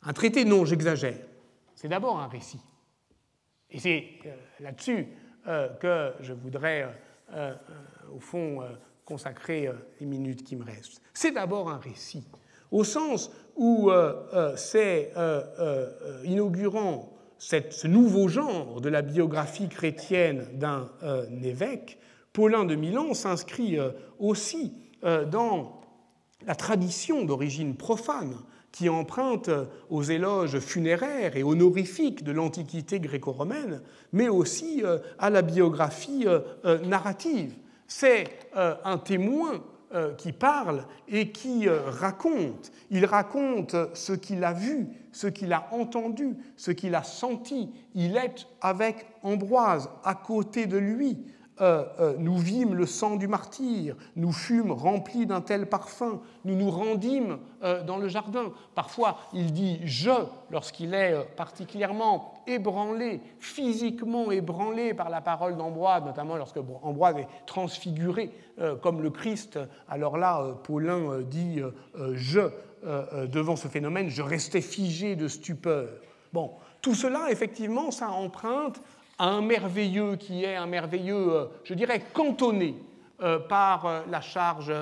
Un 0.05 0.13
traité, 0.13 0.45
non, 0.45 0.65
j'exagère, 0.65 1.19
c'est 1.75 1.89
d'abord 1.89 2.21
un 2.21 2.29
récit. 2.29 2.61
Et 3.69 3.81
c'est 3.81 4.11
euh, 4.27 4.37
là-dessus 4.61 5.09
euh, 5.49 5.69
que 5.81 6.13
je 6.21 6.33
voudrais, 6.33 6.89
euh, 7.33 7.53
au 8.15 8.21
fond, 8.21 8.63
consacrer 9.05 9.69
les 9.99 10.07
minutes 10.07 10.45
qui 10.45 10.55
me 10.55 10.65
restent. 10.65 11.03
C'est 11.13 11.33
d'abord 11.33 11.69
un 11.69 11.79
récit, 11.79 12.25
au 12.71 12.85
sens 12.85 13.33
où 13.57 13.91
c'est 14.57 15.13
inaugurant 16.23 17.14
ce 17.71 17.87
nouveau 17.87 18.29
genre 18.29 18.81
de 18.81 18.89
la 18.89 19.03
biographie 19.03 19.69
chrétienne 19.69 20.47
d'un 20.55 20.89
euh, 21.03 21.27
évêque, 21.43 21.99
Paulin 22.33 22.65
de 22.65 22.75
Milan 22.75 23.15
s'inscrit 23.15 23.79
euh, 23.79 23.91
aussi 24.19 24.73
euh, 25.05 25.25
dans 25.25 25.81
la 26.47 26.55
tradition 26.55 27.25
d'origine 27.25 27.77
profane 27.77 28.35
qui 28.73 28.89
emprunte 28.89 29.51
aux 29.89 30.03
éloges 30.03 30.59
funéraires 30.59 31.37
et 31.37 31.45
honorifiques 31.45 32.25
de 32.25 32.33
l'Antiquité 32.33 32.99
gréco-romaine, 32.99 33.83
mais 34.13 34.29
aussi 34.29 34.83
à 35.17 35.31
la 35.31 35.43
biographie 35.43 36.27
narrative. 36.85 37.55
C'est 37.87 38.27
un 38.53 38.99
témoin 38.99 39.63
qui 40.19 40.33
parle 40.33 40.85
et 41.09 41.31
qui 41.31 41.69
raconte. 41.69 42.73
Il 42.91 43.05
raconte 43.05 43.77
ce 43.95 44.13
qu'il 44.13 44.43
a 44.45 44.53
vu, 44.53 44.89
ce 45.13 45.27
qu'il 45.27 45.53
a 45.53 45.69
entendu, 45.73 46.37
ce 46.57 46.71
qu'il 46.71 46.95
a 46.95 47.03
senti. 47.03 47.71
Il 47.95 48.17
est 48.17 48.47
avec 48.61 49.07
Ambroise, 49.23 49.89
à 50.05 50.15
côté 50.15 50.67
de 50.67 50.79
lui. 50.79 51.19
Euh, 51.61 51.85
euh, 52.01 52.15
nous 52.19 52.37
vîmes 52.37 52.75
le 52.75 52.85
sang 52.85 53.15
du 53.15 53.29
martyr, 53.29 53.95
nous 54.17 54.33
fûmes 54.33 54.73
remplis 54.73 55.25
d'un 55.25 55.41
tel 55.41 55.69
parfum, 55.69 56.21
nous 56.45 56.57
nous 56.57 56.69
rendîmes 56.69 57.39
euh, 57.63 57.85
dans 57.85 57.97
le 57.97 58.09
jardin. 58.09 58.53
Parfois, 58.75 59.19
il 59.33 59.53
dit 59.53 59.79
je 59.85 60.11
lorsqu'il 60.51 60.95
est 60.95 61.15
particulièrement 61.37 62.43
ébranlé, 62.49 63.21
physiquement 63.39 64.33
ébranlé 64.33 64.95
par 64.95 65.11
la 65.11 65.21
parole 65.21 65.57
d'Ambroise, 65.57 66.03
notamment 66.05 66.35
lorsque 66.35 66.59
Ambroise 66.83 67.19
est 67.19 67.29
transfiguré 67.47 68.31
comme 68.83 69.01
le 69.01 69.11
Christ. 69.11 69.59
Alors 69.89 70.17
là, 70.17 70.57
Paulin 70.65 71.21
dit 71.23 71.61
je 72.13 72.51
devant 73.27 73.57
ce 73.57 73.69
phénomène, 73.69 74.09
je 74.09 74.23
restais 74.23 74.61
figé 74.61 75.17
de 75.17 75.29
stupeur. 75.29 75.89
Bon, 76.33 76.53
tout 76.83 76.95
cela, 76.95 77.31
effectivement, 77.31 77.91
ça 77.91 78.11
emprunte 78.11 78.81
à 79.19 79.29
un 79.29 79.41
merveilleux 79.41 80.17
qui 80.17 80.45
est 80.45 80.57
un 80.57 80.67
merveilleux, 80.67 81.33
euh, 81.33 81.47
je 81.65 81.75
dirais, 81.75 82.03
cantonné 82.13 82.77
par 83.49 84.03
la 84.11 84.21
charge 84.21 84.73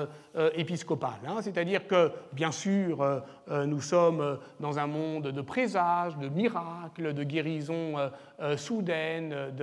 épiscopale. 0.55 1.19
Hein. 1.25 1.37
C'est-à-dire 1.41 1.87
que, 1.87 2.11
bien 2.33 2.51
sûr, 2.51 3.21
nous 3.47 3.79
sommes 3.79 4.39
dans 4.59 4.79
un 4.79 4.87
monde 4.87 5.27
de 5.27 5.41
présages, 5.41 6.17
de 6.17 6.27
miracles, 6.27 7.13
de 7.13 7.23
guérisons 7.23 7.93
soudaines, 8.57 9.53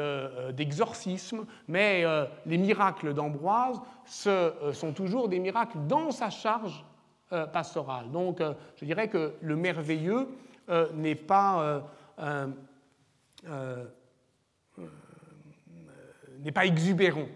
d'exorcismes, 0.53 1.45
mais 1.67 2.05
les 2.47 2.57
miracles 2.57 3.13
d'Ambroise 3.13 3.83
sont 4.07 4.93
toujours 4.95 5.29
des 5.29 5.41
miracles 5.41 5.79
dans 5.89 6.13
sa 6.13 6.31
charge 6.31 6.85
euh, 7.33 7.47
pastorale. 7.47 8.11
Donc, 8.11 8.41
euh, 8.41 8.55
je 8.75 8.85
dirais 8.85 9.07
que 9.07 9.35
le 9.41 9.55
merveilleux 9.55 10.27
euh, 10.69 10.89
n'est 10.95 11.15
pas, 11.15 11.81
n'est 16.45 16.53
pas 16.53 16.67
exubérant. 16.67 17.27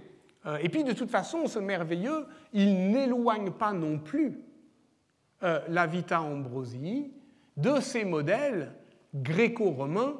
et 0.60 0.68
puis, 0.68 0.84
de 0.84 0.92
toute 0.92 1.10
façon, 1.10 1.46
ce 1.46 1.58
merveilleux, 1.58 2.26
il 2.52 2.90
n'éloigne 2.90 3.50
pas 3.50 3.72
non 3.72 3.98
plus 3.98 4.40
la 5.40 5.86
Vita 5.86 6.20
Ambrosi 6.20 7.12
de 7.56 7.80
ces 7.80 8.04
modèles 8.04 8.72
gréco-romains 9.14 10.14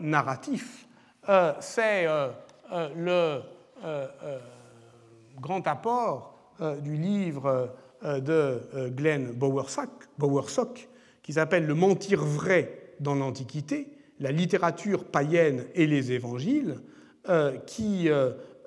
narratifs. 0.00 0.86
C'est 1.60 2.06
le 2.96 3.40
grand 5.40 5.66
apport 5.66 6.54
du 6.82 6.96
livre 6.96 7.74
euh, 8.04 8.20
de 8.20 8.60
euh, 8.76 8.90
Glenn 8.90 9.32
Bowersock, 9.32 10.88
qui 11.20 11.32
s'appelle 11.32 11.66
Le 11.66 11.74
mentir 11.74 12.24
vrai 12.24 12.94
dans 13.00 13.16
l'Antiquité, 13.16 13.88
la 14.20 14.30
littérature 14.30 15.04
païenne 15.04 15.64
et 15.74 15.88
les 15.88 16.12
évangiles, 16.12 16.76
euh, 16.76 16.82
qui 17.66 18.08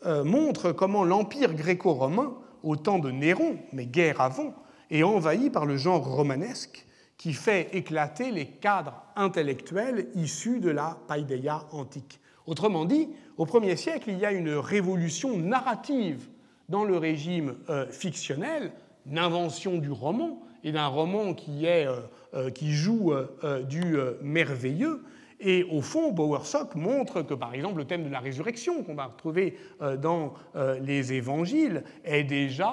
montre 0.05 0.71
comment 0.71 1.03
l'empire 1.03 1.53
gréco-romain, 1.53 2.33
au 2.63 2.75
temps 2.75 2.99
de 2.99 3.09
Néron, 3.11 3.57
mais 3.73 3.85
guère 3.85 4.21
avant, 4.21 4.53
est 4.89 5.03
envahi 5.03 5.49
par 5.49 5.65
le 5.65 5.77
genre 5.77 6.05
romanesque 6.05 6.85
qui 7.17 7.33
fait 7.33 7.69
éclater 7.73 8.31
les 8.31 8.45
cadres 8.45 9.03
intellectuels 9.15 10.07
issus 10.15 10.59
de 10.59 10.69
la 10.69 10.97
païdéia 11.07 11.63
antique. 11.71 12.19
Autrement 12.45 12.85
dit, 12.85 13.09
au 13.37 13.45
1er 13.45 13.75
siècle, 13.75 14.09
il 14.09 14.19
y 14.19 14.25
a 14.25 14.31
une 14.31 14.53
révolution 14.53 15.37
narrative 15.37 16.27
dans 16.69 16.83
le 16.83 16.97
régime 16.97 17.55
fictionnel 17.89 18.71
une 19.09 19.17
invention 19.17 19.77
du 19.77 19.91
roman 19.91 20.41
et 20.63 20.71
d'un 20.71 20.87
roman 20.87 21.33
qui, 21.33 21.65
est, 21.65 21.87
euh, 21.87 22.01
euh, 22.33 22.49
qui 22.49 22.71
joue 22.73 23.13
euh, 23.13 23.63
du 23.63 23.97
merveilleux. 24.21 25.03
Et 25.43 25.63
au 25.63 25.81
fond, 25.81 26.11
Bowersock 26.11 26.75
montre 26.75 27.23
que, 27.23 27.33
par 27.33 27.53
exemple, 27.53 27.79
le 27.79 27.85
thème 27.85 28.03
de 28.03 28.09
la 28.09 28.19
résurrection 28.19 28.83
qu'on 28.83 28.93
va 28.93 29.05
retrouver 29.05 29.57
dans 29.99 30.33
les 30.81 31.13
évangiles 31.13 31.83
est 32.05 32.23
déjà 32.23 32.71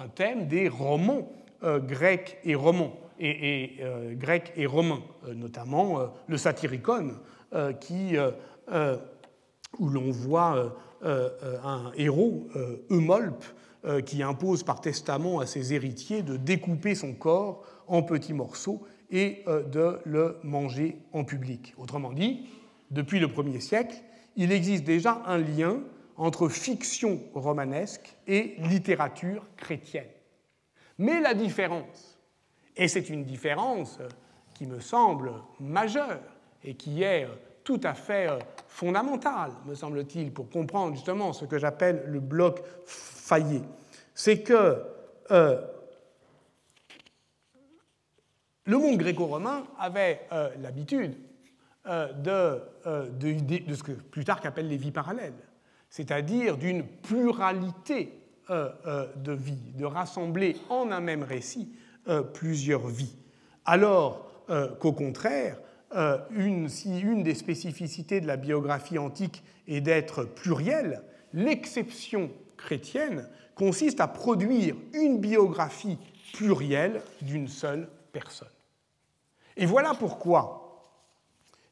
un 0.00 0.08
thème 0.08 0.46
des 0.46 0.68
romans 0.68 1.28
grecs 1.62 2.38
et 2.44 2.54
romans, 2.54 2.96
et, 3.18 3.80
romains, 4.66 5.02
notamment 5.34 6.12
le 6.28 6.36
Satyricon, 6.36 7.14
où 7.52 9.88
l'on 9.88 10.10
voit 10.10 10.76
un 11.02 11.90
héros, 11.96 12.46
Eumolpe, 12.90 13.44
qui 14.04 14.22
impose 14.22 14.62
par 14.62 14.80
testament 14.80 15.40
à 15.40 15.46
ses 15.46 15.74
héritiers 15.74 16.22
de 16.22 16.36
découper 16.36 16.94
son 16.94 17.14
corps 17.14 17.62
en 17.88 18.02
petits 18.02 18.32
morceaux 18.32 18.82
et 19.10 19.44
de 19.46 20.00
le 20.04 20.38
manger 20.42 20.98
en 21.12 21.24
public. 21.24 21.74
Autrement 21.78 22.12
dit, 22.12 22.48
depuis 22.90 23.20
le 23.20 23.28
1er 23.28 23.60
siècle, 23.60 23.96
il 24.36 24.52
existe 24.52 24.84
déjà 24.84 25.22
un 25.26 25.38
lien 25.38 25.80
entre 26.16 26.48
fiction 26.48 27.20
romanesque 27.34 28.16
et 28.26 28.56
littérature 28.58 29.46
chrétienne. 29.56 30.06
Mais 30.98 31.20
la 31.20 31.34
différence, 31.34 32.18
et 32.76 32.88
c'est 32.88 33.08
une 33.10 33.24
différence 33.24 33.98
qui 34.54 34.66
me 34.66 34.80
semble 34.80 35.32
majeure 35.60 36.20
et 36.64 36.74
qui 36.74 37.02
est 37.02 37.26
tout 37.64 37.80
à 37.82 37.94
fait 37.94 38.28
fondamentale, 38.68 39.50
me 39.66 39.74
semble-t-il, 39.74 40.32
pour 40.32 40.48
comprendre 40.48 40.94
justement 40.94 41.32
ce 41.32 41.44
que 41.44 41.58
j'appelle 41.58 42.04
le 42.06 42.20
bloc 42.20 42.62
faillé, 42.86 43.60
c'est 44.14 44.42
que 44.42 44.82
euh, 45.30 45.60
le 48.66 48.78
monde 48.78 48.98
gréco-romain 48.98 49.64
avait 49.78 50.20
euh, 50.32 50.50
l'habitude 50.60 51.16
euh, 51.86 52.12
de, 52.12 52.60
de, 53.18 53.74
ce 53.74 53.82
que 53.82 53.92
Plutarque 53.92 54.46
appelle 54.46 54.68
les 54.68 54.76
vies 54.76 54.92
parallèles 54.92 55.32
c'est-à-dire 55.90 56.56
d'une 56.56 56.84
pluralité 56.86 58.12
euh, 58.50 58.68
euh, 58.86 59.06
de 59.16 59.32
vies, 59.32 59.72
de 59.76 59.84
rassembler 59.84 60.56
en 60.68 60.90
un 60.90 61.00
même 61.00 61.22
récit 61.22 61.72
euh, 62.08 62.22
plusieurs 62.22 62.86
vies. 62.86 63.16
Alors 63.64 64.24
qu'au 64.78 64.92
contraire, 64.92 65.58
si 66.68 67.00
une 67.00 67.24
des 67.24 67.34
spécificités 67.34 68.20
de 68.20 68.28
la 68.28 68.36
biographie 68.36 68.96
antique 68.96 69.42
est 69.66 69.80
d'être 69.80 70.22
plurielle, 70.22 71.02
l'exception 71.32 72.30
chrétienne 72.56 73.28
consiste 73.56 74.00
à 74.00 74.06
produire 74.06 74.76
une 74.94 75.18
biographie 75.18 75.98
plurielle 76.32 77.02
d'une 77.22 77.48
seule 77.48 77.88
personne. 78.12 78.46
Et 79.56 79.66
voilà 79.66 79.94
pourquoi 79.94 80.66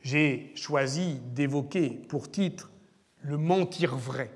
j'ai 0.00 0.52
choisi 0.54 1.20
d'évoquer 1.32 1.90
pour 1.90 2.30
titre 2.30 2.70
le 3.22 3.38
mentir 3.38 3.96
vrai 3.96 4.30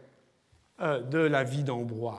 euh, 0.80 1.02
de 1.02 1.18
la 1.18 1.44
vie 1.44 1.62
d'Ambroise. 1.62 2.18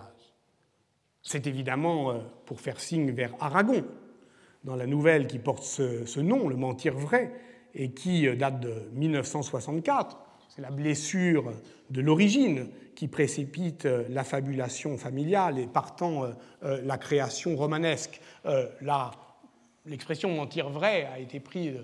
C'est 1.24 1.48
évidemment 1.48 2.12
euh, 2.12 2.20
pour 2.46 2.62
faire 2.62 2.80
signe 2.80 3.12
vers 3.12 3.34
Aragon, 3.40 3.84
dans 4.64 4.76
la 4.76 4.86
nouvelle 4.86 5.28
qui 5.28 5.40
porte 5.40 5.64
ce, 5.64 6.20
nom, 6.20 6.48
le 6.48 6.56
mentir 6.56 6.94
vrai, 6.94 7.34
et 7.74 7.92
qui 7.92 8.28
euh, 8.28 8.36
date 8.36 8.60
de 8.60 8.74
1964. 8.94 10.18
C'est 10.48 10.62
la 10.62 10.72
blessure 10.72 11.52
de 11.90 12.02
l'origine 12.02 12.68
qui 12.96 13.08
précipite 13.08 13.86
l'affabulation 14.10 14.98
familiale 14.98 15.58
et 15.58 15.68
partant 15.68 16.24
la 16.62 16.98
création 16.98 17.56
romanesque. 17.56 18.20
L'expression 19.90 20.30
mentir 20.30 20.70
vrai 20.70 21.06
a 21.06 21.18
été 21.18 21.40
prise 21.40 21.80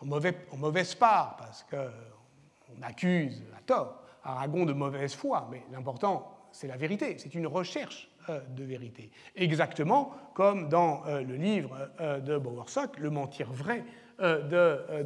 en, 0.00 0.06
mauvaise 0.06 0.94
part 0.96 1.36
parce 1.36 1.64
qu'on 1.64 2.82
accuse 2.82 3.42
à 3.56 3.62
tort 3.62 4.02
Aragon 4.24 4.64
de 4.64 4.72
mauvaise 4.72 5.14
foi, 5.14 5.48
mais 5.50 5.62
l'important, 5.70 6.36
c'est 6.50 6.66
la 6.66 6.76
vérité, 6.76 7.16
c'est 7.18 7.34
une 7.34 7.46
recherche 7.46 8.08
euh, 8.28 8.40
de 8.56 8.64
vérité. 8.64 9.10
Exactement 9.36 10.12
comme 10.34 10.68
dans 10.68 11.06
euh, 11.06 11.20
le 11.20 11.36
livre 11.36 11.76
euh, 12.00 12.20
de 12.20 12.38
Bowersock, 12.38 12.98
Le 12.98 13.10
mentir 13.10 13.52
vrai 13.52 13.84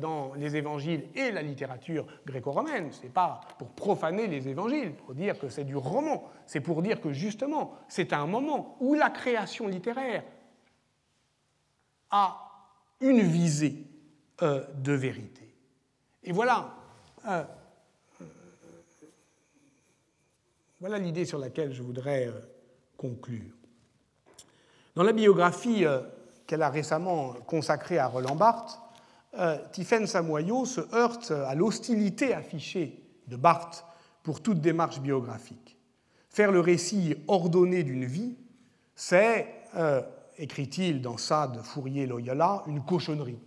dans 0.03 0.35
les 0.35 0.57
évangiles 0.57 1.05
et 1.15 1.31
la 1.31 1.41
littérature 1.41 2.07
gréco-romaine. 2.27 2.93
Ce 2.93 3.05
n'est 3.05 3.09
pas 3.09 3.41
pour 3.59 3.71
profaner 3.71 4.27
les 4.27 4.49
évangiles, 4.49 4.93
pour 4.93 5.15
dire 5.15 5.39
que 5.39 5.49
c'est 5.49 5.65
du 5.65 5.77
roman, 5.77 6.25
c'est 6.45 6.61
pour 6.61 6.83
dire 6.83 7.01
que 7.01 7.11
justement, 7.15 7.73
c'est 7.89 8.13
un 8.13 8.27
moment 8.27 8.77
où 8.81 8.93
la 8.93 9.09
création 9.09 9.67
littéraire 9.67 10.25
a 12.11 12.37
une 13.01 13.21
visée 13.21 13.87
de 14.41 14.93
vérité. 14.93 15.55
Et 16.23 16.33
voilà 16.33 16.75
Voilà 20.81 20.99
l'idée 20.99 21.25
sur 21.25 21.39
laquelle 21.39 21.73
je 21.73 21.83
voudrais 21.83 22.29
euh, 22.29 22.39
conclure. 22.97 23.51
Dans 24.95 25.03
la 25.03 25.13
biographie 25.13 25.85
euh, 25.85 26.03
qu'elle 26.47 26.63
a 26.63 26.71
récemment 26.71 27.33
consacrée 27.47 27.99
à 27.99 28.07
Roland 28.07 28.37
Barthes, 28.37 28.79
euh, 29.39 29.59
Tiphaine 29.73 30.07
Samoyau 30.07 30.67
se 30.67 30.81
heurte 30.95 31.33
à 31.33 31.57
l'hostilité 31.57 32.33
affichée 32.33 33.03
de 33.27 33.35
Barthes 33.35 33.85
pour 34.23 34.41
toute 34.41 34.61
démarche 34.61 35.01
biographique. 35.01 35.77
Faire 36.29 36.53
le 36.53 36.61
récit 36.61 37.17
ordonné 37.27 37.83
d'une 37.83 38.05
vie, 38.05 38.37
c'est, 38.95 39.49
écrit-il 40.39 41.03
dans 41.03 41.17
Sade 41.19 41.63
Fourier-Loyola, 41.63 42.63
une 42.67 42.85
cochonnerie. 42.85 43.39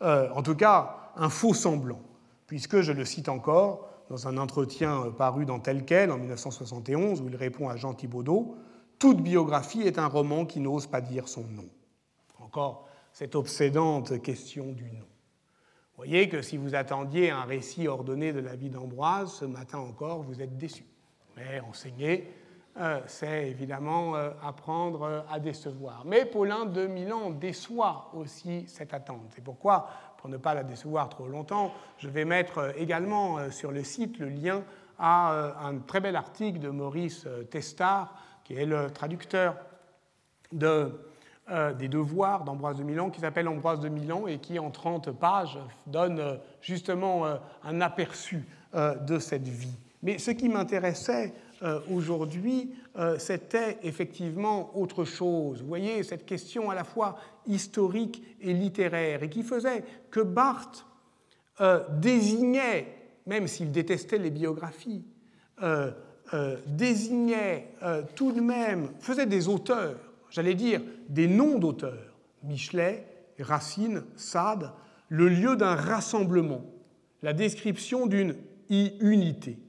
en 0.00 0.42
tout 0.42 0.54
cas, 0.54 1.12
un 1.16 1.28
faux 1.28 1.54
semblant, 1.54 2.00
puisque, 2.46 2.80
je 2.80 2.92
le 2.92 3.04
cite 3.04 3.28
encore, 3.28 3.88
dans 4.08 4.28
un 4.28 4.36
entretien 4.36 5.10
paru 5.16 5.46
dans 5.46 5.58
Tel 5.58 5.84
quel 5.84 6.10
en 6.10 6.18
1971 6.18 7.22
où 7.22 7.28
il 7.28 7.36
répond 7.36 7.68
à 7.68 7.76
Jean 7.76 7.94
Thibaudot 7.94 8.56
Toute 8.98 9.22
biographie 9.22 9.82
est 9.82 9.98
un 9.98 10.06
roman 10.06 10.44
qui 10.44 10.60
n'ose 10.60 10.86
pas 10.86 11.00
dire 11.00 11.28
son 11.28 11.44
nom. 11.44 11.68
Encore 12.38 12.86
cette 13.12 13.34
obsédante 13.34 14.20
question 14.22 14.72
du 14.72 14.84
nom. 14.84 14.98
Vous 14.98 15.96
voyez 15.96 16.28
que 16.28 16.42
si 16.42 16.56
vous 16.56 16.74
attendiez 16.74 17.30
un 17.30 17.44
récit 17.44 17.86
ordonné 17.86 18.32
de 18.32 18.40
la 18.40 18.56
vie 18.56 18.70
d'Ambroise, 18.70 19.32
ce 19.32 19.44
matin 19.44 19.78
encore, 19.78 20.22
vous 20.22 20.40
êtes 20.40 20.56
déçu. 20.56 20.84
Mais 21.36 21.60
enseigner, 21.60 22.24
euh, 22.24 22.41
c'est 23.06 23.48
évidemment 23.48 24.16
euh, 24.16 24.30
apprendre 24.42 25.02
euh, 25.02 25.20
à 25.30 25.38
décevoir. 25.38 26.04
Mais 26.06 26.24
Paulin 26.24 26.64
de 26.64 26.86
Milan 26.86 27.30
déçoit 27.30 28.10
aussi 28.14 28.64
cette 28.66 28.94
attente. 28.94 29.30
C'est 29.34 29.44
pourquoi 29.44 29.88
pour 30.22 30.30
ne 30.30 30.36
pas 30.36 30.54
la 30.54 30.62
décevoir 30.62 31.08
trop 31.08 31.26
longtemps, 31.26 31.72
je 31.98 32.08
vais 32.08 32.24
mettre 32.24 32.58
euh, 32.58 32.72
également 32.76 33.38
euh, 33.38 33.50
sur 33.50 33.72
le 33.72 33.82
site 33.82 34.20
le 34.20 34.28
lien 34.28 34.62
à 34.96 35.32
euh, 35.32 35.52
un 35.60 35.78
très 35.78 35.98
bel 35.98 36.14
article 36.14 36.60
de 36.60 36.68
Maurice 36.68 37.26
Testard, 37.50 38.14
qui 38.44 38.54
est 38.54 38.64
le 38.64 38.88
traducteur 38.92 39.56
de, 40.52 40.92
des 41.76 41.88
devoirs 41.88 42.44
d'Ambroise 42.44 42.76
de 42.76 42.84
Milan, 42.84 43.10
qui 43.10 43.20
s'appelle 43.20 43.48
Ambroise 43.48 43.80
de 43.80 43.88
Milan 43.88 44.28
et 44.28 44.38
qui, 44.38 44.60
en 44.60 44.70
30 44.70 45.10
pages, 45.10 45.58
donne 45.86 46.38
justement 46.60 47.24
un 47.64 47.80
aperçu 47.80 48.46
de 48.74 49.18
cette 49.18 49.48
vie. 49.48 49.78
Mais 50.02 50.18
ce 50.18 50.30
qui 50.30 50.48
m'intéressait 50.48 51.32
euh, 51.62 51.78
aujourd'hui, 51.92 52.74
euh, 52.96 53.18
c'était 53.18 53.78
effectivement 53.84 54.76
autre 54.76 55.04
chose. 55.04 55.60
Vous 55.60 55.68
voyez, 55.68 56.02
cette 56.02 56.26
question 56.26 56.70
à 56.70 56.74
la 56.74 56.82
fois 56.82 57.18
historique 57.46 58.22
et 58.40 58.52
littéraire, 58.52 59.22
et 59.22 59.30
qui 59.30 59.44
faisait 59.44 59.84
que 60.10 60.20
Barthes 60.20 60.84
euh, 61.60 61.84
désignait, 62.00 62.88
même 63.26 63.46
s'il 63.46 63.70
détestait 63.70 64.18
les 64.18 64.30
biographies, 64.30 65.04
désignait 66.66 67.68
tout 68.16 68.32
de 68.32 68.40
même, 68.40 68.88
faisait 68.98 69.26
des 69.26 69.46
auteurs, 69.46 69.96
j'allais 70.28 70.54
dire 70.54 70.80
des 71.08 71.28
noms 71.28 71.60
d'auteurs, 71.60 72.16
Michelet, 72.42 73.06
Racine, 73.38 74.02
Sade, 74.16 74.72
le 75.08 75.28
lieu 75.28 75.54
d'un 75.54 75.76
rassemblement, 75.76 76.64
la 77.22 77.32
description 77.32 78.06
d'une 78.06 78.34
unité. 78.70 79.60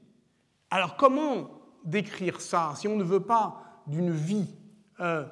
Alors 0.70 0.96
comment 0.96 1.63
décrire 1.84 2.40
ça 2.40 2.72
si 2.76 2.88
on 2.88 2.96
ne 2.96 3.04
veut 3.04 3.20
pas 3.20 3.82
d'une 3.86 4.10
vie, 4.10 4.54
euh, 5.00 5.24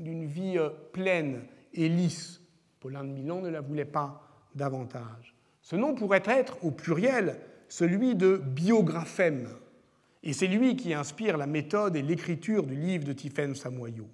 d'une 0.00 0.26
vie 0.26 0.58
euh, 0.58 0.70
pleine 0.92 1.42
et 1.74 1.88
lisse 1.88 2.40
Paulin 2.80 3.04
de 3.04 3.10
Milan 3.10 3.40
ne 3.40 3.48
la 3.48 3.60
voulait 3.60 3.84
pas 3.84 4.22
davantage. 4.54 5.34
Ce 5.62 5.76
nom 5.76 5.94
pourrait 5.94 6.22
être, 6.26 6.64
au 6.64 6.70
pluriel, 6.70 7.40
celui 7.68 8.14
de 8.14 8.36
biographème, 8.36 9.48
et 10.22 10.32
c'est 10.32 10.46
lui 10.46 10.76
qui 10.76 10.94
inspire 10.94 11.36
la 11.36 11.46
méthode 11.46 11.96
et 11.96 12.02
l'écriture 12.02 12.64
du 12.64 12.74
livre 12.74 13.04
de 13.04 13.12
Tiphaine 13.12 13.54
Samoyau. 13.54 14.08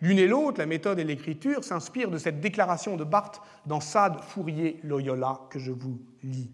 L'une 0.00 0.18
et 0.18 0.26
l'autre, 0.26 0.58
la 0.58 0.66
méthode 0.66 0.98
et 0.98 1.04
l'écriture, 1.04 1.64
s'inspirent 1.64 2.10
de 2.10 2.18
cette 2.18 2.40
déclaration 2.40 2.96
de 2.96 3.04
Barthes 3.04 3.40
dans 3.66 3.80
Sade 3.80 4.20
Fourier 4.20 4.80
Loyola 4.82 5.40
que 5.50 5.58
je 5.58 5.72
vous 5.72 6.00
lis. 6.22 6.50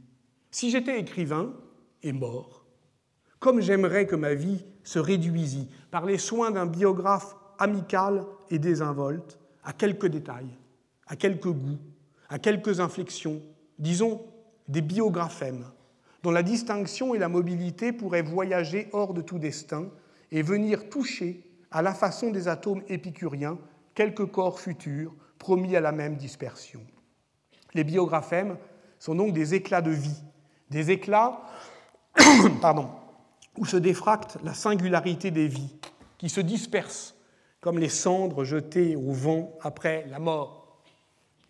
Si 0.50 0.70
j'étais 0.70 1.00
écrivain 1.00 1.52
et 2.02 2.12
mort, 2.12 2.59
comme 3.40 3.60
j'aimerais 3.60 4.06
que 4.06 4.16
ma 4.16 4.34
vie 4.34 4.64
se 4.84 4.98
réduisît, 4.98 5.68
par 5.90 6.06
les 6.06 6.18
soins 6.18 6.50
d'un 6.50 6.66
biographe 6.66 7.34
amical 7.58 8.24
et 8.50 8.58
désinvolte, 8.58 9.38
à 9.64 9.72
quelques 9.72 10.06
détails, 10.06 10.56
à 11.06 11.16
quelques 11.16 11.48
goûts, 11.48 11.78
à 12.28 12.38
quelques 12.38 12.80
inflexions, 12.80 13.42
disons 13.78 14.22
des 14.68 14.82
biographèmes, 14.82 15.66
dont 16.22 16.30
la 16.30 16.42
distinction 16.42 17.14
et 17.14 17.18
la 17.18 17.28
mobilité 17.28 17.92
pourraient 17.92 18.22
voyager 18.22 18.88
hors 18.92 19.14
de 19.14 19.22
tout 19.22 19.38
destin 19.38 19.88
et 20.30 20.42
venir 20.42 20.88
toucher, 20.88 21.46
à 21.72 21.82
la 21.82 21.94
façon 21.94 22.30
des 22.30 22.48
atomes 22.48 22.82
épicuriens, 22.88 23.58
quelques 23.94 24.26
corps 24.26 24.60
futurs 24.60 25.14
promis 25.38 25.76
à 25.76 25.80
la 25.80 25.92
même 25.92 26.16
dispersion. 26.16 26.80
Les 27.74 27.84
biographèmes 27.84 28.56
sont 28.98 29.14
donc 29.14 29.32
des 29.32 29.54
éclats 29.54 29.80
de 29.80 29.92
vie, 29.92 30.22
des 30.70 30.90
éclats 30.90 31.40
pardon, 32.60 32.88
où 33.60 33.66
se 33.66 33.76
défracte 33.76 34.38
la 34.42 34.54
singularité 34.54 35.30
des 35.30 35.46
vies, 35.46 35.76
qui 36.16 36.30
se 36.30 36.40
dispersent 36.40 37.14
comme 37.60 37.78
les 37.78 37.90
cendres 37.90 38.42
jetées 38.42 38.96
au 38.96 39.12
vent 39.12 39.52
après 39.60 40.06
la 40.08 40.18
mort. 40.18 40.82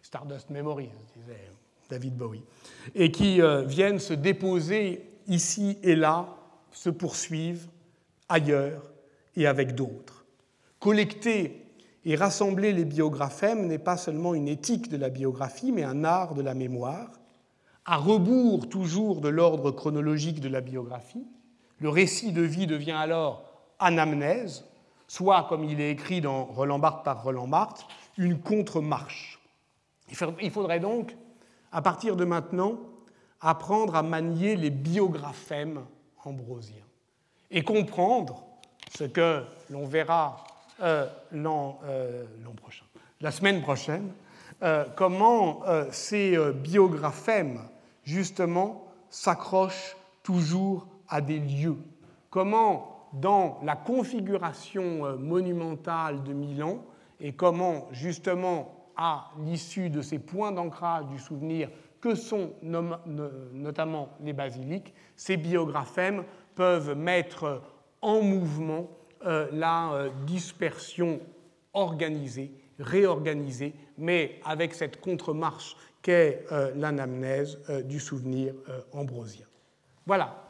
Stardust 0.02 0.50
Memory, 0.50 0.88
disait 1.16 1.48
David 1.88 2.16
Bowie. 2.16 2.42
Et 2.96 3.12
qui 3.12 3.40
euh, 3.40 3.62
viennent 3.62 4.00
se 4.00 4.12
déposer 4.12 5.08
ici 5.28 5.78
et 5.84 5.94
là, 5.94 6.36
se 6.72 6.90
poursuivent 6.90 7.68
ailleurs 8.28 8.90
et 9.36 9.46
avec 9.46 9.76
d'autres. 9.76 10.24
Collecter 10.80 11.64
et 12.04 12.16
rassembler 12.16 12.72
les 12.72 12.84
biographèmes 12.84 13.68
n'est 13.68 13.78
pas 13.78 13.96
seulement 13.96 14.34
une 14.34 14.48
éthique 14.48 14.88
de 14.88 14.96
la 14.96 15.10
biographie, 15.10 15.70
mais 15.70 15.84
un 15.84 16.02
art 16.02 16.34
de 16.34 16.42
la 16.42 16.54
mémoire, 16.54 17.12
à 17.84 17.98
rebours 17.98 18.68
toujours 18.68 19.20
de 19.20 19.28
l'ordre 19.28 19.70
chronologique 19.70 20.40
de 20.40 20.48
la 20.48 20.60
biographie. 20.60 21.24
Le 21.80 21.88
récit 21.88 22.32
de 22.32 22.42
vie 22.42 22.66
devient 22.66 22.92
alors 22.92 23.42
anamnèse, 23.78 24.64
soit, 25.08 25.46
comme 25.48 25.64
il 25.64 25.80
est 25.80 25.90
écrit 25.90 26.20
dans 26.20 26.44
Roland 26.44 26.78
Barthes 26.78 27.04
par 27.04 27.22
Roland 27.22 27.48
Barthes, 27.48 27.86
une 28.16 28.38
contre-marche. 28.38 29.40
Il 30.40 30.50
faudrait 30.50 30.80
donc, 30.80 31.16
à 31.72 31.82
partir 31.82 32.16
de 32.16 32.24
maintenant, 32.24 32.74
apprendre 33.40 33.96
à 33.96 34.02
manier 34.02 34.56
les 34.56 34.70
biographèmes 34.70 35.82
ambrosiens 36.24 36.76
et 37.50 37.62
comprendre 37.62 38.44
ce 38.96 39.04
que 39.04 39.44
l'on 39.70 39.86
verra 39.86 40.44
euh, 40.82 41.06
euh, 41.32 42.24
la 43.20 43.30
semaine 43.30 43.62
prochaine, 43.62 44.12
euh, 44.62 44.84
comment 44.96 45.62
ces 45.90 46.36
biographèmes, 46.52 47.60
justement, 48.04 48.84
s'accrochent 49.08 49.96
toujours 50.22 50.86
à 51.10 51.20
des 51.20 51.38
lieux, 51.38 51.76
comment 52.30 53.00
dans 53.12 53.58
la 53.62 53.76
configuration 53.76 55.04
euh, 55.04 55.16
monumentale 55.16 56.22
de 56.22 56.32
Milan 56.32 56.84
et 57.20 57.32
comment, 57.32 57.88
justement, 57.92 58.90
à 58.96 59.30
l'issue 59.44 59.90
de 59.90 60.02
ces 60.02 60.18
points 60.18 60.52
d'ancrage 60.52 61.06
du 61.06 61.18
souvenir 61.18 61.68
que 62.00 62.14
sont 62.14 62.52
notamment 62.62 64.08
les 64.22 64.32
basiliques, 64.32 64.94
ces 65.16 65.36
biographèmes 65.36 66.24
peuvent 66.54 66.96
mettre 66.96 67.62
en 68.00 68.22
mouvement 68.22 68.88
euh, 69.26 69.48
la 69.52 69.92
euh, 69.92 70.10
dispersion 70.26 71.20
organisée, 71.74 72.52
réorganisée, 72.78 73.74
mais 73.98 74.40
avec 74.44 74.72
cette 74.72 75.00
contre-marche 75.00 75.76
qu'est 76.00 76.46
l'anamnèse 76.76 77.58
du 77.84 78.00
souvenir 78.00 78.54
ambrosien. 78.94 79.44
Voilà, 80.06 80.49